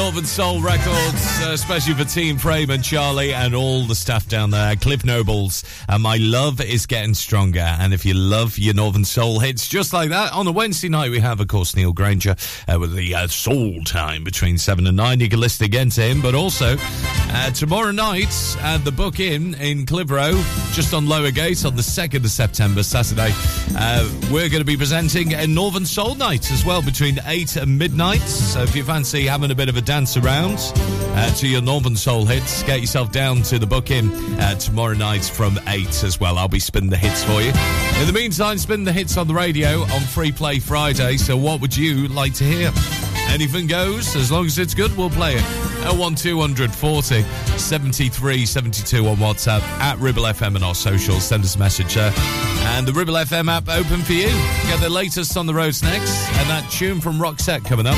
Northern 0.03 0.25
Soul 0.25 0.61
Records, 0.61 1.43
uh, 1.43 1.51
especially 1.53 1.95
for 1.95 2.03
Team 2.03 2.37
Frame 2.37 2.71
and 2.71 2.83
Charlie 2.83 3.33
and 3.33 3.55
all 3.55 3.85
the 3.85 3.95
staff 3.95 4.27
down 4.27 4.51
there. 4.51 4.75
Cliff 4.75 5.05
Nobles, 5.05 5.63
and 5.89 6.03
my 6.03 6.17
love 6.17 6.61
is 6.61 6.87
getting 6.87 7.15
stronger. 7.15 7.61
And 7.61 7.95
if 7.95 8.05
you 8.05 8.13
love 8.13 8.59
your 8.59 8.75
Northern 8.75 9.05
Soul 9.05 9.39
hits 9.39 9.69
just 9.69 9.93
like 9.93 10.11
that, 10.11 10.33
on 10.33 10.49
a 10.49 10.53
Wednesday 10.53 10.89
night 10.89 11.13
we 11.13 11.21
have, 11.21 11.39
of 11.39 11.47
course, 11.47 11.77
Neil 11.77 11.93
Granger 11.93 12.35
uh, 12.67 12.81
with 12.81 12.97
the 12.97 13.15
uh, 13.15 13.29
Soul 13.29 13.85
Time 13.85 14.25
between 14.25 14.59
seven 14.59 14.89
and 14.89 14.97
nine. 14.97 15.21
You 15.21 15.29
can 15.29 15.39
listen 15.39 15.67
again 15.67 15.89
to 15.91 16.03
him, 16.03 16.21
but 16.21 16.35
also 16.35 16.77
uh, 17.35 17.51
tomorrow 17.51 17.91
night 17.91 18.35
at 18.61 18.79
the 18.85 18.93
Book 18.93 19.19
Inn 19.19 19.55
in 19.55 19.87
Clitheroe, 19.87 20.35
just 20.73 20.95
on 20.95 21.09
Lower 21.09 21.31
Gate 21.31 21.65
on 21.65 21.77
the 21.77 21.83
second 21.83 22.25
of 22.25 22.31
September, 22.31 22.83
Saturday. 22.83 23.31
Uh, 23.77 24.09
we're 24.31 24.49
going 24.49 24.61
to 24.61 24.65
be 24.65 24.77
presenting 24.77 25.33
a 25.35 25.47
Northern 25.47 25.87
Soul 25.87 26.15
Night 26.15 26.51
as 26.53 26.65
well 26.65 26.83
between 26.83 27.19
eight 27.27 27.57
and 27.57 27.79
midnight. 27.79 28.21
So 28.21 28.63
if 28.63 28.77
you 28.77 28.85
fancy 28.85 29.27
having 29.27 29.51
a 29.51 29.55
bit 29.55 29.69
of 29.69 29.77
a 29.77 29.81
dance 29.81 30.17
around 30.17 30.59
uh, 30.59 31.35
to 31.37 31.49
your 31.49 31.63
Northern 31.63 31.97
Soul 31.97 32.27
hits, 32.27 32.63
get 32.65 32.81
yourself 32.81 33.13
down 33.13 33.43
to 33.43 33.59
the 33.59 33.67
Book 33.67 33.91
Inn 33.91 34.13
uh, 34.39 34.55
tomorrow 34.57 34.95
night 34.95 35.25
from 35.25 35.59
eight 35.69 36.05
as 36.05 36.21
well. 36.21 36.39
I'll 36.39 36.49
be 36.49 36.61
spinning 36.61 36.91
the 36.91 36.97
hits 36.97 37.25
for 37.25 37.41
you. 37.41 37.53
In 38.01 38.07
the 38.07 38.13
meantime, 38.15 38.59
spin 38.59 38.85
the 38.85 38.93
hits 38.93 39.17
on 39.17 39.27
the 39.27 39.35
radio 39.35 39.83
on 39.83 40.01
Free 40.03 40.33
Play 40.33 40.59
Friday. 40.59 41.17
So 41.17 41.37
what 41.37 41.61
would 41.61 41.77
you 41.77 42.09
like 42.09 42.35
to 42.35 42.45
hear? 42.45 42.73
Anything 43.33 43.67
goes, 43.67 44.15
as 44.15 44.31
long 44.31 44.45
as 44.45 44.59
it's 44.59 44.75
good, 44.75 44.95
we'll 44.97 45.09
play 45.11 45.35
it. 45.35 45.43
01240 45.97 47.23
73 47.59 48.47
72 48.47 49.09
on 49.09 49.17
WhatsApp 49.17 49.63
at 49.81 49.99
Ribble 49.99 50.25
FM 50.25 50.55
and 50.55 50.63
our 50.63 50.75
socials. 50.75 51.25
Send 51.25 51.43
us 51.43 51.57
a 51.57 51.59
message. 51.59 51.97
And 51.97 52.87
the 52.87 52.93
Ribble 52.93 53.15
FM 53.15 53.49
app 53.51 53.69
open 53.69 54.03
for 54.03 54.13
you. 54.13 54.29
Get 54.69 54.81
the 54.81 54.91
latest 54.91 55.37
on 55.37 55.47
the 55.47 55.55
roads 55.55 55.83
next, 55.83 56.29
and 56.39 56.51
that 56.51 56.71
tune 56.71 57.01
from 57.01 57.19
Roxette 57.19 57.65
coming 57.65 57.87
up. 57.87 57.97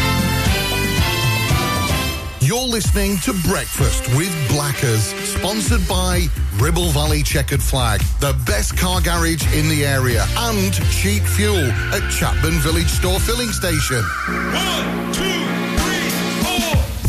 You're 2.45 2.61
listening 2.61 3.17
to 3.21 3.33
Breakfast 3.49 4.07
with 4.15 4.31
Blackers, 4.51 5.15
sponsored 5.25 5.89
by 5.89 6.27
Ribble 6.57 6.91
Valley 6.91 7.23
Checkered 7.23 7.63
Flag, 7.63 8.03
the 8.21 8.39
best 8.45 8.77
car 8.77 9.01
garage 9.01 9.47
in 9.55 9.67
the 9.71 9.87
area, 9.87 10.27
and 10.37 10.75
cheap 10.91 11.23
fuel 11.23 11.57
at 11.57 12.03
Chatburn 12.13 12.61
Village 12.61 12.91
Store 12.91 13.19
Filling 13.19 13.49
Station. 13.49 14.05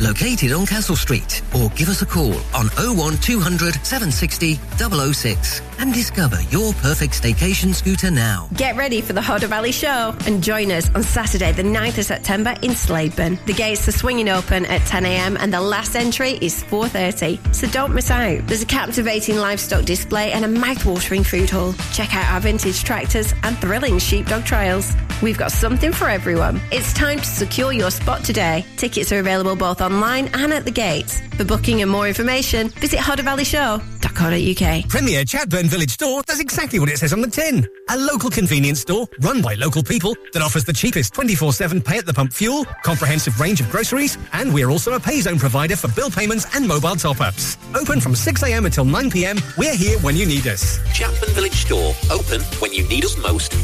located 0.00 0.52
on 0.52 0.66
Castle 0.66 0.96
Street, 0.96 1.42
or 1.54 1.68
give 1.70 1.88
us 1.88 2.02
a 2.02 2.06
call 2.06 2.34
on 2.54 2.68
01200 2.76 3.74
760 3.84 4.54
006 4.76 5.62
and 5.78 5.92
discover 5.92 6.40
your 6.50 6.72
perfect 6.74 7.20
staycation 7.20 7.74
scooter 7.74 8.10
now. 8.10 8.48
Get 8.54 8.76
ready 8.76 9.00
for 9.00 9.12
the 9.12 9.20
Hodder 9.20 9.46
Valley 9.46 9.72
Show 9.72 10.14
and 10.26 10.42
join 10.42 10.70
us 10.70 10.88
on 10.94 11.02
Saturday, 11.02 11.52
the 11.52 11.62
9th 11.62 11.98
of 11.98 12.04
September 12.04 12.50
in 12.62 12.72
Slaidburn. 12.72 13.44
The 13.46 13.52
gates 13.52 13.86
are 13.88 13.92
swinging 13.92 14.28
open 14.28 14.64
at 14.66 14.82
10am 14.82 15.36
and 15.38 15.52
the 15.52 15.60
last 15.60 15.96
entry 15.96 16.38
is 16.40 16.62
4.30, 16.64 17.54
so 17.54 17.66
don't 17.68 17.94
miss 17.94 18.10
out. 18.10 18.46
There's 18.46 18.62
a 18.62 18.66
captivating 18.66 19.36
livestock 19.36 19.84
display 19.84 20.32
and 20.32 20.44
a 20.44 20.48
mouth-watering 20.48 21.24
food 21.24 21.50
hall. 21.50 21.74
Check 21.92 22.14
out 22.14 22.32
our 22.32 22.40
vintage 22.40 22.84
tractors 22.84 23.34
and 23.42 23.58
thrilling 23.58 23.98
sheepdog 23.98 24.44
trials. 24.44 24.92
We've 25.22 25.38
got 25.38 25.52
something 25.52 25.92
for 25.92 26.08
everyone. 26.08 26.60
It's 26.70 26.92
time 26.92 27.18
to 27.18 27.24
secure 27.24 27.72
your 27.72 27.90
spot 27.90 28.24
today. 28.24 28.64
Tickets 28.76 29.12
are 29.12 29.20
available 29.20 29.56
both 29.56 29.80
online 29.84 30.28
and 30.34 30.52
at 30.52 30.64
the 30.64 30.70
gates. 30.70 31.20
For 31.36 31.44
booking 31.44 31.82
and 31.82 31.90
more 31.90 32.08
information, 32.08 32.68
visit 32.68 32.98
hoddervalleyshow.co.uk. 32.98 34.88
Premier 34.88 35.24
Chatburn 35.24 35.66
Village 35.66 35.90
Store 35.90 36.22
does 36.22 36.40
exactly 36.40 36.78
what 36.78 36.88
it 36.88 36.98
says 36.98 37.12
on 37.12 37.20
the 37.20 37.28
tin. 37.28 37.66
A 37.90 37.96
local 37.96 38.30
convenience 38.30 38.80
store 38.80 39.06
run 39.20 39.42
by 39.42 39.54
local 39.54 39.82
people 39.82 40.14
that 40.32 40.42
offers 40.42 40.64
the 40.64 40.72
cheapest 40.72 41.12
24-7 41.14 41.84
pay 41.84 41.98
at 41.98 42.06
the 42.06 42.14
pump 42.14 42.32
fuel, 42.32 42.64
comprehensive 42.82 43.38
range 43.38 43.60
of 43.60 43.70
groceries, 43.70 44.16
and 44.32 44.52
we're 44.52 44.70
also 44.70 44.94
a 44.94 45.00
pay 45.00 45.20
zone 45.20 45.38
provider 45.38 45.76
for 45.76 45.88
bill 45.88 46.10
payments 46.10 46.46
and 46.56 46.66
mobile 46.66 46.96
top-ups. 46.96 47.58
Open 47.74 48.00
from 48.00 48.14
6am 48.14 48.64
until 48.66 48.84
9pm, 48.84 49.40
we're 49.58 49.76
here 49.76 49.98
when 50.00 50.16
you 50.16 50.26
need 50.26 50.46
us. 50.46 50.78
Chatburn 50.96 51.30
Village 51.34 51.54
Store, 51.54 51.94
open 52.10 52.40
when 52.60 52.72
you 52.72 52.86
need 52.88 53.04
us 53.04 53.16
most. 53.18 53.54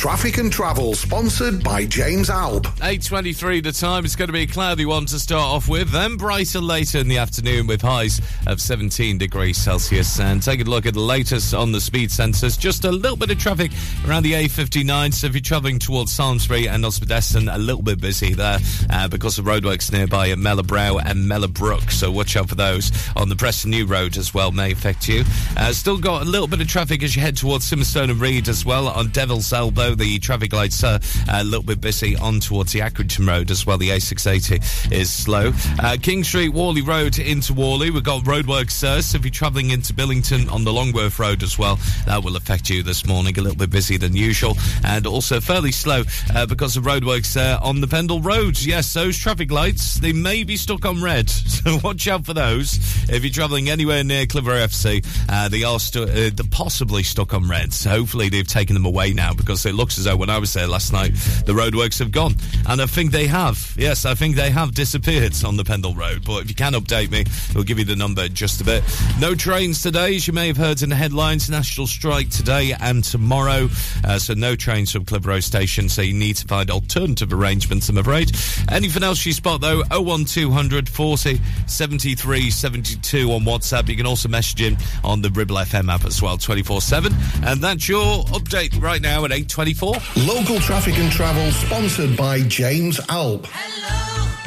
Traffic 0.00 0.38
and 0.38 0.50
travel, 0.50 0.94
sponsored 0.94 1.62
by 1.62 1.84
James 1.84 2.30
Alb. 2.30 2.64
8.23 2.78 3.62
the 3.62 3.70
time. 3.70 4.06
It's 4.06 4.16
going 4.16 4.28
to 4.28 4.32
be 4.32 4.44
a 4.44 4.46
cloudy 4.46 4.86
one 4.86 5.04
to 5.04 5.18
start 5.18 5.42
off 5.42 5.68
with, 5.68 5.90
then 5.90 6.16
brighter 6.16 6.58
later 6.58 6.96
in 6.96 7.08
the 7.08 7.18
afternoon 7.18 7.66
with 7.66 7.82
highs 7.82 8.18
of 8.46 8.62
17 8.62 9.18
degrees 9.18 9.58
Celsius. 9.58 10.18
And 10.18 10.42
take 10.42 10.62
a 10.62 10.64
look 10.64 10.86
at 10.86 10.94
the 10.94 11.00
latest 11.00 11.52
on 11.52 11.72
the 11.72 11.82
speed 11.82 12.08
sensors. 12.08 12.58
Just 12.58 12.86
a 12.86 12.90
little 12.90 13.18
bit 13.18 13.30
of 13.30 13.38
traffic 13.38 13.72
around 14.08 14.22
the 14.22 14.32
A59. 14.32 15.12
So 15.12 15.26
if 15.26 15.34
you're 15.34 15.42
travelling 15.42 15.78
towards 15.78 16.12
Salesbury 16.12 16.66
and 16.66 16.82
Osbaldeston, 16.82 17.54
a 17.54 17.58
little 17.58 17.82
bit 17.82 18.00
busy 18.00 18.32
there 18.32 18.58
uh, 18.88 19.06
because 19.06 19.38
of 19.38 19.44
roadworks 19.44 19.92
nearby 19.92 20.30
at 20.30 20.38
Mellor 20.38 20.62
Brow 20.62 20.96
and 20.96 21.28
Mellor 21.28 21.48
Brook. 21.48 21.90
So 21.90 22.10
watch 22.10 22.38
out 22.38 22.48
for 22.48 22.54
those 22.54 22.90
on 23.16 23.28
the 23.28 23.36
Preston 23.36 23.70
New 23.70 23.84
Road 23.84 24.16
as 24.16 24.32
well, 24.32 24.50
may 24.50 24.72
affect 24.72 25.08
you. 25.08 25.24
Uh, 25.58 25.74
still 25.74 25.98
got 25.98 26.22
a 26.22 26.24
little 26.24 26.48
bit 26.48 26.62
of 26.62 26.68
traffic 26.68 27.02
as 27.02 27.14
you 27.14 27.20
head 27.20 27.36
towards 27.36 27.66
Simonstone 27.66 28.08
and 28.08 28.18
Read 28.18 28.48
as 28.48 28.64
well 28.64 28.88
on 28.88 29.08
Devil's 29.08 29.52
Elbow. 29.52 29.89
The 29.94 30.18
traffic 30.18 30.52
lights 30.52 30.82
are 30.84 31.00
a 31.30 31.44
little 31.44 31.62
bit 31.62 31.80
busy 31.80 32.16
on 32.16 32.40
towards 32.40 32.72
the 32.72 32.80
Accrington 32.80 33.26
Road 33.26 33.50
as 33.50 33.66
well. 33.66 33.78
The 33.78 33.90
A680 33.90 34.92
is 34.92 35.12
slow. 35.12 35.52
Uh, 35.78 35.96
King 36.00 36.24
Street, 36.24 36.50
Whalley 36.50 36.82
Road 36.82 37.18
into 37.18 37.52
Whalley. 37.54 37.90
We've 37.90 38.02
got 38.02 38.24
roadworks 38.24 38.80
there. 38.80 39.02
So 39.02 39.16
if 39.18 39.24
you're 39.24 39.30
travelling 39.32 39.70
into 39.70 39.92
Billington 39.92 40.48
on 40.48 40.64
the 40.64 40.72
Longworth 40.72 41.18
Road 41.18 41.42
as 41.42 41.58
well, 41.58 41.78
that 42.06 42.22
will 42.24 42.36
affect 42.36 42.70
you 42.70 42.82
this 42.82 43.06
morning. 43.06 43.38
A 43.38 43.42
little 43.42 43.58
bit 43.58 43.70
busy 43.70 43.96
than 43.96 44.14
usual. 44.16 44.56
And 44.84 45.06
also 45.06 45.40
fairly 45.40 45.72
slow 45.72 46.02
uh, 46.34 46.46
because 46.46 46.76
of 46.76 46.84
roadworks 46.84 47.34
there 47.34 47.58
on 47.62 47.80
the 47.80 47.86
Pendle 47.86 48.20
Road. 48.20 48.60
Yes, 48.60 48.92
those 48.94 49.18
traffic 49.18 49.50
lights, 49.50 49.96
they 49.96 50.12
may 50.12 50.44
be 50.44 50.56
stuck 50.56 50.84
on 50.84 51.02
red. 51.02 51.30
So 51.60 51.78
watch 51.84 52.08
out 52.08 52.24
for 52.24 52.32
those. 52.32 52.76
If 53.10 53.22
you're 53.22 53.30
travelling 53.32 53.68
anywhere 53.68 54.02
near 54.02 54.24
Clitheroe 54.24 54.64
FC, 54.64 55.04
uh, 55.28 55.48
they 55.50 55.62
are 55.62 55.78
stu- 55.78 56.04
uh, 56.04 56.30
possibly 56.50 57.02
stuck 57.02 57.34
on 57.34 57.46
red. 57.48 57.74
So 57.74 57.90
hopefully 57.90 58.30
they've 58.30 58.46
taken 58.48 58.72
them 58.72 58.86
away 58.86 59.12
now 59.12 59.34
because 59.34 59.66
it 59.66 59.74
looks 59.80 59.96
as 59.96 60.04
though 60.04 60.16
when 60.16 60.28
I 60.28 60.36
was 60.36 60.52
there 60.52 60.66
last 60.66 60.92
night, 60.92 61.14
the 61.46 61.54
roadworks 61.54 62.00
have 62.00 62.12
gone. 62.12 62.34
And 62.68 62.82
I 62.82 62.86
think 62.86 63.12
they 63.12 63.26
have. 63.26 63.74
Yes, 63.78 64.04
I 64.04 64.14
think 64.14 64.36
they 64.36 64.50
have 64.50 64.74
disappeared 64.74 65.32
on 65.42 65.56
the 65.56 65.64
Pendle 65.64 65.94
Road. 65.94 66.22
But 66.22 66.42
if 66.42 66.50
you 66.50 66.54
can 66.54 66.74
update 66.74 67.10
me, 67.10 67.24
we'll 67.54 67.64
give 67.64 67.78
you 67.78 67.86
the 67.86 67.96
number 67.96 68.28
just 68.28 68.60
a 68.60 68.64
bit. 68.64 68.84
No 69.18 69.34
trains 69.34 69.82
today, 69.82 70.16
as 70.16 70.26
you 70.26 70.34
may 70.34 70.48
have 70.48 70.58
heard 70.58 70.82
in 70.82 70.90
the 70.90 70.96
headlines. 70.96 71.48
National 71.48 71.86
strike 71.86 72.28
today 72.28 72.74
and 72.78 73.02
tomorrow. 73.02 73.70
Uh, 74.04 74.18
so 74.18 74.34
no 74.34 74.54
trains 74.54 74.92
from 74.92 75.06
Clitheroe 75.06 75.40
Station. 75.40 75.88
So 75.88 76.02
you 76.02 76.12
need 76.12 76.36
to 76.36 76.46
find 76.46 76.70
alternative 76.70 77.32
arrangements, 77.32 77.88
I'm 77.88 77.96
afraid. 77.96 78.32
Anything 78.70 79.02
else 79.02 79.24
you 79.24 79.32
spot, 79.32 79.62
though, 79.62 79.82
01200 79.90 80.90
40 80.90 81.40
73 81.66 82.50
72 82.50 83.32
on 83.32 83.44
WhatsApp. 83.44 83.88
You 83.88 83.96
can 83.96 84.04
also 84.04 84.28
message 84.28 84.60
in 84.60 84.76
on 85.04 85.22
the 85.22 85.30
Ribble 85.30 85.56
FM 85.56 85.90
app 85.90 86.04
as 86.04 86.20
well, 86.20 86.36
24 86.36 86.82
7. 86.82 87.14
And 87.44 87.62
that's 87.62 87.88
your 87.88 88.24
update 88.24 88.78
right 88.82 89.00
now 89.00 89.24
at 89.24 89.30
824. 89.70 90.24
Local 90.26 90.58
traffic 90.60 90.98
and 90.98 91.12
travel, 91.12 91.50
sponsored 91.52 92.16
by 92.16 92.40
James 92.42 93.00
Alp. 93.08 93.46
I 93.54 94.39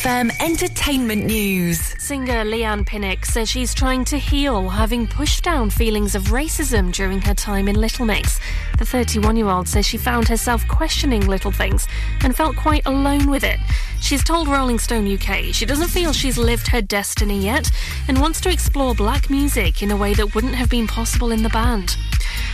FM 0.00 0.30
Entertainment 0.40 1.26
News. 1.26 1.78
Singer 2.02 2.42
Leigh-Anne 2.42 2.86
Pinnock 2.86 3.26
says 3.26 3.50
she's 3.50 3.74
trying 3.74 4.02
to 4.06 4.16
heal, 4.16 4.70
having 4.70 5.06
pushed 5.06 5.44
down 5.44 5.68
feelings 5.68 6.14
of 6.14 6.28
racism 6.28 6.90
during 6.90 7.20
her 7.20 7.34
time 7.34 7.68
in 7.68 7.78
Little 7.78 8.06
Mix. 8.06 8.40
The 8.78 8.86
31 8.86 9.36
year 9.36 9.50
old 9.50 9.68
says 9.68 9.84
she 9.84 9.98
found 9.98 10.26
herself 10.26 10.66
questioning 10.68 11.26
little 11.26 11.52
things 11.52 11.86
and 12.22 12.34
felt 12.34 12.56
quite 12.56 12.86
alone 12.86 13.30
with 13.30 13.44
it. 13.44 13.60
She's 14.00 14.24
told 14.24 14.48
Rolling 14.48 14.78
Stone 14.78 15.06
UK 15.12 15.52
she 15.52 15.66
doesn't 15.66 15.88
feel 15.88 16.14
she's 16.14 16.38
lived 16.38 16.68
her 16.68 16.80
destiny 16.80 17.44
yet 17.44 17.70
and 18.08 18.22
wants 18.22 18.40
to 18.40 18.50
explore 18.50 18.94
black 18.94 19.28
music 19.28 19.82
in 19.82 19.90
a 19.90 19.96
way 19.98 20.14
that 20.14 20.34
wouldn't 20.34 20.54
have 20.54 20.70
been 20.70 20.86
possible 20.86 21.30
in 21.30 21.42
the 21.42 21.50
band. 21.50 21.98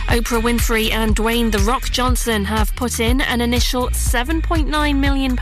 Oprah 0.07 0.41
Winfrey 0.41 0.91
and 0.91 1.15
Dwayne 1.15 1.51
The 1.51 1.59
Rock 1.59 1.91
Johnson 1.91 2.45
have 2.45 2.75
put 2.75 2.99
in 2.99 3.21
an 3.21 3.41
initial 3.41 3.89
£7.9 3.89 4.97
million 4.97 5.35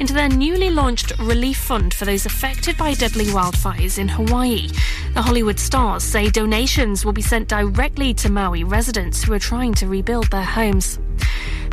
into 0.00 0.12
their 0.12 0.28
newly 0.28 0.70
launched 0.70 1.16
relief 1.18 1.58
fund 1.58 1.94
for 1.94 2.04
those 2.04 2.26
affected 2.26 2.76
by 2.76 2.94
deadly 2.94 3.26
wildfires 3.26 3.98
in 3.98 4.08
Hawaii. 4.08 4.68
The 5.14 5.22
Hollywood 5.22 5.60
stars 5.60 6.02
say 6.02 6.28
donations 6.30 7.04
will 7.04 7.12
be 7.12 7.22
sent 7.22 7.48
directly 7.48 8.12
to 8.14 8.30
Maui 8.30 8.64
residents 8.64 9.22
who 9.22 9.32
are 9.32 9.38
trying 9.38 9.74
to 9.74 9.86
rebuild 9.86 10.30
their 10.30 10.44
homes. 10.44 10.98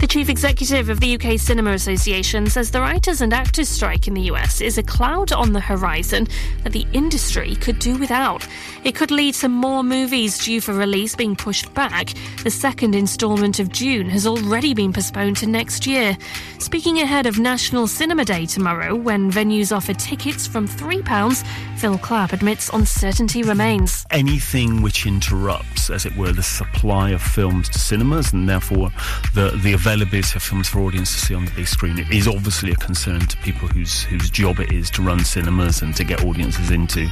The 0.02 0.08
chief 0.08 0.30
executive 0.30 0.90
of 0.90 1.00
the 1.00 1.14
UK 1.14 1.40
Cinema 1.40 1.74
Association 1.74 2.48
says 2.48 2.72
the 2.72 2.82
writers 2.82 3.22
and 3.22 3.32
actors 3.32 3.70
strike 3.70 4.08
in 4.08 4.16
the 4.16 4.32
US 4.32 4.60
is 4.60 4.80
a 4.80 4.84
cloud 4.84 5.32
on 5.32 5.54
the 5.54 5.60
horizon 5.60 6.28
that 6.64 6.74
the 6.74 6.88
industry 6.92 7.54
could 7.58 7.78
do 7.78 8.00
without. 8.00 8.48
It 8.84 8.96
could 8.96 9.12
lead 9.12 9.36
to 9.36 9.48
more 9.48 9.84
movies 9.84 10.44
due 10.44 10.60
for 10.60 10.74
release 10.74 11.16
being 11.16 11.36
pushed 11.36 11.72
back. 11.76 12.16
The 12.44 12.50
second 12.50 12.96
instalment 12.96 13.60
of 13.60 13.72
Dune 13.72 14.10
has 14.10 14.26
already 14.26 14.74
been 14.74 14.92
postponed 14.92 15.38
to 15.38 15.46
next 15.46 15.86
year. 15.86 16.18
Speaking 16.58 16.98
ahead 16.98 17.28
of 17.28 17.38
National 17.38 17.86
Cinema 17.86 18.26
Day 18.26 18.48
tomorrow, 18.48 18.96
when 18.96 19.32
venues 19.32 19.76
offer 19.76 19.94
tickets 19.94 20.48
from 20.48 20.68
£3, 20.68 21.46
Phil 21.78 22.00
Clapp 22.00 22.34
admits 22.34 22.70
uncertainty 22.70 23.44
remains. 23.44 24.04
anything 24.10 24.82
which 24.82 25.06
interrupts, 25.06 25.92
as 25.92 26.08
it 26.08 26.18
were, 26.18 26.32
the 26.32 26.42
supply 26.42 27.12
of 27.12 27.22
films 27.22 27.70
to 27.70 27.78
cinemas 27.78 28.34
and 28.34 28.50
therefore 28.50 28.90
the, 29.36 29.52
the 29.62 29.74
availability 29.74 29.91
of 29.92 30.42
films 30.42 30.70
for 30.70 30.80
audience 30.80 31.12
to 31.14 31.20
see 31.20 31.36
on 31.36 31.44
the 31.44 31.52
big 31.52 31.68
screen 31.68 32.00
is 32.12 32.26
obviously 32.26 32.72
a 32.72 32.76
concern 32.76 33.20
to 33.20 33.36
people 33.38 33.68
whose 33.68 34.04
whose 34.04 34.30
job 34.30 34.62
it 34.62 34.72
is 34.72 34.90
to 34.90 35.02
run 35.02 35.20
cinemas 35.20 35.82
and 35.82 35.94
to 35.94 36.06
get 36.06 36.24
audiences 36.24 36.72
into 36.72 37.10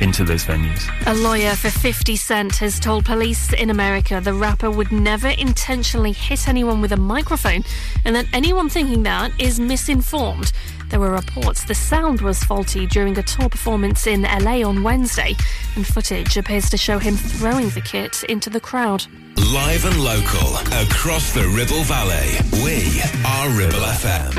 into 0.00 0.24
those 0.24 0.42
venues. 0.42 0.82
A 1.06 1.14
lawyer 1.14 1.54
for 1.54 1.70
50 1.70 2.16
Cent 2.16 2.56
has 2.56 2.80
told 2.80 3.04
police 3.04 3.52
in 3.52 3.70
America 3.70 4.20
the 4.20 4.34
rapper 4.34 4.72
would 4.72 4.90
never 4.90 5.28
intentionally 5.28 6.10
hit 6.10 6.48
anyone 6.48 6.80
with 6.80 6.90
a 6.90 6.96
microphone 6.96 7.62
and 8.04 8.16
that 8.16 8.26
anyone 8.32 8.68
thinking 8.68 9.04
that 9.04 9.30
is 9.40 9.60
misinformed. 9.60 10.50
There 10.88 10.98
were 10.98 11.12
reports 11.12 11.64
the 11.64 11.76
sound 11.76 12.22
was 12.22 12.42
faulty 12.42 12.88
during 12.88 13.16
a 13.18 13.22
tour 13.22 13.48
performance 13.48 14.08
in 14.08 14.22
LA 14.22 14.66
on 14.66 14.82
Wednesday, 14.82 15.36
and 15.76 15.86
footage 15.86 16.36
appears 16.36 16.70
to 16.70 16.76
show 16.76 16.98
him 16.98 17.16
throwing 17.16 17.68
the 17.70 17.80
kit 17.80 18.24
into 18.24 18.50
the 18.50 18.60
crowd. 18.60 19.06
Live 19.38 19.84
and 19.84 20.02
local, 20.02 20.56
across 20.80 21.32
the 21.32 21.46
Ribble 21.48 21.84
Valley, 21.84 22.38
we 22.64 23.00
are 23.24 23.48
Ribble 23.50 23.84
FM. 24.00 24.32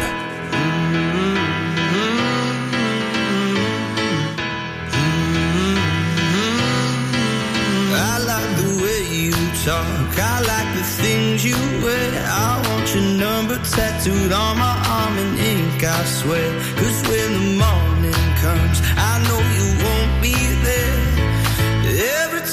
I 7.94 8.18
like 8.26 8.58
the 8.58 8.84
way 8.84 9.02
you 9.16 9.32
talk, 9.64 10.20
I 10.20 10.42
like 10.42 10.76
the 10.76 10.84
things 10.84 11.46
you 11.46 11.56
wear. 11.84 12.26
I 12.26 12.62
want 12.68 12.94
your 12.94 13.04
number 13.04 13.58
tattooed 13.58 14.32
on 14.32 14.58
my 14.58 14.76
arm 14.88 15.18
in 15.18 15.38
ink, 15.38 15.84
I 15.84 16.04
swear. 16.06 16.52
Cause 16.76 17.02
when 17.08 17.34
the 17.34 17.64
morning 17.64 18.36
comes, 18.42 18.82
I 18.98 19.24
know 19.28 19.40
you 19.58 19.84
won't 19.84 19.97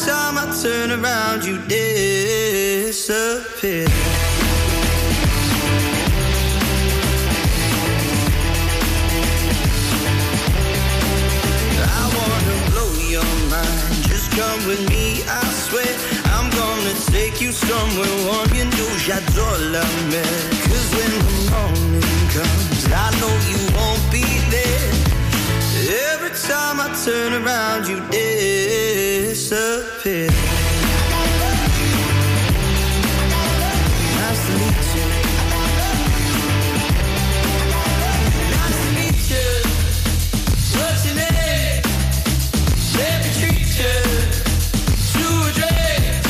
time 0.07 0.37
I 0.37 0.45
turn 0.63 0.91
around, 0.91 1.45
you 1.47 1.57
disappear. 1.67 3.07
I 12.01 12.05
wanna 12.17 12.57
blow 12.71 12.93
your 13.15 13.31
mind. 13.49 14.05
Just 14.11 14.31
come 14.33 14.61
with 14.69 14.83
me, 14.91 15.23
I 15.27 15.43
swear. 15.65 15.95
I'm 16.37 16.51
gonna 16.51 16.95
take 17.17 17.41
you 17.41 17.53
somewhere 17.53 18.15
warm. 18.27 18.51
You 18.59 18.65
know 18.77 18.91
j'adore. 19.07 19.55
Cause 20.69 20.89
when 20.97 21.13
the 21.25 21.33
morning 21.51 22.29
comes, 22.37 22.83
I 22.93 23.09
know 23.21 23.35
you 23.51 23.61
won't 23.77 24.05
be 24.13 24.27
there. 24.55 24.93
Every 26.13 26.33
time 26.49 26.77
I 26.81 26.89
turn 27.05 27.31
around, 27.43 27.87
you 27.89 27.97
disappear. 28.11 28.54
You. 29.35 29.41
Nice 29.41 29.51
to 38.79 38.91
meet 38.95 39.25
you. 39.35 39.49
What's 40.79 41.03
your 41.05 41.17
name? 41.17 41.83
Let 42.95 43.17
me 43.25 43.31
treat 43.41 43.71
you 43.83 43.99
to 45.11 45.25
a 45.27 45.53
drink. 45.59 46.23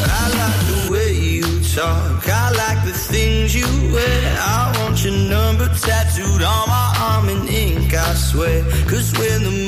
I 0.00 0.24
like 0.40 0.62
the 0.72 0.80
way 0.90 1.12
you 1.12 1.44
talk. 1.74 2.26
I 2.26 2.50
like 2.52 2.80
the 2.86 2.94
things 2.94 3.54
you 3.54 3.66
wear. 3.92 4.36
I 4.40 4.72
want 4.78 5.04
your 5.04 5.12
number 5.12 5.68
tattooed 5.68 6.42
on 6.42 6.66
my 6.66 6.94
arm 6.98 7.28
in 7.28 7.46
ink, 7.46 7.92
I 7.92 8.14
swear. 8.14 8.64
Cause 8.88 9.12
when 9.18 9.42
the 9.42 9.61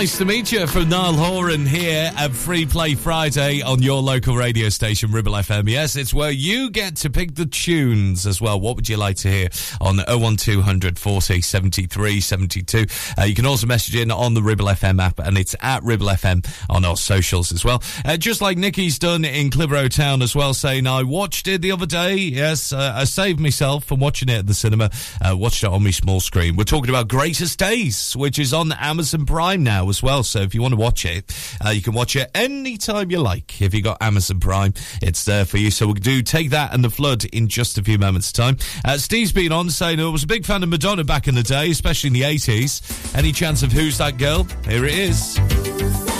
Nice 0.00 0.16
to 0.16 0.24
meet 0.24 0.50
you 0.50 0.66
from 0.66 0.88
Niall 0.88 1.12
Horan 1.12 1.66
here 1.66 2.10
at 2.16 2.30
Free 2.30 2.64
Play 2.64 2.94
Friday 2.94 3.60
on 3.60 3.82
your 3.82 4.00
local 4.00 4.34
radio 4.34 4.70
station, 4.70 5.12
Ribble 5.12 5.32
FM. 5.32 5.68
Yes, 5.68 5.94
it's 5.94 6.14
where 6.14 6.30
you 6.30 6.70
get 6.70 6.96
to 6.96 7.10
pick 7.10 7.34
the 7.34 7.44
tunes 7.44 8.24
as 8.24 8.40
well. 8.40 8.58
What 8.58 8.76
would 8.76 8.88
you 8.88 8.96
like 8.96 9.16
to 9.16 9.28
hear 9.28 9.50
on 9.78 9.98
01200 9.98 10.98
40 10.98 11.42
73 11.42 12.18
72? 12.18 12.86
Uh, 13.18 13.24
you 13.24 13.34
can 13.34 13.44
also 13.44 13.66
message 13.66 13.94
in 13.94 14.10
on 14.10 14.32
the 14.32 14.42
Ribble 14.42 14.68
FM 14.68 15.02
app 15.02 15.18
and 15.18 15.36
it's 15.36 15.54
at 15.60 15.82
Ribble 15.82 16.06
FM 16.06 16.48
on 16.70 16.86
our 16.86 16.96
socials 16.96 17.52
as 17.52 17.62
well. 17.62 17.82
Uh, 18.02 18.16
just 18.16 18.40
like 18.40 18.56
Nikki's 18.56 18.98
done 18.98 19.26
in 19.26 19.50
Clitheroe 19.50 19.88
Town 19.88 20.22
as 20.22 20.34
well, 20.34 20.54
saying, 20.54 20.86
I 20.86 21.02
watched 21.02 21.46
it 21.46 21.60
the 21.60 21.72
other 21.72 21.84
day. 21.84 22.14
Yes, 22.14 22.72
uh, 22.72 22.94
I 22.96 23.04
saved 23.04 23.38
myself 23.38 23.84
from 23.84 24.00
watching 24.00 24.30
it 24.30 24.38
at 24.38 24.46
the 24.46 24.54
cinema. 24.54 24.88
Uh, 25.20 25.36
watched 25.36 25.62
it 25.62 25.68
on 25.68 25.84
my 25.84 25.90
small 25.90 26.20
screen. 26.20 26.56
We're 26.56 26.64
talking 26.64 26.88
about 26.88 27.08
Greatest 27.08 27.58
Days, 27.58 28.16
which 28.16 28.38
is 28.38 28.54
on 28.54 28.72
Amazon 28.72 29.26
Prime 29.26 29.62
now 29.62 29.89
as 29.90 30.02
well. 30.02 30.22
So 30.22 30.40
if 30.40 30.54
you 30.54 30.62
want 30.62 30.72
to 30.72 30.80
watch 30.80 31.04
it, 31.04 31.30
uh, 31.64 31.68
you 31.70 31.82
can 31.82 31.92
watch 31.92 32.16
it 32.16 32.30
anytime 32.34 33.10
you 33.10 33.20
like. 33.20 33.60
If 33.60 33.74
you 33.74 33.82
got 33.82 33.98
Amazon 34.00 34.40
Prime, 34.40 34.72
it's 35.02 35.24
there 35.24 35.44
for 35.44 35.58
you. 35.58 35.70
So 35.70 35.86
we'll 35.86 35.94
do 35.96 36.22
Take 36.22 36.50
That 36.50 36.72
and 36.72 36.82
The 36.82 36.90
Flood 36.90 37.24
in 37.26 37.48
just 37.48 37.76
a 37.76 37.82
few 37.82 37.98
moments' 37.98 38.32
time. 38.32 38.56
Uh, 38.84 38.96
Steve's 38.96 39.32
been 39.32 39.52
on 39.52 39.68
saying 39.68 40.00
I 40.00 40.06
was 40.06 40.22
a 40.22 40.26
big 40.26 40.46
fan 40.46 40.62
of 40.62 40.68
Madonna 40.70 41.04
back 41.04 41.28
in 41.28 41.34
the 41.34 41.42
day, 41.42 41.70
especially 41.70 42.08
in 42.08 42.14
the 42.14 42.22
80s. 42.22 43.14
Any 43.16 43.32
chance 43.32 43.62
of 43.62 43.72
Who's 43.72 43.98
That 43.98 44.16
Girl? 44.16 44.44
Here 44.64 44.84
it 44.86 44.94
is. 44.94 46.19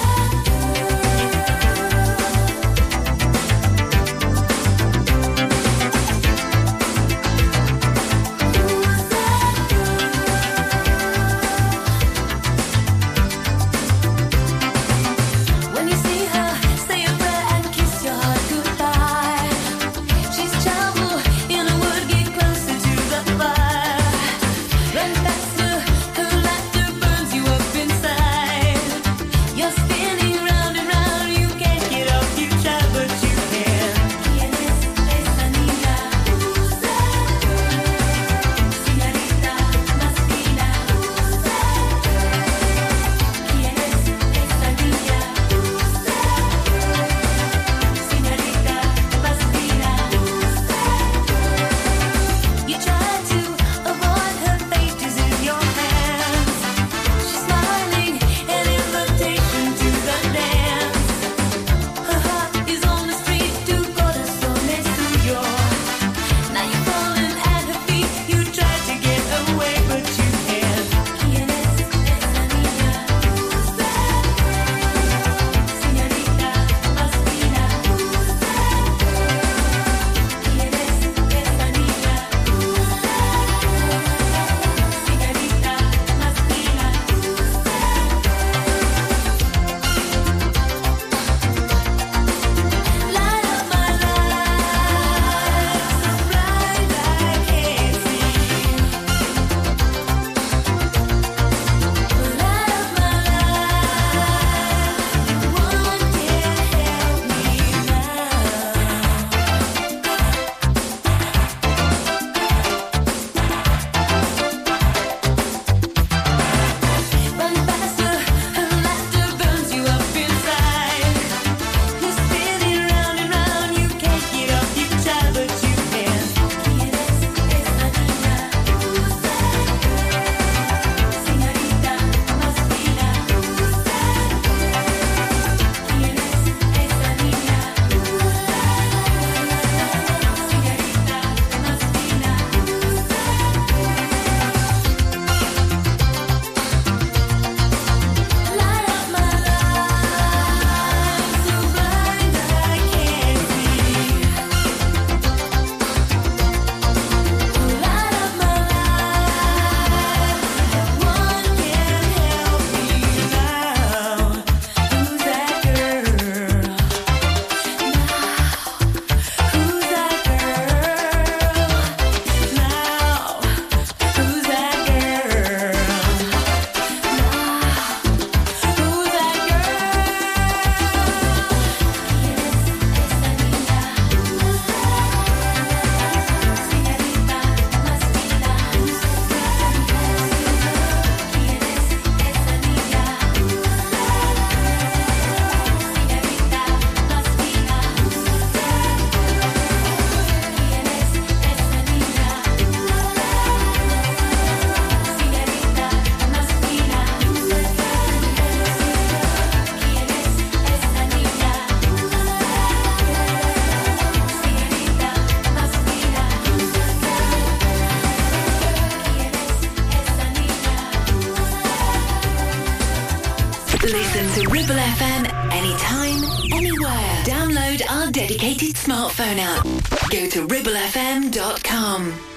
To 230.40 230.46
ribblefm.com. 230.46 232.29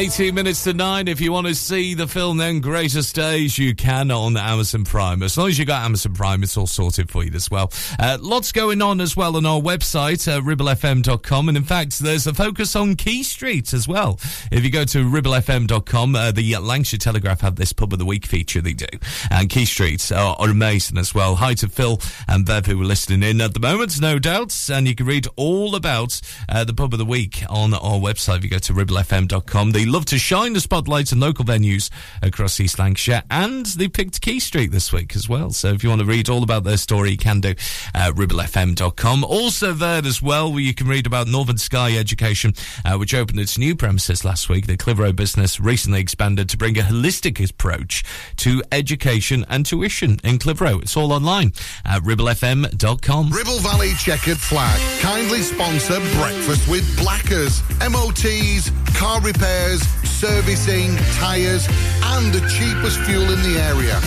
18 0.00 0.34
minutes 0.34 0.64
to 0.64 0.72
9. 0.72 1.08
If 1.08 1.20
you 1.20 1.30
want 1.30 1.46
to 1.46 1.54
see 1.54 1.92
the 1.92 2.08
film 2.08 2.38
then 2.38 2.60
Greatest 2.60 3.14
Days, 3.14 3.58
you 3.58 3.74
can 3.74 4.10
on 4.10 4.34
Amazon 4.34 4.84
Prime. 4.84 5.22
As 5.22 5.36
long 5.36 5.48
as 5.48 5.58
you 5.58 5.66
got 5.66 5.84
Amazon 5.84 6.14
Prime, 6.14 6.42
it's 6.42 6.56
all 6.56 6.66
sorted 6.66 7.10
for 7.10 7.22
you 7.22 7.30
as 7.34 7.50
well. 7.50 7.70
Uh, 7.98 8.16
lots 8.18 8.50
going 8.50 8.80
on 8.80 9.02
as 9.02 9.14
well 9.14 9.36
on 9.36 9.44
our 9.44 9.60
website, 9.60 10.26
uh, 10.26 10.40
ribblefm.com. 10.40 11.48
And 11.48 11.56
in 11.58 11.64
fact, 11.64 11.98
there's 11.98 12.26
a 12.26 12.32
focus 12.32 12.74
on 12.74 12.94
Key 12.94 13.22
Street 13.22 13.74
as 13.74 13.86
well. 13.86 14.18
If 14.50 14.64
you 14.64 14.70
go 14.70 14.84
to 14.84 15.04
ribblefm.com, 15.04 16.16
uh, 16.16 16.32
the 16.32 16.56
Lancashire 16.56 16.96
Telegraph 16.96 17.42
have 17.42 17.56
this 17.56 17.74
Pub 17.74 17.92
of 17.92 17.98
the 17.98 18.06
Week 18.06 18.24
feature 18.24 18.62
they 18.62 18.72
do. 18.72 18.86
And 19.30 19.50
Key 19.50 19.66
Street 19.66 20.10
are, 20.12 20.34
are 20.38 20.48
amazing 20.48 20.96
as 20.96 21.14
well. 21.14 21.34
Hi 21.34 21.52
to 21.52 21.68
Phil 21.68 22.00
and 22.26 22.46
Bev 22.46 22.64
who 22.64 22.80
are 22.80 22.86
listening 22.86 23.22
in 23.22 23.42
at 23.42 23.52
the 23.52 23.60
moment, 23.60 24.00
no 24.00 24.18
doubts. 24.18 24.70
And 24.70 24.88
you 24.88 24.94
can 24.94 25.04
read 25.04 25.26
all 25.36 25.74
about 25.74 26.22
uh, 26.48 26.64
the 26.64 26.72
Pub 26.72 26.94
of 26.94 26.98
the 26.98 27.04
Week 27.04 27.42
on 27.50 27.74
our 27.74 28.00
website 28.00 28.38
if 28.38 28.44
you 28.44 28.50
go 28.50 28.58
to 28.60 28.72
ribblefm.com. 28.72 29.72
They 29.72 29.89
love 29.90 30.04
to 30.06 30.18
shine 30.18 30.52
the 30.52 30.60
spotlight 30.60 31.12
on 31.12 31.20
local 31.20 31.44
venues 31.44 31.90
across 32.22 32.58
East 32.60 32.78
Lancashire, 32.78 33.22
and 33.30 33.66
they 33.66 33.88
picked 33.88 34.20
Key 34.20 34.40
Street 34.40 34.70
this 34.70 34.92
week 34.92 35.14
as 35.16 35.28
well. 35.28 35.50
So 35.50 35.68
if 35.68 35.82
you 35.82 35.88
want 35.90 36.00
to 36.00 36.06
read 36.06 36.28
all 36.28 36.42
about 36.42 36.64
their 36.64 36.76
story, 36.76 37.10
you 37.12 37.16
can 37.16 37.40
do 37.40 37.54
uh, 37.94 38.12
ribblefm.com. 38.12 39.24
Also 39.24 39.72
there 39.72 40.04
as 40.04 40.22
well, 40.22 40.50
where 40.52 40.60
you 40.60 40.74
can 40.74 40.86
read 40.86 41.06
about 41.06 41.28
Northern 41.28 41.58
Sky 41.58 41.96
Education, 41.96 42.54
uh, 42.84 42.96
which 42.96 43.14
opened 43.14 43.40
its 43.40 43.58
new 43.58 43.74
premises 43.74 44.24
last 44.24 44.48
week. 44.48 44.66
The 44.66 44.76
Clitheroe 44.76 45.12
business 45.12 45.60
recently 45.60 46.00
expanded 46.00 46.48
to 46.50 46.56
bring 46.56 46.78
a 46.78 46.82
holistic 46.82 47.48
approach 47.50 48.04
to 48.36 48.62
education 48.72 49.44
and 49.48 49.66
tuition 49.66 50.18
in 50.24 50.38
Clitheroe. 50.38 50.78
It's 50.80 50.96
all 50.96 51.12
online 51.12 51.52
at 51.84 52.02
ribblefm.com. 52.02 53.30
Ribble 53.30 53.58
Valley 53.58 53.92
Checkered 53.94 54.38
Flag 54.38 54.80
kindly 55.00 55.40
sponsor 55.40 55.98
Breakfast 56.16 56.68
with 56.68 56.84
Blackers. 56.98 57.62
MOTs, 57.80 58.70
car 58.96 59.20
repairs, 59.20 59.79
servicing, 60.04 60.96
tyres, 61.14 61.66
and 62.04 62.32
the 62.32 62.40
cheapest 62.48 63.00
fuel 63.00 63.22
in 63.22 63.42
the 63.42 63.58
area. 63.58 63.98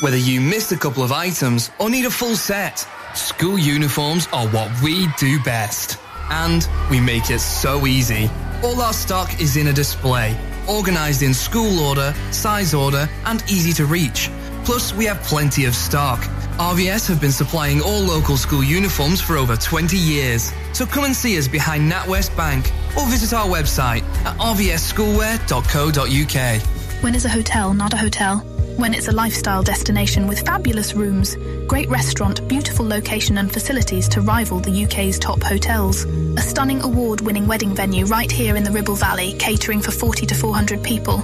Whether 0.00 0.16
you 0.16 0.40
missed 0.40 0.70
a 0.70 0.76
couple 0.76 1.02
of 1.02 1.10
items 1.10 1.70
or 1.80 1.90
need 1.90 2.04
a 2.04 2.10
full 2.10 2.36
set, 2.36 2.86
school 3.14 3.58
uniforms 3.58 4.28
are 4.32 4.46
what 4.48 4.70
we 4.82 5.08
do 5.18 5.42
best. 5.42 5.98
And 6.30 6.68
we 6.90 7.00
make 7.00 7.30
it 7.30 7.40
so 7.40 7.86
easy. 7.86 8.30
All 8.62 8.80
our 8.80 8.92
stock 8.92 9.40
is 9.40 9.56
in 9.56 9.68
a 9.68 9.72
display, 9.72 10.38
organized 10.68 11.22
in 11.22 11.34
school 11.34 11.80
order, 11.80 12.14
size 12.30 12.74
order, 12.74 13.08
and 13.24 13.42
easy 13.50 13.72
to 13.72 13.86
reach. 13.86 14.30
Plus, 14.68 14.92
we 14.92 15.06
have 15.06 15.16
plenty 15.22 15.64
of 15.64 15.74
stock. 15.74 16.20
RVS 16.58 17.08
have 17.08 17.22
been 17.22 17.32
supplying 17.32 17.80
all 17.80 18.00
local 18.00 18.36
school 18.36 18.62
uniforms 18.62 19.18
for 19.18 19.38
over 19.38 19.56
20 19.56 19.96
years. 19.96 20.52
So 20.74 20.84
come 20.84 21.06
and 21.06 21.16
see 21.16 21.38
us 21.38 21.48
behind 21.48 21.90
NatWest 21.90 22.36
Bank 22.36 22.70
or 22.94 23.06
visit 23.06 23.32
our 23.32 23.46
website 23.46 24.02
at 24.26 24.36
rvsschoolwear.co.uk. 24.36 26.62
When 27.02 27.14
is 27.14 27.24
a 27.24 27.30
hotel 27.30 27.72
not 27.72 27.94
a 27.94 27.96
hotel? 27.96 28.40
When 28.76 28.92
it's 28.92 29.08
a 29.08 29.12
lifestyle 29.12 29.62
destination 29.62 30.26
with 30.26 30.40
fabulous 30.40 30.92
rooms, 30.92 31.38
great 31.66 31.88
restaurant, 31.88 32.46
beautiful 32.46 32.86
location 32.86 33.38
and 33.38 33.50
facilities 33.50 34.06
to 34.10 34.20
rival 34.20 34.60
the 34.60 34.84
UK's 34.84 35.18
top 35.18 35.42
hotels. 35.42 36.04
A 36.04 36.42
stunning 36.42 36.82
award-winning 36.82 37.46
wedding 37.46 37.74
venue 37.74 38.04
right 38.04 38.30
here 38.30 38.54
in 38.54 38.64
the 38.64 38.70
Ribble 38.70 38.96
Valley, 38.96 39.32
catering 39.38 39.80
for 39.80 39.92
40 39.92 40.26
to 40.26 40.34
400 40.34 40.82
people. 40.82 41.22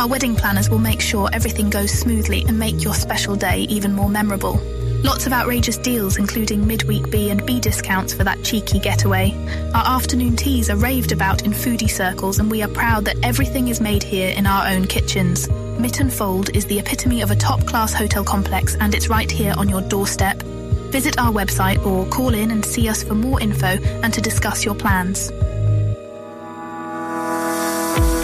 Our 0.00 0.08
wedding 0.08 0.34
planners 0.34 0.70
will 0.70 0.78
make 0.78 1.02
sure 1.02 1.28
everything 1.30 1.68
goes 1.68 1.90
smoothly 1.90 2.42
and 2.48 2.58
make 2.58 2.82
your 2.82 2.94
special 2.94 3.36
day 3.36 3.66
even 3.68 3.92
more 3.92 4.08
memorable. 4.08 4.58
Lots 5.04 5.26
of 5.26 5.34
outrageous 5.34 5.76
deals, 5.76 6.16
including 6.16 6.66
midweek 6.66 7.10
B 7.10 7.28
and 7.28 7.44
B 7.44 7.60
discounts 7.60 8.14
for 8.14 8.24
that 8.24 8.42
cheeky 8.42 8.78
getaway. 8.78 9.34
Our 9.74 9.96
afternoon 9.98 10.36
teas 10.36 10.70
are 10.70 10.76
raved 10.76 11.12
about 11.12 11.42
in 11.42 11.52
foodie 11.52 11.90
circles, 11.90 12.38
and 12.38 12.50
we 12.50 12.62
are 12.62 12.68
proud 12.68 13.04
that 13.04 13.18
everything 13.22 13.68
is 13.68 13.82
made 13.82 14.02
here 14.02 14.30
in 14.30 14.46
our 14.46 14.68
own 14.68 14.86
kitchens. 14.86 15.46
Mytton 15.48 16.10
Fold 16.10 16.56
is 16.56 16.64
the 16.64 16.78
epitome 16.78 17.20
of 17.20 17.30
a 17.30 17.36
top 17.36 17.66
class 17.66 17.92
hotel 17.92 18.24
complex, 18.24 18.76
and 18.76 18.94
it's 18.94 19.10
right 19.10 19.30
here 19.30 19.52
on 19.58 19.68
your 19.68 19.82
doorstep. 19.82 20.42
Visit 20.92 21.18
our 21.18 21.30
website 21.30 21.84
or 21.84 22.06
call 22.06 22.32
in 22.32 22.52
and 22.52 22.64
see 22.64 22.88
us 22.88 23.02
for 23.02 23.14
more 23.14 23.38
info 23.38 23.66
and 23.66 24.14
to 24.14 24.22
discuss 24.22 24.64
your 24.64 24.74
plans. 24.74 25.30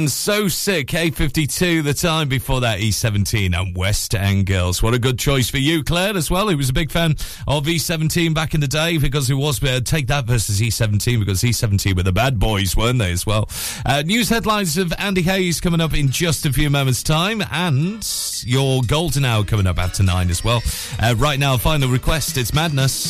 and 0.00 0.10
So 0.10 0.48
Sick, 0.48 0.88
8.52, 0.88 1.84
the 1.84 1.92
time 1.92 2.28
before 2.28 2.60
that, 2.62 2.80
E17 2.80 3.54
and 3.54 3.76
West 3.76 4.14
End 4.14 4.46
Girls. 4.46 4.82
What 4.82 4.94
a 4.94 4.98
good 4.98 5.18
choice 5.18 5.50
for 5.50 5.58
you, 5.58 5.84
Claire, 5.84 6.16
as 6.16 6.30
well, 6.30 6.48
who 6.48 6.56
was 6.56 6.70
a 6.70 6.72
big 6.72 6.90
fan 6.90 7.12
of 7.46 7.66
E17 7.66 8.32
back 8.34 8.54
in 8.54 8.60
the 8.60 8.66
day 8.66 8.96
because 8.96 9.28
it 9.28 9.34
was, 9.34 9.62
uh, 9.62 9.80
take 9.84 10.06
that 10.06 10.24
versus 10.24 10.60
E17 10.60 11.18
because 11.18 11.42
E17 11.42 11.94
were 11.94 12.02
the 12.02 12.12
bad 12.12 12.38
boys, 12.38 12.74
weren't 12.74 12.98
they, 12.98 13.12
as 13.12 13.26
well? 13.26 13.48
Uh, 13.84 14.02
news 14.06 14.30
headlines 14.30 14.78
of 14.78 14.92
Andy 14.98 15.22
Hayes 15.22 15.60
coming 15.60 15.80
up 15.80 15.92
in 15.92 16.08
just 16.08 16.46
a 16.46 16.52
few 16.52 16.70
moments' 16.70 17.02
time 17.02 17.42
and 17.50 18.06
your 18.44 18.80
golden 18.86 19.24
hour 19.24 19.44
coming 19.44 19.66
up 19.66 19.78
after 19.78 20.02
nine 20.02 20.30
as 20.30 20.42
well. 20.42 20.62
Uh, 20.98 21.14
right 21.18 21.38
now, 21.38 21.58
final 21.58 21.90
request, 21.90 22.38
it's 22.38 22.54
Madness. 22.54 23.09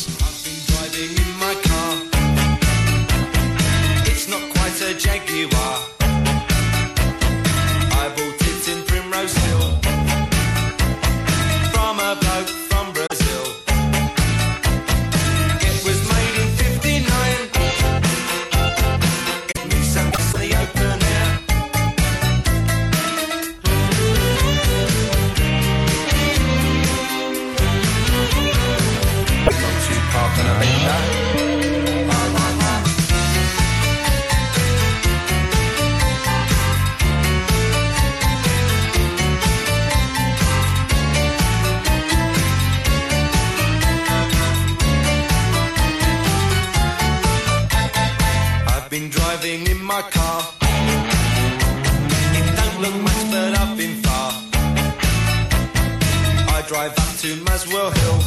to 57.21 57.35
Muswell 57.43 57.91
Hill. 57.91 58.19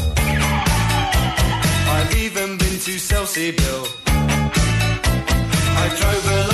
I've 1.89 2.15
even 2.17 2.57
been 2.59 2.79
to 2.79 2.97
Selsey 2.97 3.51
Bill. 3.57 3.87
I 4.07 5.89
drove 5.99 6.31
along. 6.31 6.54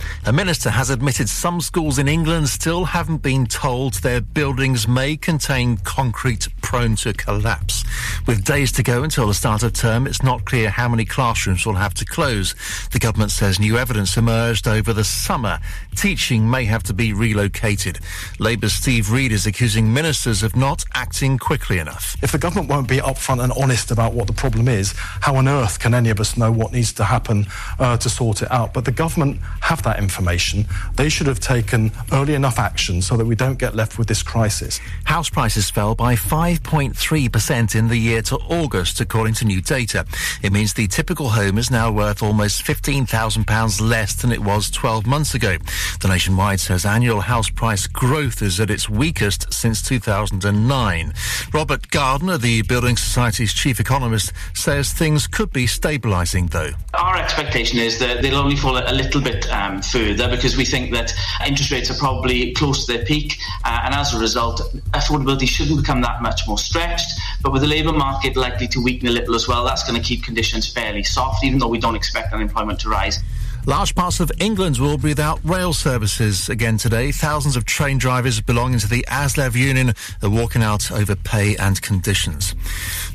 a 0.25 0.33
minister 0.33 0.69
has 0.69 0.89
admitted 0.89 1.29
some 1.29 1.61
schools 1.61 1.97
in 1.99 2.07
England 2.07 2.49
still 2.49 2.85
haven't 2.85 3.21
been 3.21 3.45
told 3.45 3.95
their 3.95 4.21
buildings 4.21 4.87
may 4.87 5.17
contain 5.17 5.77
concrete 5.77 6.47
prone 6.61 6.95
to 6.97 7.13
collapse. 7.13 7.83
With 8.27 8.43
days 8.43 8.71
to 8.73 8.83
go 8.83 9.03
until 9.03 9.27
the 9.27 9.33
start 9.33 9.63
of 9.63 9.73
term, 9.73 10.07
it's 10.07 10.23
not 10.23 10.45
clear 10.45 10.69
how 10.69 10.87
many 10.87 11.05
classrooms 11.05 11.65
will 11.65 11.75
have 11.75 11.93
to 11.95 12.05
close. 12.05 12.55
The 12.91 12.99
government 12.99 13.31
says 13.31 13.59
new 13.59 13.77
evidence 13.77 14.17
emerged 14.17 14.67
over 14.67 14.93
the 14.93 15.03
summer. 15.03 15.59
Teaching 15.95 16.49
may 16.49 16.65
have 16.65 16.83
to 16.83 16.93
be 16.93 17.13
relocated. 17.13 17.99
Labour's 18.39 18.73
Steve 18.73 19.11
Reed 19.11 19.31
is 19.31 19.45
accusing 19.45 19.93
ministers 19.93 20.43
of 20.43 20.55
not 20.55 20.85
acting 20.93 21.37
quickly 21.37 21.79
enough. 21.79 22.15
If 22.21 22.31
the 22.31 22.37
government 22.37 22.69
won't 22.69 22.87
be 22.87 22.97
upfront 22.97 23.43
and 23.43 23.51
honest 23.53 23.91
about 23.91 24.13
what 24.13 24.27
the 24.27 24.33
problem 24.33 24.67
is, 24.67 24.93
how 24.95 25.35
on 25.35 25.47
earth 25.47 25.79
can 25.79 25.93
any 25.93 26.09
of 26.09 26.19
us 26.19 26.37
know 26.37 26.51
what 26.51 26.71
needs 26.71 26.93
to 26.93 27.03
happen 27.03 27.47
uh, 27.79 27.97
to 27.97 28.09
sort 28.09 28.41
it 28.41 28.51
out? 28.51 28.73
But 28.73 28.85
the 28.85 28.91
government 28.91 29.41
have 29.61 29.83
that 29.83 29.90
information. 29.99 30.65
They 30.95 31.09
should 31.09 31.27
have 31.27 31.39
taken 31.39 31.91
early 32.11 32.33
enough 32.33 32.59
action 32.59 33.01
so 33.01 33.17
that 33.17 33.25
we 33.25 33.35
don't 33.35 33.59
get 33.59 33.75
left 33.75 33.97
with 33.97 34.07
this 34.07 34.23
crisis. 34.23 34.79
House 35.05 35.29
prices 35.29 35.69
fell 35.69 35.95
by 35.95 36.15
5.3% 36.15 37.75
in 37.75 37.87
the 37.87 37.97
year 37.97 38.21
to 38.23 38.37
August, 38.37 38.99
according 39.01 39.33
to 39.35 39.45
new 39.45 39.61
data. 39.61 40.05
It 40.41 40.51
means 40.51 40.73
the 40.73 40.87
typical 40.87 41.29
home 41.29 41.57
is 41.57 41.71
now 41.71 41.91
worth 41.91 42.23
almost 42.23 42.63
£15,000 42.63 43.81
less 43.81 44.15
than 44.15 44.31
it 44.31 44.41
was 44.41 44.69
12 44.71 45.05
months 45.05 45.33
ago. 45.33 45.57
The 46.01 46.07
Nationwide 46.07 46.59
says 46.59 46.85
annual 46.85 47.21
house 47.21 47.49
price 47.49 47.87
growth 47.87 48.41
is 48.41 48.59
at 48.59 48.69
its 48.69 48.89
weakest 48.89 49.53
since 49.53 49.81
2009. 49.81 51.13
Robert 51.53 51.89
Gardner, 51.89 52.37
the 52.37 52.61
Building 52.63 52.97
Society's 52.97 53.53
chief 53.53 53.79
economist, 53.79 54.33
says 54.53 54.93
things 54.93 55.27
could 55.27 55.51
be 55.51 55.65
stabilising, 55.65 56.49
though. 56.49 56.71
Our 56.93 57.17
expectation 57.17 57.79
is 57.79 57.99
that 57.99 58.21
they'll 58.21 58.37
only 58.37 58.55
fall 58.55 58.77
a 58.77 58.93
little 58.93 59.21
bit 59.21 59.49
um, 59.51 59.80
further 59.85 60.29
because 60.29 60.57
we 60.57 60.65
think 60.65 60.91
that 60.93 61.13
interest 61.45 61.71
rates 61.71 61.89
are 61.89 61.97
probably 61.97 62.53
close 62.53 62.85
to 62.85 62.93
their 62.93 63.05
peak, 63.05 63.37
uh, 63.63 63.81
and 63.83 63.93
as 63.93 64.13
a 64.13 64.19
result, 64.19 64.61
affordability 64.91 65.47
shouldn't 65.47 65.79
become 65.79 66.01
that 66.01 66.21
much 66.21 66.47
more 66.47 66.57
stretched. 66.57 67.11
But 67.41 67.51
with 67.51 67.61
the 67.61 67.67
labour 67.67 67.93
market 67.93 68.35
likely 68.35 68.67
to 68.69 68.81
weaken 68.81 69.07
a 69.07 69.11
little 69.11 69.35
as 69.35 69.47
well, 69.47 69.65
that's 69.65 69.83
going 69.83 70.01
to 70.01 70.07
keep 70.07 70.23
conditions 70.23 70.71
fairly 70.71 71.03
soft, 71.03 71.43
even 71.43 71.59
though 71.59 71.67
we 71.67 71.79
don't 71.79 71.95
expect 71.95 72.33
unemployment 72.33 72.79
to 72.81 72.89
rise. 72.89 73.19
Large 73.67 73.93
parts 73.93 74.19
of 74.19 74.31
England 74.39 74.79
will 74.79 74.97
be 74.97 75.09
without 75.09 75.39
rail 75.43 75.71
services 75.71 76.49
again 76.49 76.77
today. 76.77 77.11
Thousands 77.11 77.55
of 77.55 77.65
train 77.65 77.99
drivers 77.99 78.41
belonging 78.41 78.79
to 78.79 78.87
the 78.87 79.05
ASLEF 79.07 79.55
union 79.55 79.93
are 80.23 80.29
walking 80.29 80.63
out 80.63 80.91
over 80.91 81.15
pay 81.15 81.55
and 81.57 81.79
conditions. 81.81 82.55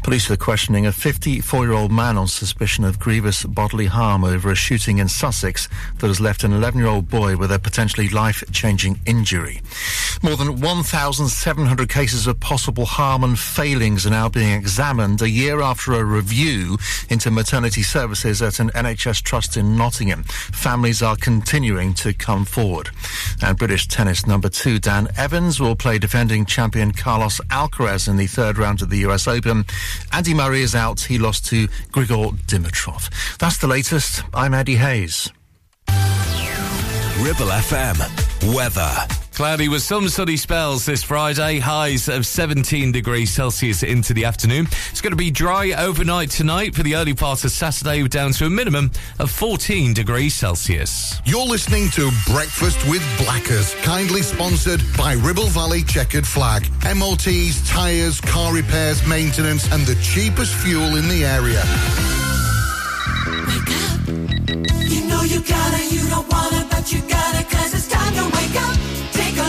Police 0.05 0.31
are 0.31 0.37
questioning 0.37 0.87
a 0.87 0.91
54-year-old 0.91 1.91
man 1.91 2.17
on 2.17 2.29
suspicion 2.29 2.85
of 2.85 3.01
grievous 3.01 3.43
bodily 3.45 3.87
harm 3.87 4.23
over 4.23 4.51
a 4.53 4.55
shooting 4.55 4.99
in 4.99 5.09
Sussex 5.09 5.69
that 5.99 6.07
has 6.07 6.21
left 6.21 6.45
an 6.45 6.53
11-year-old 6.53 7.09
boy 7.09 7.37
with 7.37 7.51
a 7.51 7.59
potentially 7.59 8.09
life-changing 8.09 9.01
injury. 9.05 9.61
More 10.23 10.37
than 10.37 10.61
1,700 10.61 11.89
cases 11.89 12.29
of 12.29 12.39
possible 12.39 12.87
harm 12.87 13.25
and 13.25 13.37
failings 13.37 14.07
are 14.07 14.11
now 14.11 14.29
being 14.29 14.53
examined 14.53 15.21
a 15.23 15.29
year 15.29 15.61
after 15.61 15.95
a 15.95 16.05
review 16.05 16.79
into 17.11 17.33
maternity 17.33 17.83
services 17.83 18.43
at 18.43 18.61
an 18.61 18.71
NHS 18.71 19.23
trust 19.23 19.57
in 19.57 19.77
Nottingham. 19.77 20.25
Families 20.53 21.03
are 21.03 21.17
continuing 21.17 21.95
to 21.95 22.13
come 22.13 22.45
forward. 22.45 22.91
And 23.43 23.57
British 23.59 23.89
tennis 23.89 24.27
number 24.27 24.49
two 24.49 24.79
Dan 24.79 25.09
Evans 25.17 25.61
will 25.61 25.77
play 25.77 25.99
defending 25.99 26.47
champion 26.47 26.93
Carlos 26.93 27.41
Alcaraz 27.51 28.09
in 28.09 28.17
the 28.17 28.27
third 28.27 28.59
round 28.59 28.83
of 28.83 28.91
the 28.91 28.99
US 28.99 29.27
Open. 29.27 29.65
Andy 30.13 30.35
Murray 30.35 30.63
is 30.63 30.75
out. 30.75 31.01
He 31.01 31.19
lost 31.19 31.47
to 31.47 31.69
Grigor 31.93 32.33
Dimitrov. 32.47 33.11
That's 33.39 33.59
the 33.59 33.67
latest. 33.67 34.23
I'm 34.35 34.55
Eddie 34.55 34.77
Hayes. 34.77 35.31
Ribble 37.19 37.47
FM. 37.47 38.55
Weather. 38.55 39.26
Cloudy 39.37 39.69
with 39.69 39.83
some 39.83 40.09
sunny 40.09 40.39
spells 40.39 40.87
this 40.87 41.03
Friday, 41.03 41.59
highs 41.59 42.09
of 42.09 42.25
17 42.25 42.91
degrees 42.91 43.31
Celsius 43.31 43.83
into 43.83 44.15
the 44.15 44.25
afternoon. 44.25 44.67
It's 44.91 45.03
going 45.03 45.11
to 45.11 45.17
be 45.17 45.31
dry 45.31 45.73
overnight 45.73 46.31
tonight 46.31 46.75
for 46.75 46.83
the 46.83 46.97
early 46.97 47.13
part 47.13 47.45
of 47.45 47.51
Saturday, 47.51 48.09
down 48.09 48.33
to 48.33 48.47
a 48.47 48.51
minimum 48.51 48.91
of 49.19 49.31
14 49.31 49.93
degrees 49.93 50.33
Celsius. 50.33 51.21
You're 51.27 51.45
listening 51.45 51.91
to 51.91 52.11
Breakfast 52.33 52.79
with 52.89 53.03
Blackers, 53.19 53.75
kindly 53.83 54.23
sponsored 54.23 54.81
by 54.97 55.13
Ribble 55.13 55.49
Valley 55.49 55.83
Checkered 55.83 56.27
Flag. 56.27 56.67
MOTs, 56.97 57.69
tyres, 57.69 58.23
car 58.23 58.55
repairs, 58.55 59.07
maintenance, 59.07 59.71
and 59.71 59.85
the 59.87 59.97
cheapest 59.97 60.55
fuel 60.55 60.97
in 60.97 61.09
the 61.09 61.27
area. 61.27 61.63
You 64.89 65.07
know 65.07 65.21
you 65.25 65.43
gotta, 65.43 65.85
you 65.95 66.09
don't 66.09 66.27
wanna, 66.33 66.67
but 66.71 66.91
you 66.91 67.03
gotta, 67.03 67.45
cause 67.55 67.75
it's 67.75 67.87
time 67.87 68.15
to 68.15 68.25
wake 68.35 68.63
up. 68.63 68.86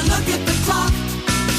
Take 0.08 0.18
look 0.20 0.30
at 0.30 0.46
the 0.46 0.54
clock. 0.66 0.92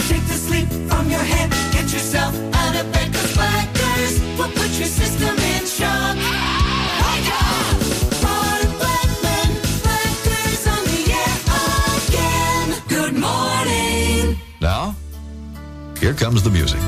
Shake 0.07 0.27
the 0.27 0.35
sleep 0.35 0.69
from 0.89 1.11
your 1.11 1.21
head. 1.21 1.51
Get 1.73 1.93
yourself 1.93 2.35
out 2.55 2.77
of 2.77 2.91
bed, 2.93 3.13
cause 3.13 3.35
Blackers 3.35 4.21
will 4.39 4.49
put 4.49 4.71
your 4.79 4.89
system 4.89 5.37
in 5.37 5.67
shock. 5.67 6.17
Wake 6.17 7.29
up! 7.29 7.77
Ron 8.25 8.63
Blackman, 8.81 9.51
Blackers 9.85 10.67
on 10.67 10.83
the 10.93 11.01
air 11.23 11.37
again. 12.09 12.83
Good 12.89 13.15
morning. 13.15 14.39
Now, 14.61 14.95
here 16.01 16.15
comes 16.15 16.43
the 16.43 16.51
music. 16.51 16.81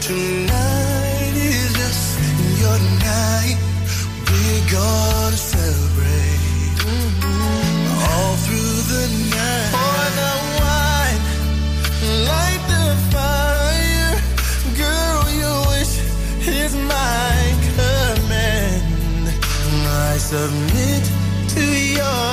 Tonight 0.00 1.34
is 1.36 1.72
just 1.74 2.18
your 2.58 2.78
night. 3.04 3.58
We're 4.30 4.66
gonna 4.72 5.36
celebrate 5.36 6.40
all 8.08 8.34
through 8.44 8.76
the 8.92 9.04
night. 9.36 9.72
Pour 9.76 10.06
the 10.20 10.32
wine, 10.60 11.22
light 12.32 12.62
the 12.72 12.86
fire, 13.12 14.14
girl. 14.82 15.20
Your 15.42 15.58
wish 15.72 15.94
is 16.48 16.72
my 16.74 17.36
command. 17.76 19.24
I 20.08 20.16
submit 20.16 21.04
to 21.54 21.64
your 21.98 22.32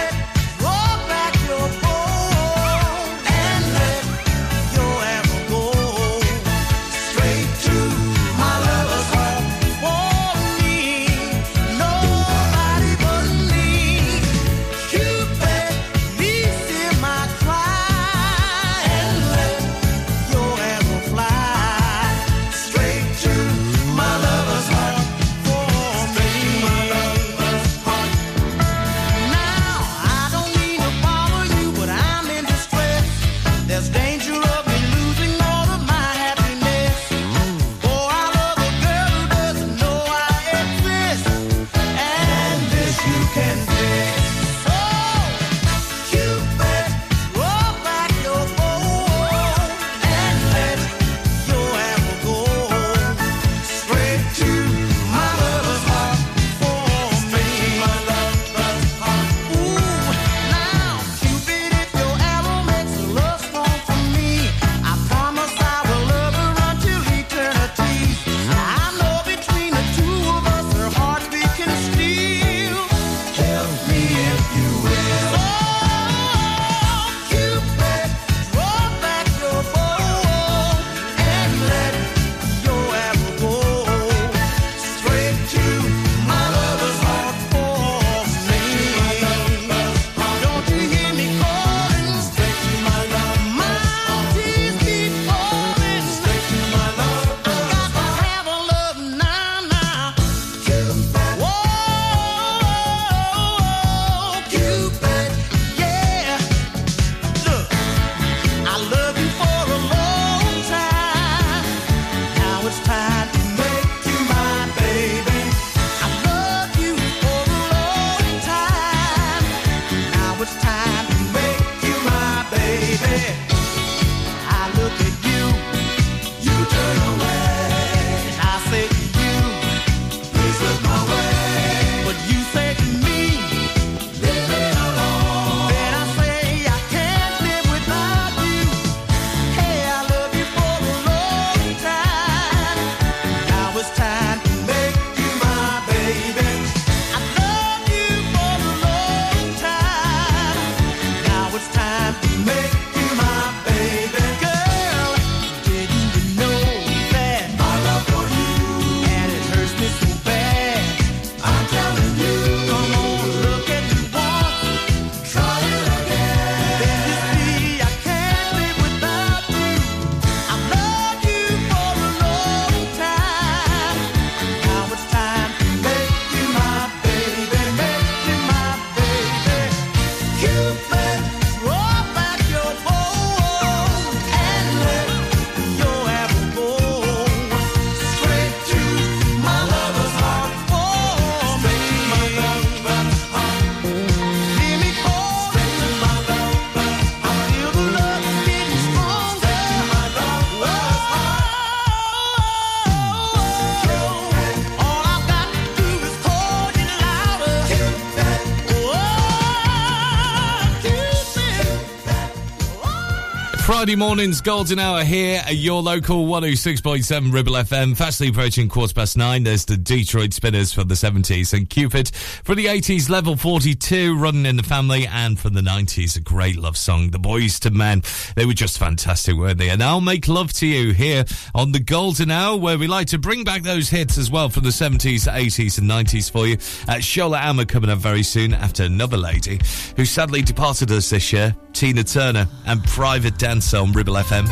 Friday 213.81 213.95
morning's 213.95 214.41
golden 214.41 214.77
hour 214.77 215.03
here 215.03 215.41
at 215.43 215.55
your 215.55 215.81
local 215.81 216.27
106.7 216.27 217.33
Ribble 217.33 217.53
FM. 217.53 217.97
Fastly 217.97 218.27
approaching 218.27 218.69
quarter 218.69 218.93
past 218.93 219.17
nine. 219.17 219.43
There's 219.43 219.65
the 219.65 219.75
Detroit 219.75 220.33
Spinners 220.33 220.71
from 220.71 220.87
the 220.87 220.93
70s 220.93 221.51
and 221.51 221.67
Cupid 221.67 222.09
for 222.43 222.53
the 222.53 222.67
80s, 222.67 223.09
level 223.09 223.35
42, 223.35 224.15
running 224.19 224.45
in 224.45 224.57
the 224.57 224.61
family, 224.61 225.07
and 225.07 225.39
from 225.39 225.55
the 225.55 225.61
90s, 225.61 226.15
a 226.15 226.19
great 226.19 226.57
love 226.57 226.77
song, 226.77 227.09
The 227.09 227.17
Boyz 227.17 227.65
II 227.65 227.75
Men. 227.75 228.03
They 228.35 228.45
were 228.45 228.53
just 228.53 228.77
fantastic, 228.77 229.35
weren't 229.35 229.57
they? 229.57 229.69
And 229.69 229.81
I'll 229.81 229.99
make 229.99 230.27
love 230.27 230.53
to 230.53 230.67
you 230.67 230.93
here 230.93 231.25
on 231.55 231.71
the 231.71 231.79
golden 231.79 232.29
hour, 232.29 232.55
where 232.59 232.77
we 232.77 232.85
like 232.85 233.07
to 233.07 233.17
bring 233.17 233.43
back 233.43 233.63
those 233.63 233.89
hits 233.89 234.19
as 234.19 234.29
well 234.29 234.49
from 234.49 234.63
the 234.63 234.69
70s, 234.69 235.27
80s, 235.27 235.79
and 235.79 235.89
90s 235.89 236.31
for 236.31 236.45
you. 236.45 236.53
Uh, 236.87 236.99
Shola 236.99 237.41
Ama 237.41 237.65
coming 237.65 237.89
up 237.89 237.97
very 237.97 238.21
soon 238.21 238.53
after 238.53 238.83
another 238.83 239.17
lady 239.17 239.59
who 239.95 240.05
sadly 240.05 240.43
departed 240.43 240.91
us 240.91 241.09
this 241.09 241.33
year, 241.33 241.55
Tina 241.73 242.03
Turner, 242.03 242.47
and 242.67 242.83
Private 242.83 243.39
Dancer 243.39 243.70
on 243.73 243.91
Ribble 243.93 244.15
FM. 244.15 244.47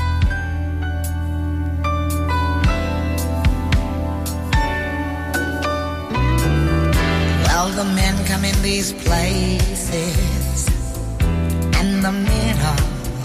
Well, 7.44 7.70
the 7.70 7.84
men 7.96 8.26
come 8.26 8.46
in 8.46 8.62
these 8.62 8.94
places, 8.94 10.68
and 11.80 12.02
the 12.02 12.12
men 12.12 12.58
are 12.72 12.84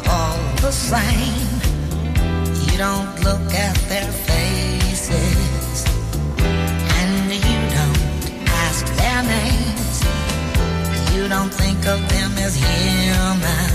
all 0.09 0.39
the 0.57 0.73
same. 0.73 1.61
You 2.67 2.79
don't 2.79 3.15
look 3.23 3.55
at 3.55 3.77
their 3.89 4.11
faces, 4.11 5.85
and 6.99 7.33
you 7.33 7.59
don't 7.77 8.49
ask 8.65 8.85
their 8.97 9.23
names. 9.23 10.03
You 11.15 11.29
don't 11.29 11.55
think 11.55 11.87
of 11.87 12.01
them 12.09 12.33
as 12.39 12.57
human. 12.57 13.74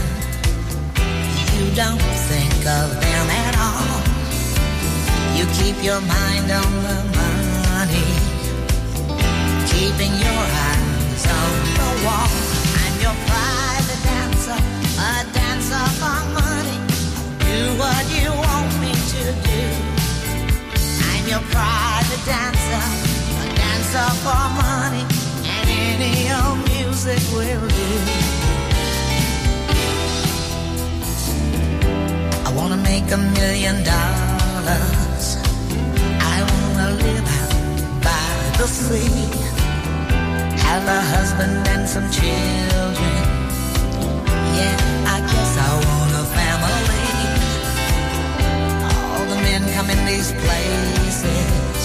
Don't 1.79 2.01
think 2.27 2.59
of 2.67 2.87
them 2.99 3.27
at 3.47 3.55
all. 3.55 4.03
You 5.37 5.45
keep 5.59 5.81
your 5.81 6.01
mind 6.01 6.51
on 6.51 6.71
the 6.83 6.99
money 7.15 8.29
keeping 9.71 10.11
your 10.11 10.43
eyes 10.67 11.23
on 11.39 11.51
the 11.79 11.89
wall. 12.03 12.31
I'm 12.83 12.95
your 12.99 13.15
private 13.31 14.01
dancer, 14.03 14.59
a 14.99 15.23
dancer 15.31 15.85
for 15.99 16.19
money. 16.35 16.79
Do 17.47 17.59
what 17.79 18.03
you 18.11 18.27
want 18.27 18.71
me 18.83 18.91
to 19.13 19.23
do. 19.47 19.63
I'm 21.07 21.23
your 21.31 21.43
private 21.55 22.23
dancer, 22.27 22.83
a 23.39 23.47
dancer 23.55 24.09
for 24.25 24.43
money, 24.67 25.05
and 25.55 25.69
any 25.95 26.27
old 26.43 26.59
music 26.75 27.23
will 27.31 27.67
do. 27.69 28.38
I 32.49 32.55
wanna 32.55 32.77
make 32.77 33.11
a 33.11 33.17
million 33.39 33.75
dollars. 33.83 35.25
I 36.35 36.37
wanna 36.51 36.89
live 37.05 37.27
out 37.41 37.53
by 38.01 38.57
the 38.57 38.67
sea 38.67 39.49
have 40.69 40.87
a 40.87 41.01
husband 41.15 41.67
and 41.73 41.83
some 41.93 42.07
children. 42.11 43.21
Yeah, 44.57 44.77
I 45.15 45.17
guess 45.31 45.51
I 45.67 45.71
want 45.85 46.11
a 46.21 46.25
family. 46.37 47.07
All 48.93 49.25
the 49.31 49.39
men 49.47 49.61
come 49.75 49.89
in 49.95 50.01
these 50.11 50.31
places, 50.43 51.77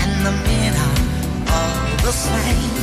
and 0.00 0.12
the 0.26 0.34
men 0.48 0.72
are 0.86 1.00
all 1.56 1.96
the 2.06 2.14
same. 2.28 2.74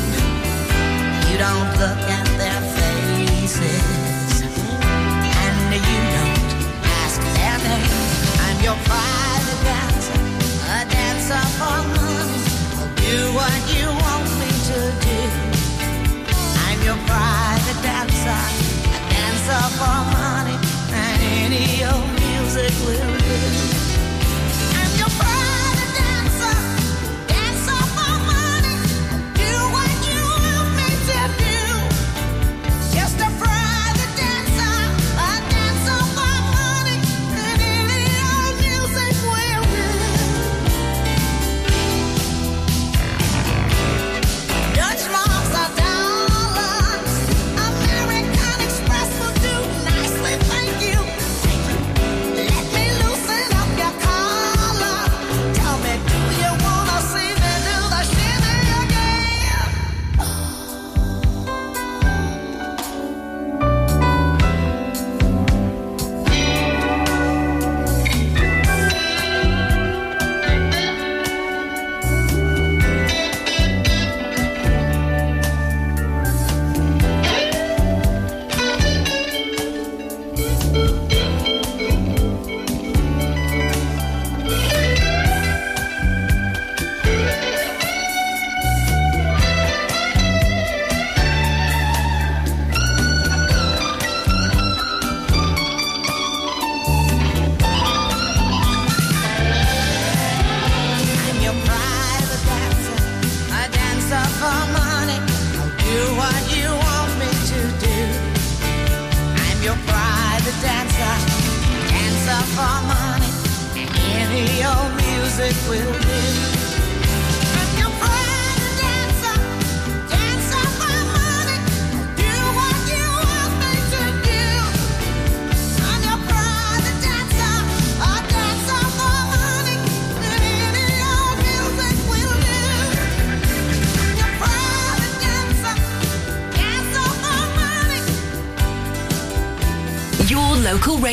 You 1.27 1.37
don't 1.45 1.71
look 1.81 2.01
at 2.19 2.27
their 2.41 2.61
faces, 2.77 4.16
for 19.77 20.03
money, 20.11 20.57
and 20.91 21.21
any 21.21 21.85
old 21.85 22.09
music 22.19 22.73
will 22.85 23.17
do. 23.19 23.76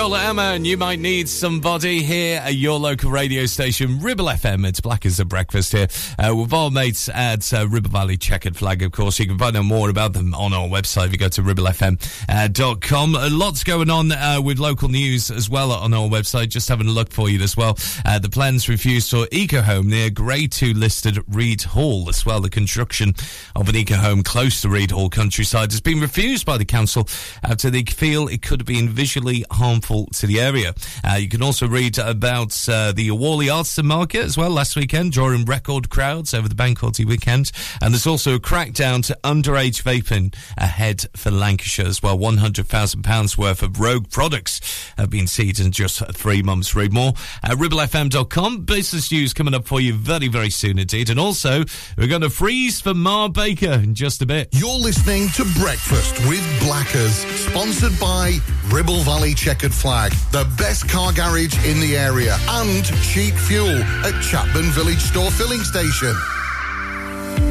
Shola 0.00 0.18
Ama, 0.20 0.42
and 0.54 0.66
you 0.66 0.78
might 0.78 0.98
need 0.98 1.28
somebody 1.28 2.02
here 2.02 2.40
at 2.40 2.54
your 2.54 2.78
local 2.78 3.10
radio 3.10 3.44
station, 3.44 4.00
Ribble 4.00 4.24
FM. 4.24 4.66
It's 4.66 4.80
Black 4.80 5.04
as 5.04 5.20
a 5.20 5.26
Breakfast 5.26 5.72
here 5.72 5.88
uh, 6.18 6.34
with 6.34 6.54
our 6.54 6.70
mates 6.70 7.10
at 7.10 7.52
uh, 7.52 7.68
Ribble 7.68 7.90
Valley 7.90 8.16
Checkered 8.16 8.56
Flag, 8.56 8.82
of 8.82 8.92
course. 8.92 9.18
You 9.18 9.26
can 9.26 9.38
find 9.38 9.54
out 9.58 9.66
more 9.66 9.90
about 9.90 10.14
them 10.14 10.32
on 10.32 10.54
our 10.54 10.66
website 10.66 11.08
if 11.08 11.12
you 11.12 11.18
go 11.18 11.28
to 11.28 11.42
ribblefm.com. 11.42 13.14
Uh, 13.14 13.28
lots 13.30 13.62
going 13.62 13.90
on 13.90 14.10
uh, 14.10 14.40
with 14.42 14.58
local 14.58 14.88
news 14.88 15.30
as 15.30 15.50
well 15.50 15.70
on 15.70 15.92
our 15.92 16.08
website. 16.08 16.48
Just 16.48 16.70
having 16.70 16.86
a 16.86 16.92
look 16.92 17.12
for 17.12 17.28
you 17.28 17.38
as 17.42 17.54
well. 17.54 17.76
Uh, 18.06 18.18
the 18.18 18.30
plans 18.30 18.70
refused 18.70 19.10
for 19.10 19.28
Eco 19.30 19.60
Home 19.60 19.90
near 19.90 20.08
Grade 20.08 20.52
2 20.52 20.72
listed 20.72 21.18
Read 21.28 21.60
Hall 21.60 22.08
as 22.08 22.24
well. 22.24 22.40
The 22.40 22.48
construction 22.48 23.12
of 23.54 23.68
an 23.68 23.76
Eco 23.76 23.96
Home 23.96 24.22
close 24.22 24.62
to 24.62 24.70
Read 24.70 24.92
Hall 24.92 25.10
countryside 25.10 25.72
has 25.72 25.82
been 25.82 26.00
refused 26.00 26.46
by 26.46 26.56
the 26.56 26.64
council 26.64 27.06
after 27.42 27.68
they 27.68 27.82
feel 27.82 28.28
it 28.28 28.40
could 28.40 28.60
have 28.60 28.66
been 28.66 28.88
visually 28.88 29.44
harmful 29.50 29.89
to 29.90 30.26
the 30.26 30.40
area. 30.40 30.72
Uh, 31.04 31.16
you 31.16 31.28
can 31.28 31.42
also 31.42 31.66
read 31.66 31.98
about 31.98 32.68
uh, 32.68 32.92
the 32.92 33.10
Whalley 33.10 33.50
Artisan 33.50 33.86
Market 33.86 34.22
as 34.22 34.36
well 34.36 34.50
last 34.50 34.76
weekend, 34.76 35.12
drawing 35.12 35.44
record 35.44 35.90
crowds 35.90 36.32
over 36.32 36.48
the 36.48 36.54
bank 36.54 36.78
holiday 36.78 37.04
weekend. 37.04 37.50
And 37.82 37.92
there's 37.92 38.06
also 38.06 38.36
a 38.36 38.38
crackdown 38.38 39.04
to 39.06 39.18
underage 39.24 39.82
vaping 39.82 40.34
ahead 40.56 41.06
for 41.16 41.30
Lancashire 41.30 41.86
as 41.86 42.02
well. 42.02 42.16
£100,000 42.16 43.38
worth 43.38 43.62
of 43.62 43.80
rogue 43.80 44.08
products 44.10 44.60
have 44.96 45.10
been 45.10 45.26
seized 45.26 45.60
in 45.60 45.72
just 45.72 46.04
three 46.14 46.42
months. 46.42 46.74
Read 46.76 46.92
more 46.92 47.12
at 47.42 47.56
ribblefm.com. 47.56 48.64
Business 48.64 49.10
news 49.10 49.34
coming 49.34 49.54
up 49.54 49.66
for 49.66 49.80
you 49.80 49.94
very, 49.94 50.28
very 50.28 50.50
soon 50.50 50.78
indeed. 50.78 51.10
And 51.10 51.18
also, 51.18 51.64
we're 51.98 52.06
going 52.06 52.22
to 52.22 52.30
freeze 52.30 52.80
for 52.80 52.94
Ma 52.94 53.28
Baker 53.28 53.72
in 53.72 53.94
just 53.94 54.22
a 54.22 54.26
bit. 54.26 54.50
You're 54.52 54.70
listening 54.70 55.28
to 55.30 55.44
Breakfast 55.58 56.18
with 56.28 56.60
Blackers, 56.60 57.16
sponsored 57.36 57.98
by 57.98 58.38
Ribble 58.68 59.00
Valley 59.00 59.34
Checkered 59.34 59.72
Flag, 59.80 60.12
the 60.30 60.44
best 60.58 60.90
car 60.90 61.10
garage 61.10 61.56
in 61.66 61.80
the 61.80 61.96
area, 61.96 62.36
and 62.48 62.84
cheap 63.02 63.32
fuel 63.32 63.80
at 64.04 64.12
Chatburn 64.22 64.70
Village 64.72 65.00
Store 65.00 65.30
Filling 65.30 65.62
Station. 65.62 66.14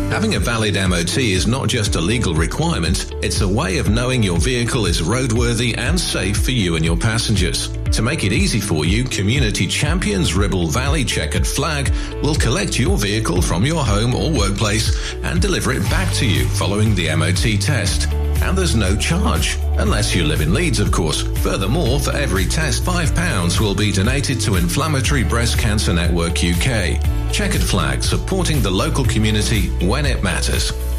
Having 0.10 0.36
a 0.36 0.40
valid 0.40 0.74
MOT 0.74 1.18
is 1.20 1.46
not 1.46 1.68
just 1.68 1.96
a 1.96 2.02
legal 2.02 2.34
requirement, 2.34 3.14
it's 3.22 3.42
a 3.42 3.48
way 3.48 3.78
of 3.78 3.90
knowing 3.90 4.24
your 4.24 4.40
vehicle 4.40 4.88
is 4.88 5.02
roadworthy 5.02 5.78
and 5.78 6.00
safe 6.00 6.44
for 6.44 6.50
you 6.50 6.76
and 6.76 6.84
your 6.84 6.98
passengers. 6.98 7.70
To 7.92 8.02
make 8.02 8.24
it 8.24 8.34
easy 8.34 8.60
for 8.60 8.86
you, 8.86 9.04
Community 9.04 9.68
Champions 9.68 10.34
Ribble 10.34 10.68
Valley 10.68 11.06
Checkered 11.06 11.46
Flag 11.46 11.94
will 12.24 12.36
collect 12.36 12.80
your 12.80 12.98
vehicle 12.98 13.40
from 13.42 13.64
your 13.64 13.86
home 13.86 14.16
or 14.16 14.32
workplace 14.32 15.14
and 15.24 15.40
deliver 15.40 15.74
it 15.74 15.84
back 15.84 16.12
to 16.16 16.26
you 16.26 16.48
following 16.50 16.96
the 16.96 17.16
MOT 17.16 17.62
test. 17.62 18.12
And 18.42 18.58
there's 18.58 18.76
no 18.76 18.96
charge, 18.96 19.58
unless 19.78 20.16
you 20.16 20.24
live 20.24 20.42
in 20.42 20.54
Leeds, 20.54 20.80
of 20.80 20.92
course. 20.92 21.22
Furthermore, 21.44 22.00
for 22.00 22.12
every 22.12 22.46
test, 22.46 22.84
£5 22.84 23.60
will 23.60 23.76
be 23.76 23.92
donated 23.92 24.40
to 24.42 24.56
Inflammatory 24.56 25.24
Breast 25.24 25.60
Cancer 25.60 25.94
Network 25.94 26.44
UK. 26.44 27.00
Checkered 27.32 27.62
Flag, 27.62 28.02
supporting 28.02 28.62
the 28.62 28.72
local 28.72 29.04
community 29.04 29.70
when 30.00 30.06
it 30.06 30.24
matters. 30.24 30.99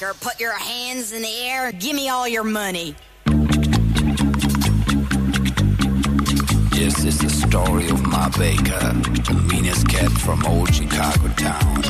Put 0.00 0.40
your 0.40 0.52
hands 0.52 1.12
in 1.12 1.20
the 1.20 1.40
air. 1.42 1.66
and 1.66 1.78
Give 1.78 1.94
me 1.94 2.08
all 2.08 2.26
your 2.26 2.42
money. 2.42 2.96
Yes, 6.72 7.04
it's 7.04 7.18
the 7.18 7.28
story 7.28 7.90
of 7.90 8.02
Ma 8.06 8.30
Baker, 8.30 8.94
the 9.28 9.46
meanest 9.52 9.86
cat 9.88 10.10
from 10.10 10.46
old 10.46 10.74
Chicago 10.74 11.28
town. 11.36 11.82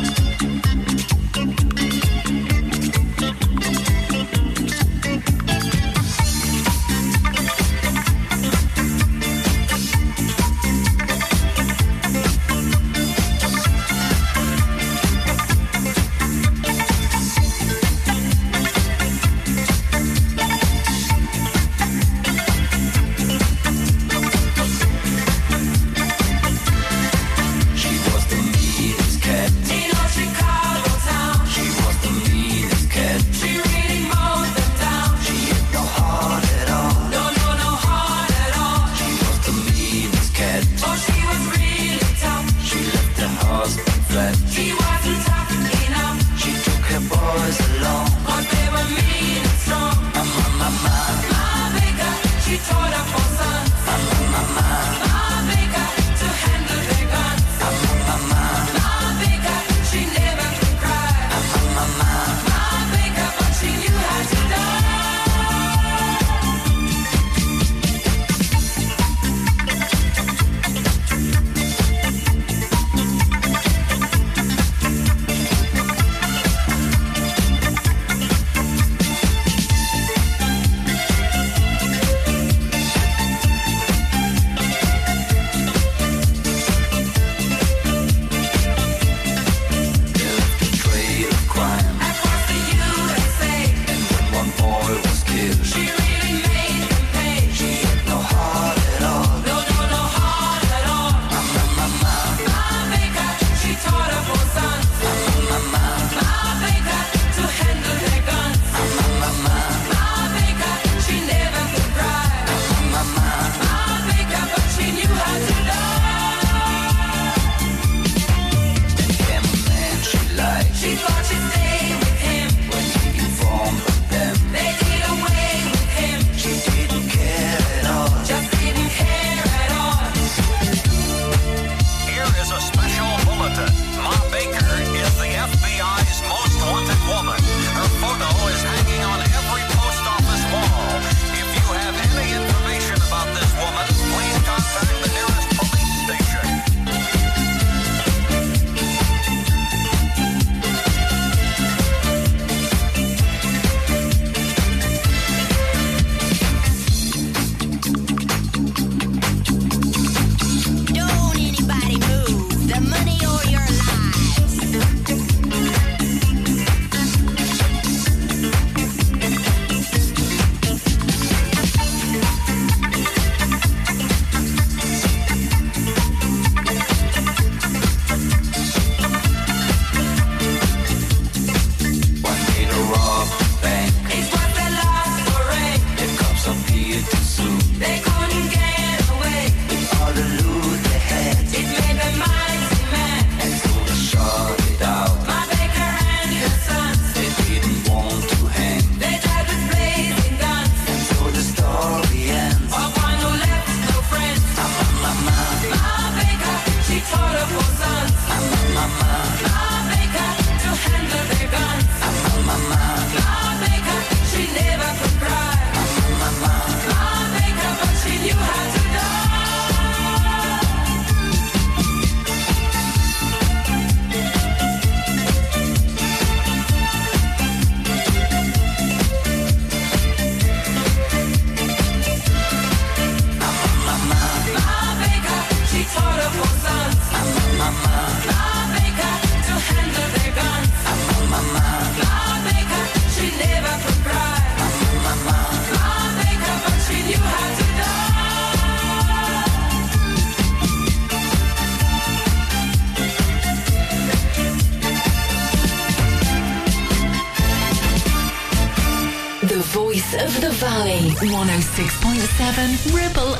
106.7 262.50 262.92
Ribble 262.92 263.39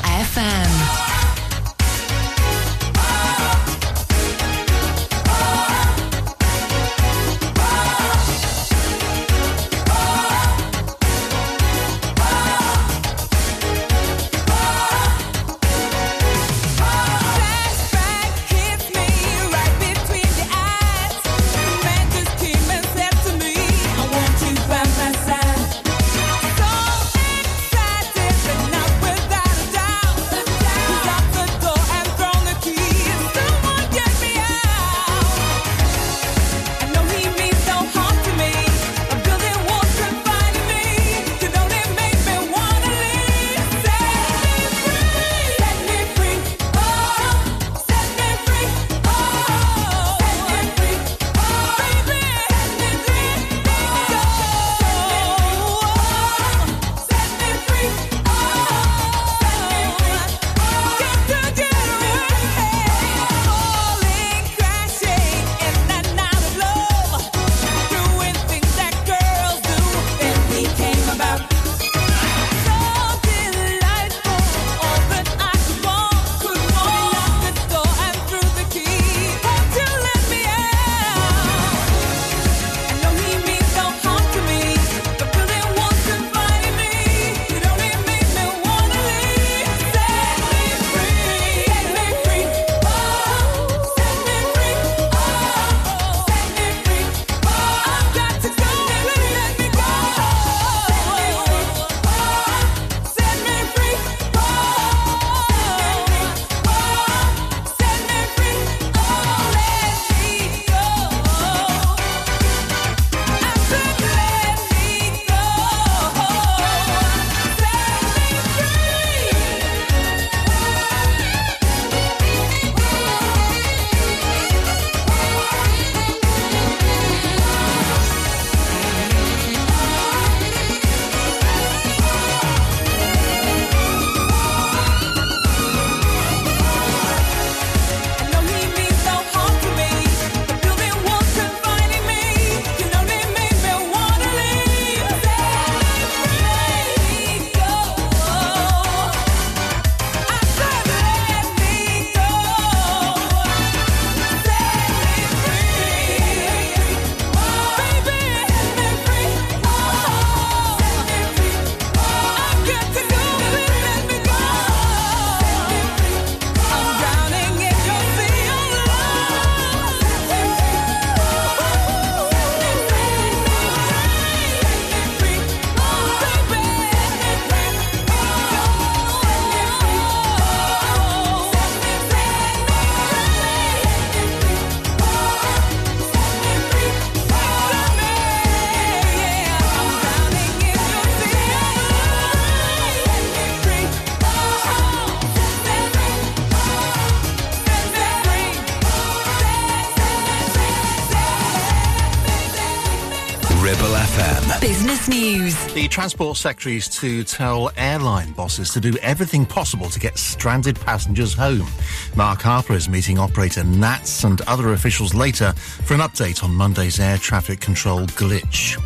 Transport 205.91 206.37
Secretary 206.37 206.77
is 206.77 206.87
to 206.87 207.21
tell 207.25 207.69
airline 207.75 208.31
bosses 208.31 208.71
to 208.71 208.79
do 208.79 208.95
everything 209.01 209.45
possible 209.45 209.89
to 209.89 209.99
get 209.99 210.17
stranded 210.17 210.79
passengers 210.79 211.33
home. 211.33 211.67
Mark 212.15 212.41
Harper 212.41 212.75
is 212.75 212.87
meeting 212.87 213.19
operator 213.19 213.65
NATS 213.65 214.23
and 214.23 214.39
other 214.47 214.71
officials 214.71 215.13
later 215.13 215.51
for 215.51 215.93
an 215.93 215.99
update 215.99 216.45
on 216.45 216.55
Monday's 216.55 217.01
air 217.01 217.17
traffic 217.17 217.59
control 217.59 218.07
glitch. 218.07 218.81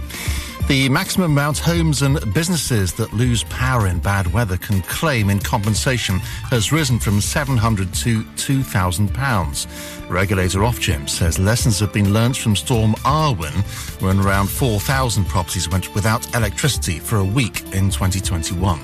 The 0.68 0.90
maximum 0.90 1.34
amount 1.34 1.60
homes 1.60 2.02
and 2.02 2.34
businesses 2.34 2.92
that 2.94 3.14
lose 3.14 3.44
power 3.44 3.86
in 3.86 4.00
bad 4.00 4.34
weather 4.34 4.58
can 4.58 4.82
claim 4.82 5.30
in 5.30 5.38
compensation 5.38 6.18
has 6.50 6.72
risen 6.72 6.98
from 6.98 7.20
£700 7.20 7.96
to 8.02 8.24
2,000 8.36 9.14
pounds. 9.14 9.68
Regulator 10.10 10.60
Ofgem 10.62 11.08
says 11.08 11.38
lessons 11.38 11.80
have 11.82 11.94
been 11.94 12.14
learnt 12.14 12.36
from 12.36 12.56
Storm 12.56 12.94
Arwen 13.06 13.54
when 14.02 14.20
around 14.20 14.48
4,000 14.48 15.26
properties 15.26 15.70
went 15.70 15.94
without 15.94 16.34
electricity 16.34 16.98
for 16.98 17.18
a 17.18 17.26
week 17.26 17.62
in 17.74 17.92
2021. 17.92 18.80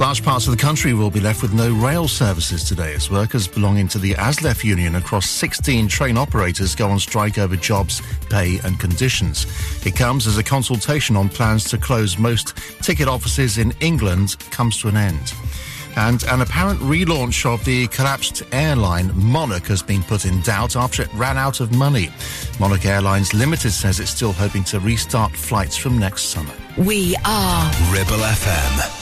Large 0.00 0.24
parts 0.24 0.46
of 0.46 0.50
the 0.50 0.60
country 0.60 0.94
will 0.94 1.10
be 1.10 1.20
left 1.20 1.42
with 1.42 1.52
no 1.52 1.72
rail 1.72 2.08
services 2.08 2.64
today 2.64 2.94
as 2.94 3.10
workers 3.10 3.46
belonging 3.46 3.86
to 3.88 3.98
the 3.98 4.14
ASLEF 4.14 4.64
union 4.64 4.96
across 4.96 5.28
16 5.28 5.86
train 5.86 6.16
operators 6.16 6.74
go 6.74 6.88
on 6.88 6.98
strike 6.98 7.38
over 7.38 7.56
jobs, 7.56 8.02
pay 8.28 8.58
and 8.64 8.80
conditions. 8.80 9.46
It 9.86 9.94
comes 9.94 10.26
as 10.26 10.38
a 10.38 10.42
consultation 10.42 11.14
on 11.14 11.28
plans 11.28 11.64
to 11.70 11.78
close 11.78 12.18
most 12.18 12.56
ticket 12.82 13.06
offices 13.06 13.58
in 13.58 13.72
England 13.80 14.36
comes 14.50 14.78
to 14.80 14.88
an 14.88 14.96
end. 14.96 15.32
And 15.94 16.24
an 16.24 16.40
apparent 16.40 16.80
relaunch 16.80 17.44
of 17.44 17.64
the 17.64 17.86
collapsed 17.88 18.42
airline 18.50 19.12
Monarch 19.14 19.66
has 19.66 19.82
been 19.82 20.02
put 20.02 20.24
in 20.24 20.40
doubt 20.40 20.74
after 20.74 21.02
it 21.02 21.12
ran 21.14 21.36
out 21.36 21.60
of 21.60 21.70
money. 21.70 22.08
Monarch 22.58 22.86
Airlines 22.86 23.34
Limited 23.34 23.72
says 23.72 24.00
it's 24.00 24.10
still 24.10 24.32
hoping 24.32 24.64
to 24.64 24.80
restart 24.80 25.32
flights 25.32 25.76
from 25.76 25.98
next 25.98 26.30
summer. 26.30 26.54
We 26.78 27.14
are 27.24 27.70
Ribble 27.92 28.24
FM. 28.24 29.01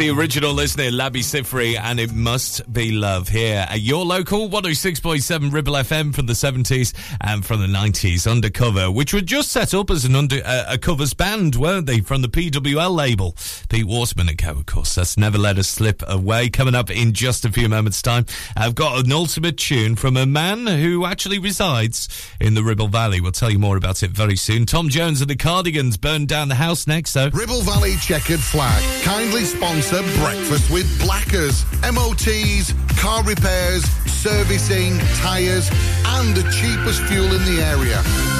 The 0.00 0.08
original 0.08 0.54
listener, 0.54 0.84
Labi 0.84 1.20
Siffre, 1.20 1.78
and 1.78 2.00
it 2.00 2.14
must 2.14 2.72
be 2.72 2.90
love 2.90 3.28
here 3.28 3.66
at 3.68 3.82
your 3.82 4.06
local 4.06 4.48
106.7 4.48 5.52
Ribble 5.52 5.74
FM 5.74 6.14
from 6.14 6.24
the 6.24 6.32
70s 6.32 6.94
and 7.20 7.44
from 7.44 7.60
the 7.60 7.66
90s, 7.66 8.26
Undercover, 8.26 8.90
which 8.90 9.12
were 9.12 9.20
just 9.20 9.52
set 9.52 9.74
up 9.74 9.90
as 9.90 10.06
an 10.06 10.16
under 10.16 10.40
uh, 10.42 10.64
a 10.68 10.78
covers 10.78 11.12
band, 11.12 11.56
weren't 11.56 11.84
they, 11.84 12.00
from 12.00 12.22
the 12.22 12.30
PWL 12.30 12.96
label? 12.96 13.36
Pete 13.70 13.86
Waterman 13.86 14.28
and 14.28 14.36
Co, 14.36 14.50
of 14.50 14.66
course. 14.66 14.96
That's 14.96 15.16
never 15.16 15.38
let 15.38 15.56
us 15.56 15.68
slip 15.68 16.02
away. 16.08 16.50
Coming 16.50 16.74
up 16.74 16.90
in 16.90 17.12
just 17.12 17.44
a 17.44 17.52
few 17.52 17.68
moments' 17.68 18.02
time, 18.02 18.26
I've 18.56 18.74
got 18.74 19.04
an 19.04 19.12
ultimate 19.12 19.56
tune 19.58 19.94
from 19.94 20.16
a 20.16 20.26
man 20.26 20.66
who 20.66 21.06
actually 21.06 21.38
resides 21.38 22.08
in 22.40 22.54
the 22.54 22.64
Ribble 22.64 22.88
Valley. 22.88 23.20
We'll 23.20 23.30
tell 23.30 23.48
you 23.48 23.60
more 23.60 23.76
about 23.76 24.02
it 24.02 24.10
very 24.10 24.34
soon. 24.34 24.66
Tom 24.66 24.88
Jones 24.88 25.20
and 25.20 25.30
the 25.30 25.36
Cardigans 25.36 25.96
burned 25.96 26.26
down 26.26 26.48
the 26.48 26.56
house 26.56 26.88
next, 26.88 27.12
so. 27.12 27.30
Ribble 27.30 27.62
Valley 27.62 27.94
Checkered 27.96 28.40
Flag 28.40 28.82
kindly 29.04 29.44
sponsor 29.44 30.02
Breakfast 30.18 30.68
with 30.70 31.00
Blackers. 31.00 31.64
MOTs, 31.82 32.74
car 33.00 33.22
repairs, 33.22 33.84
servicing, 34.10 34.98
tyres, 35.16 35.70
and 36.06 36.36
the 36.36 36.42
cheapest 36.50 37.02
fuel 37.04 37.32
in 37.32 37.44
the 37.44 37.62
area. 37.62 38.39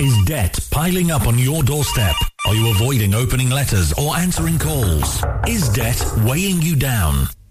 Is 0.00 0.16
debt 0.26 0.56
piling 0.70 1.10
up 1.10 1.26
on 1.26 1.36
your 1.40 1.64
doorstep? 1.64 2.14
Are 2.46 2.54
you 2.54 2.70
avoiding 2.70 3.14
opening 3.14 3.50
letters 3.50 3.92
or 3.94 4.16
answering 4.16 4.56
calls? 4.56 5.24
Is 5.48 5.68
debt 5.70 6.00
weighing 6.18 6.62
you 6.62 6.76
down? 6.76 7.26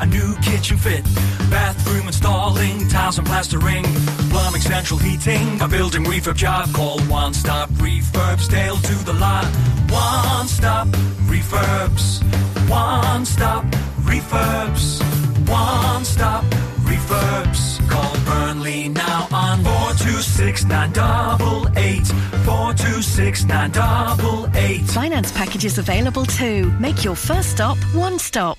a 0.00 0.06
new 0.06 0.34
kitchen 0.42 0.76
fit, 0.76 1.04
bathroom 1.50 2.06
installing, 2.06 2.88
tiles 2.88 3.18
and 3.18 3.26
plastering, 3.26 3.84
plumbing, 4.30 4.60
central 4.60 4.98
heating, 4.98 5.60
a 5.60 5.68
building 5.68 6.04
refurb 6.04 6.36
job. 6.36 6.72
Call 6.72 7.00
One 7.02 7.34
Stop 7.34 7.70
Refurbs, 7.70 8.48
Dale 8.48 8.76
to 8.76 8.94
the 9.04 9.12
lot. 9.14 9.46
One 9.90 10.48
Stop 10.48 10.88
Refurbs. 11.28 12.22
One 12.68 13.24
Stop 13.24 13.64
Refurbs. 14.02 15.00
One 15.48 16.04
Stop 16.04 16.44
Refurbs. 16.84 17.88
Call 17.88 18.16
Burnley 18.24 18.88
now 18.88 19.28
on 19.32 19.62
426 19.62 20.64
426 22.44 23.44
Finance 24.92 25.32
packages 25.32 25.78
available 25.78 26.24
too. 26.24 26.70
Make 26.80 27.04
your 27.04 27.16
first 27.16 27.50
stop 27.50 27.76
one 27.94 28.18
stop. 28.18 28.58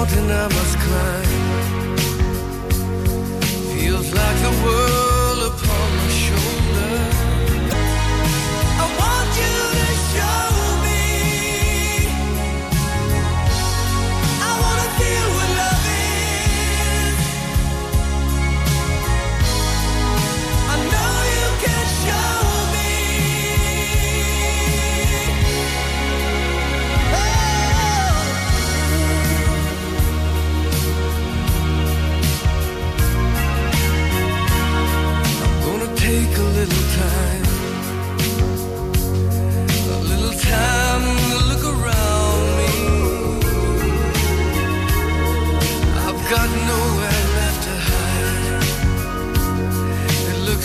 Mountain 0.00 0.30
I 0.30 0.48
must 0.48 0.78
climb. 0.78 1.26
Feels 3.74 4.14
like 4.14 4.38
the 4.46 4.52
world 4.64 5.09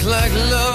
like 0.06 0.34
love. 0.34 0.75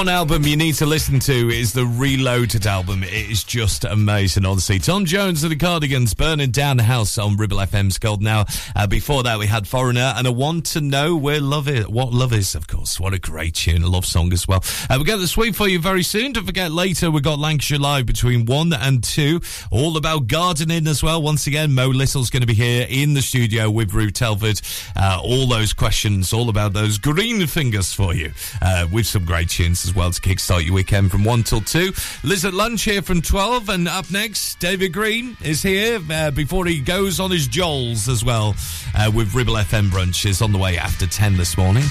One 0.00 0.08
album 0.08 0.44
you 0.44 0.56
need 0.56 0.76
to 0.76 0.86
listen 0.86 1.20
to 1.20 1.50
is 1.50 1.74
the 1.74 1.84
Reloaded 1.84 2.66
album. 2.66 3.02
It 3.02 3.12
is 3.12 3.44
just 3.44 3.84
amazing, 3.84 4.46
honestly. 4.46 4.78
Tom 4.78 5.04
Jones 5.04 5.42
and 5.42 5.52
the 5.52 5.56
Cardigans 5.56 6.14
burning 6.14 6.52
down 6.52 6.78
the 6.78 6.84
house 6.84 7.18
on 7.18 7.36
Ribble 7.36 7.58
FM's 7.58 7.98
Gold 7.98 8.22
Now. 8.22 8.46
Uh, 8.74 8.86
before 8.86 9.22
that, 9.24 9.38
we 9.38 9.46
had 9.46 9.68
Foreigner 9.68 10.14
and 10.16 10.26
I 10.26 10.30
Want 10.30 10.64
to 10.68 10.80
Know 10.80 11.16
Where 11.16 11.38
Love 11.38 11.68
Is. 11.68 11.86
What 11.86 12.14
Love 12.14 12.32
Is, 12.32 12.54
of. 12.54 12.66
What 13.00 13.14
a 13.14 13.18
great 13.18 13.54
tune, 13.54 13.82
a 13.82 13.88
love 13.88 14.04
song 14.04 14.30
as 14.32 14.46
well. 14.46 14.62
Uh, 14.82 14.96
we'll 14.96 15.04
get 15.04 15.16
the 15.16 15.26
sweep 15.26 15.54
for 15.54 15.66
you 15.66 15.78
very 15.78 16.02
soon. 16.02 16.32
Don't 16.32 16.44
forget, 16.44 16.70
later 16.70 17.10
we've 17.10 17.22
got 17.22 17.38
Lancashire 17.38 17.78
Live 17.78 18.04
between 18.04 18.44
1 18.44 18.74
and 18.74 19.02
2. 19.02 19.40
All 19.70 19.96
about 19.96 20.26
gardening 20.26 20.86
as 20.86 21.02
well. 21.02 21.22
Once 21.22 21.46
again, 21.46 21.72
Mo 21.72 21.88
Little's 21.88 22.28
going 22.28 22.42
to 22.42 22.46
be 22.46 22.52
here 22.52 22.86
in 22.90 23.14
the 23.14 23.22
studio 23.22 23.70
with 23.70 23.94
Ruth 23.94 24.12
Telford. 24.12 24.60
Uh, 24.94 25.18
all 25.24 25.46
those 25.46 25.72
questions, 25.72 26.34
all 26.34 26.50
about 26.50 26.74
those 26.74 26.98
green 26.98 27.46
fingers 27.46 27.94
for 27.94 28.12
you, 28.12 28.32
uh, 28.60 28.86
with 28.92 29.06
some 29.06 29.24
great 29.24 29.48
tunes 29.48 29.86
as 29.86 29.94
well 29.94 30.10
to 30.10 30.20
kickstart 30.20 30.66
your 30.66 30.74
weekend 30.74 31.10
from 31.10 31.24
1 31.24 31.42
till 31.42 31.62
2. 31.62 31.92
Liz 32.22 32.44
at 32.44 32.52
lunch 32.52 32.82
here 32.82 33.00
from 33.00 33.22
12, 33.22 33.70
and 33.70 33.88
up 33.88 34.10
next, 34.10 34.58
David 34.60 34.92
Green 34.92 35.38
is 35.42 35.62
here 35.62 36.00
uh, 36.10 36.30
before 36.30 36.66
he 36.66 36.80
goes 36.80 37.18
on 37.18 37.30
his 37.30 37.48
jolls 37.48 38.10
as 38.10 38.22
well 38.22 38.54
uh, 38.94 39.10
with 39.14 39.34
Ribble 39.34 39.54
FM 39.54 39.88
Brunch 39.88 40.26
is 40.26 40.42
on 40.42 40.52
the 40.52 40.58
way 40.58 40.76
after 40.76 41.06
10 41.06 41.38
this 41.38 41.56
morning. 41.56 41.84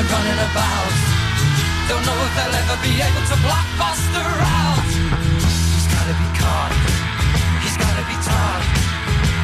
They're 0.00 0.08
running 0.16 0.40
about. 0.48 0.92
Don't 1.92 2.00
know 2.08 2.16
if 2.24 2.32
they'll 2.32 2.56
ever 2.56 2.76
be 2.80 3.04
able 3.04 3.20
to 3.20 3.36
block 3.44 3.68
Buster 3.76 4.24
out. 4.24 4.80
He's 5.44 5.88
gotta 5.92 6.16
be 6.16 6.28
caught. 6.40 6.72
He's 7.60 7.76
gotta 7.76 8.04
be 8.08 8.16
taught. 8.24 8.64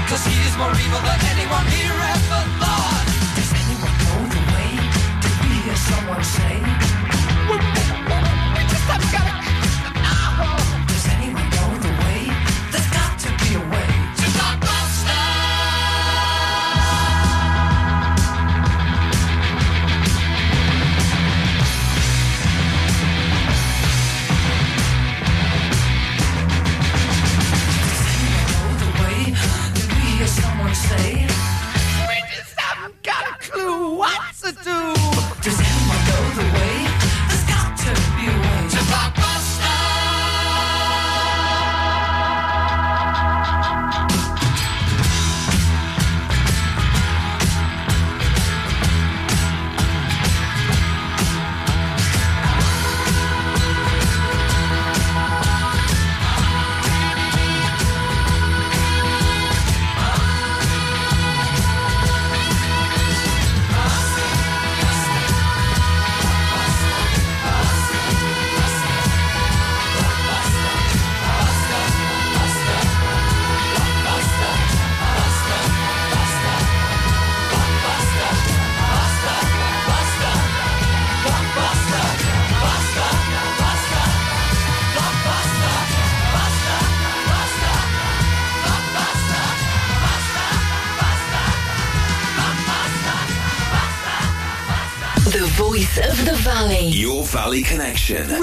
Cause 0.08 0.24
he 0.24 0.32
is 0.48 0.56
more 0.56 0.72
evil 0.72 1.02
than 1.04 1.20
anyone 1.36 1.66
here 1.68 1.92
ever 1.92 2.40
thought. 2.56 3.04
Does 3.36 3.52
anyone 3.52 3.96
know 4.08 4.20
the 4.32 4.42
way? 4.56 4.72
Did 5.20 5.36
we 5.44 5.52
hear 5.60 5.76
someone 5.76 6.24
say? 6.24 6.75
Connection. 98.06 98.38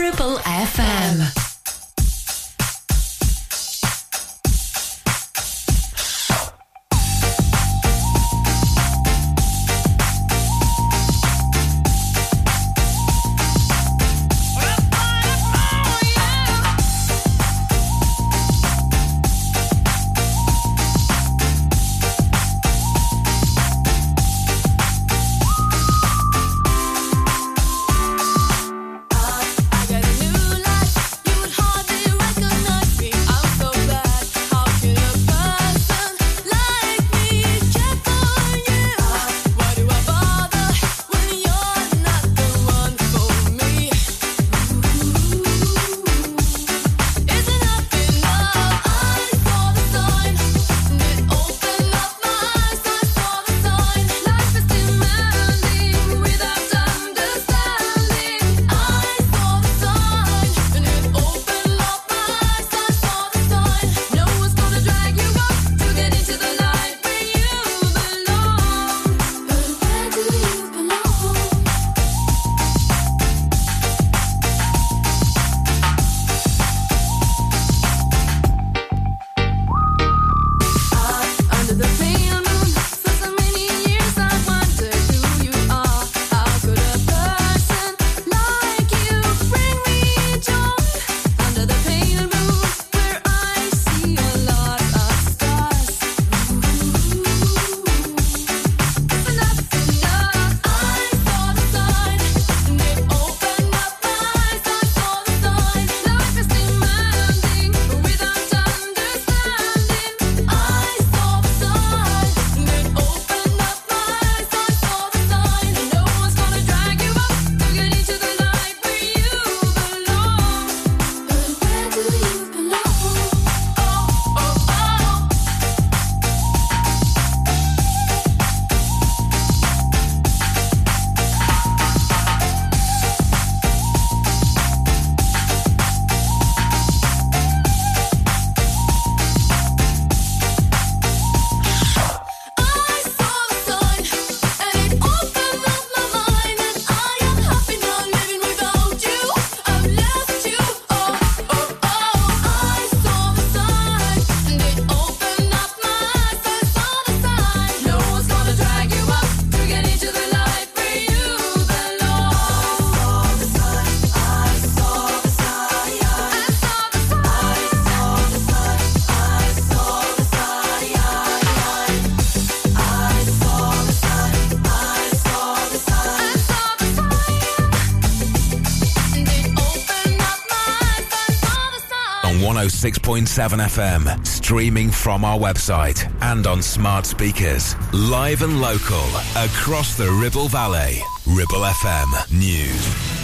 FM, 183.22 184.26
streaming 184.26 184.90
from 184.90 185.24
our 185.24 185.38
website 185.38 186.12
and 186.22 186.48
on 186.48 186.62
smart 186.62 187.06
speakers. 187.06 187.76
Live 187.94 188.42
and 188.42 188.60
local, 188.60 189.06
across 189.36 189.96
the 189.96 190.12
Ribble 190.12 190.48
Valley. 190.48 191.00
Ribble 191.28 191.62
FM 191.62 192.32
News. 192.32 193.24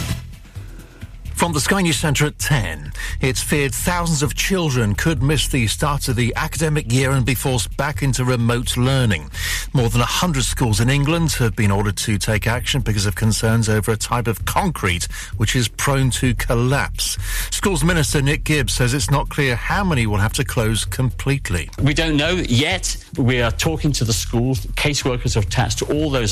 From 1.40 1.54
the 1.54 1.60
Sky 1.60 1.80
News 1.80 1.96
Centre 1.96 2.26
at 2.26 2.38
10, 2.38 2.92
it's 3.22 3.42
feared 3.42 3.74
thousands 3.74 4.22
of 4.22 4.34
children 4.34 4.94
could 4.94 5.22
miss 5.22 5.48
the 5.48 5.66
start 5.68 6.06
of 6.08 6.14
the 6.14 6.34
academic 6.36 6.92
year 6.92 7.12
and 7.12 7.24
be 7.24 7.34
forced 7.34 7.74
back 7.78 8.02
into 8.02 8.26
remote 8.26 8.76
learning. 8.76 9.30
More 9.72 9.88
than 9.88 10.00
100 10.00 10.44
schools 10.44 10.80
in 10.80 10.90
England 10.90 11.32
have 11.32 11.56
been 11.56 11.70
ordered 11.70 11.96
to 11.96 12.18
take 12.18 12.46
action 12.46 12.82
because 12.82 13.06
of 13.06 13.14
concerns 13.14 13.70
over 13.70 13.90
a 13.90 13.96
type 13.96 14.26
of 14.26 14.44
concrete 14.44 15.04
which 15.38 15.56
is 15.56 15.66
prone 15.66 16.10
to 16.10 16.34
collapse. 16.34 17.16
Schools 17.60 17.84
Minister 17.84 18.22
Nick 18.22 18.44
Gibb 18.44 18.70
says 18.70 18.94
it's 18.94 19.10
not 19.10 19.28
clear 19.28 19.54
how 19.54 19.84
many 19.84 20.06
will 20.06 20.16
have 20.16 20.32
to 20.32 20.44
close 20.46 20.86
completely. 20.86 21.68
We 21.82 21.92
don't 21.92 22.16
know 22.16 22.30
yet. 22.48 22.96
We 23.18 23.42
are 23.42 23.50
talking 23.50 23.92
to 23.92 24.04
the 24.06 24.14
schools. 24.14 24.60
Caseworkers 24.76 25.36
are 25.36 25.40
attached 25.40 25.76
to 25.80 25.84
all 25.92 26.08
those 26.08 26.28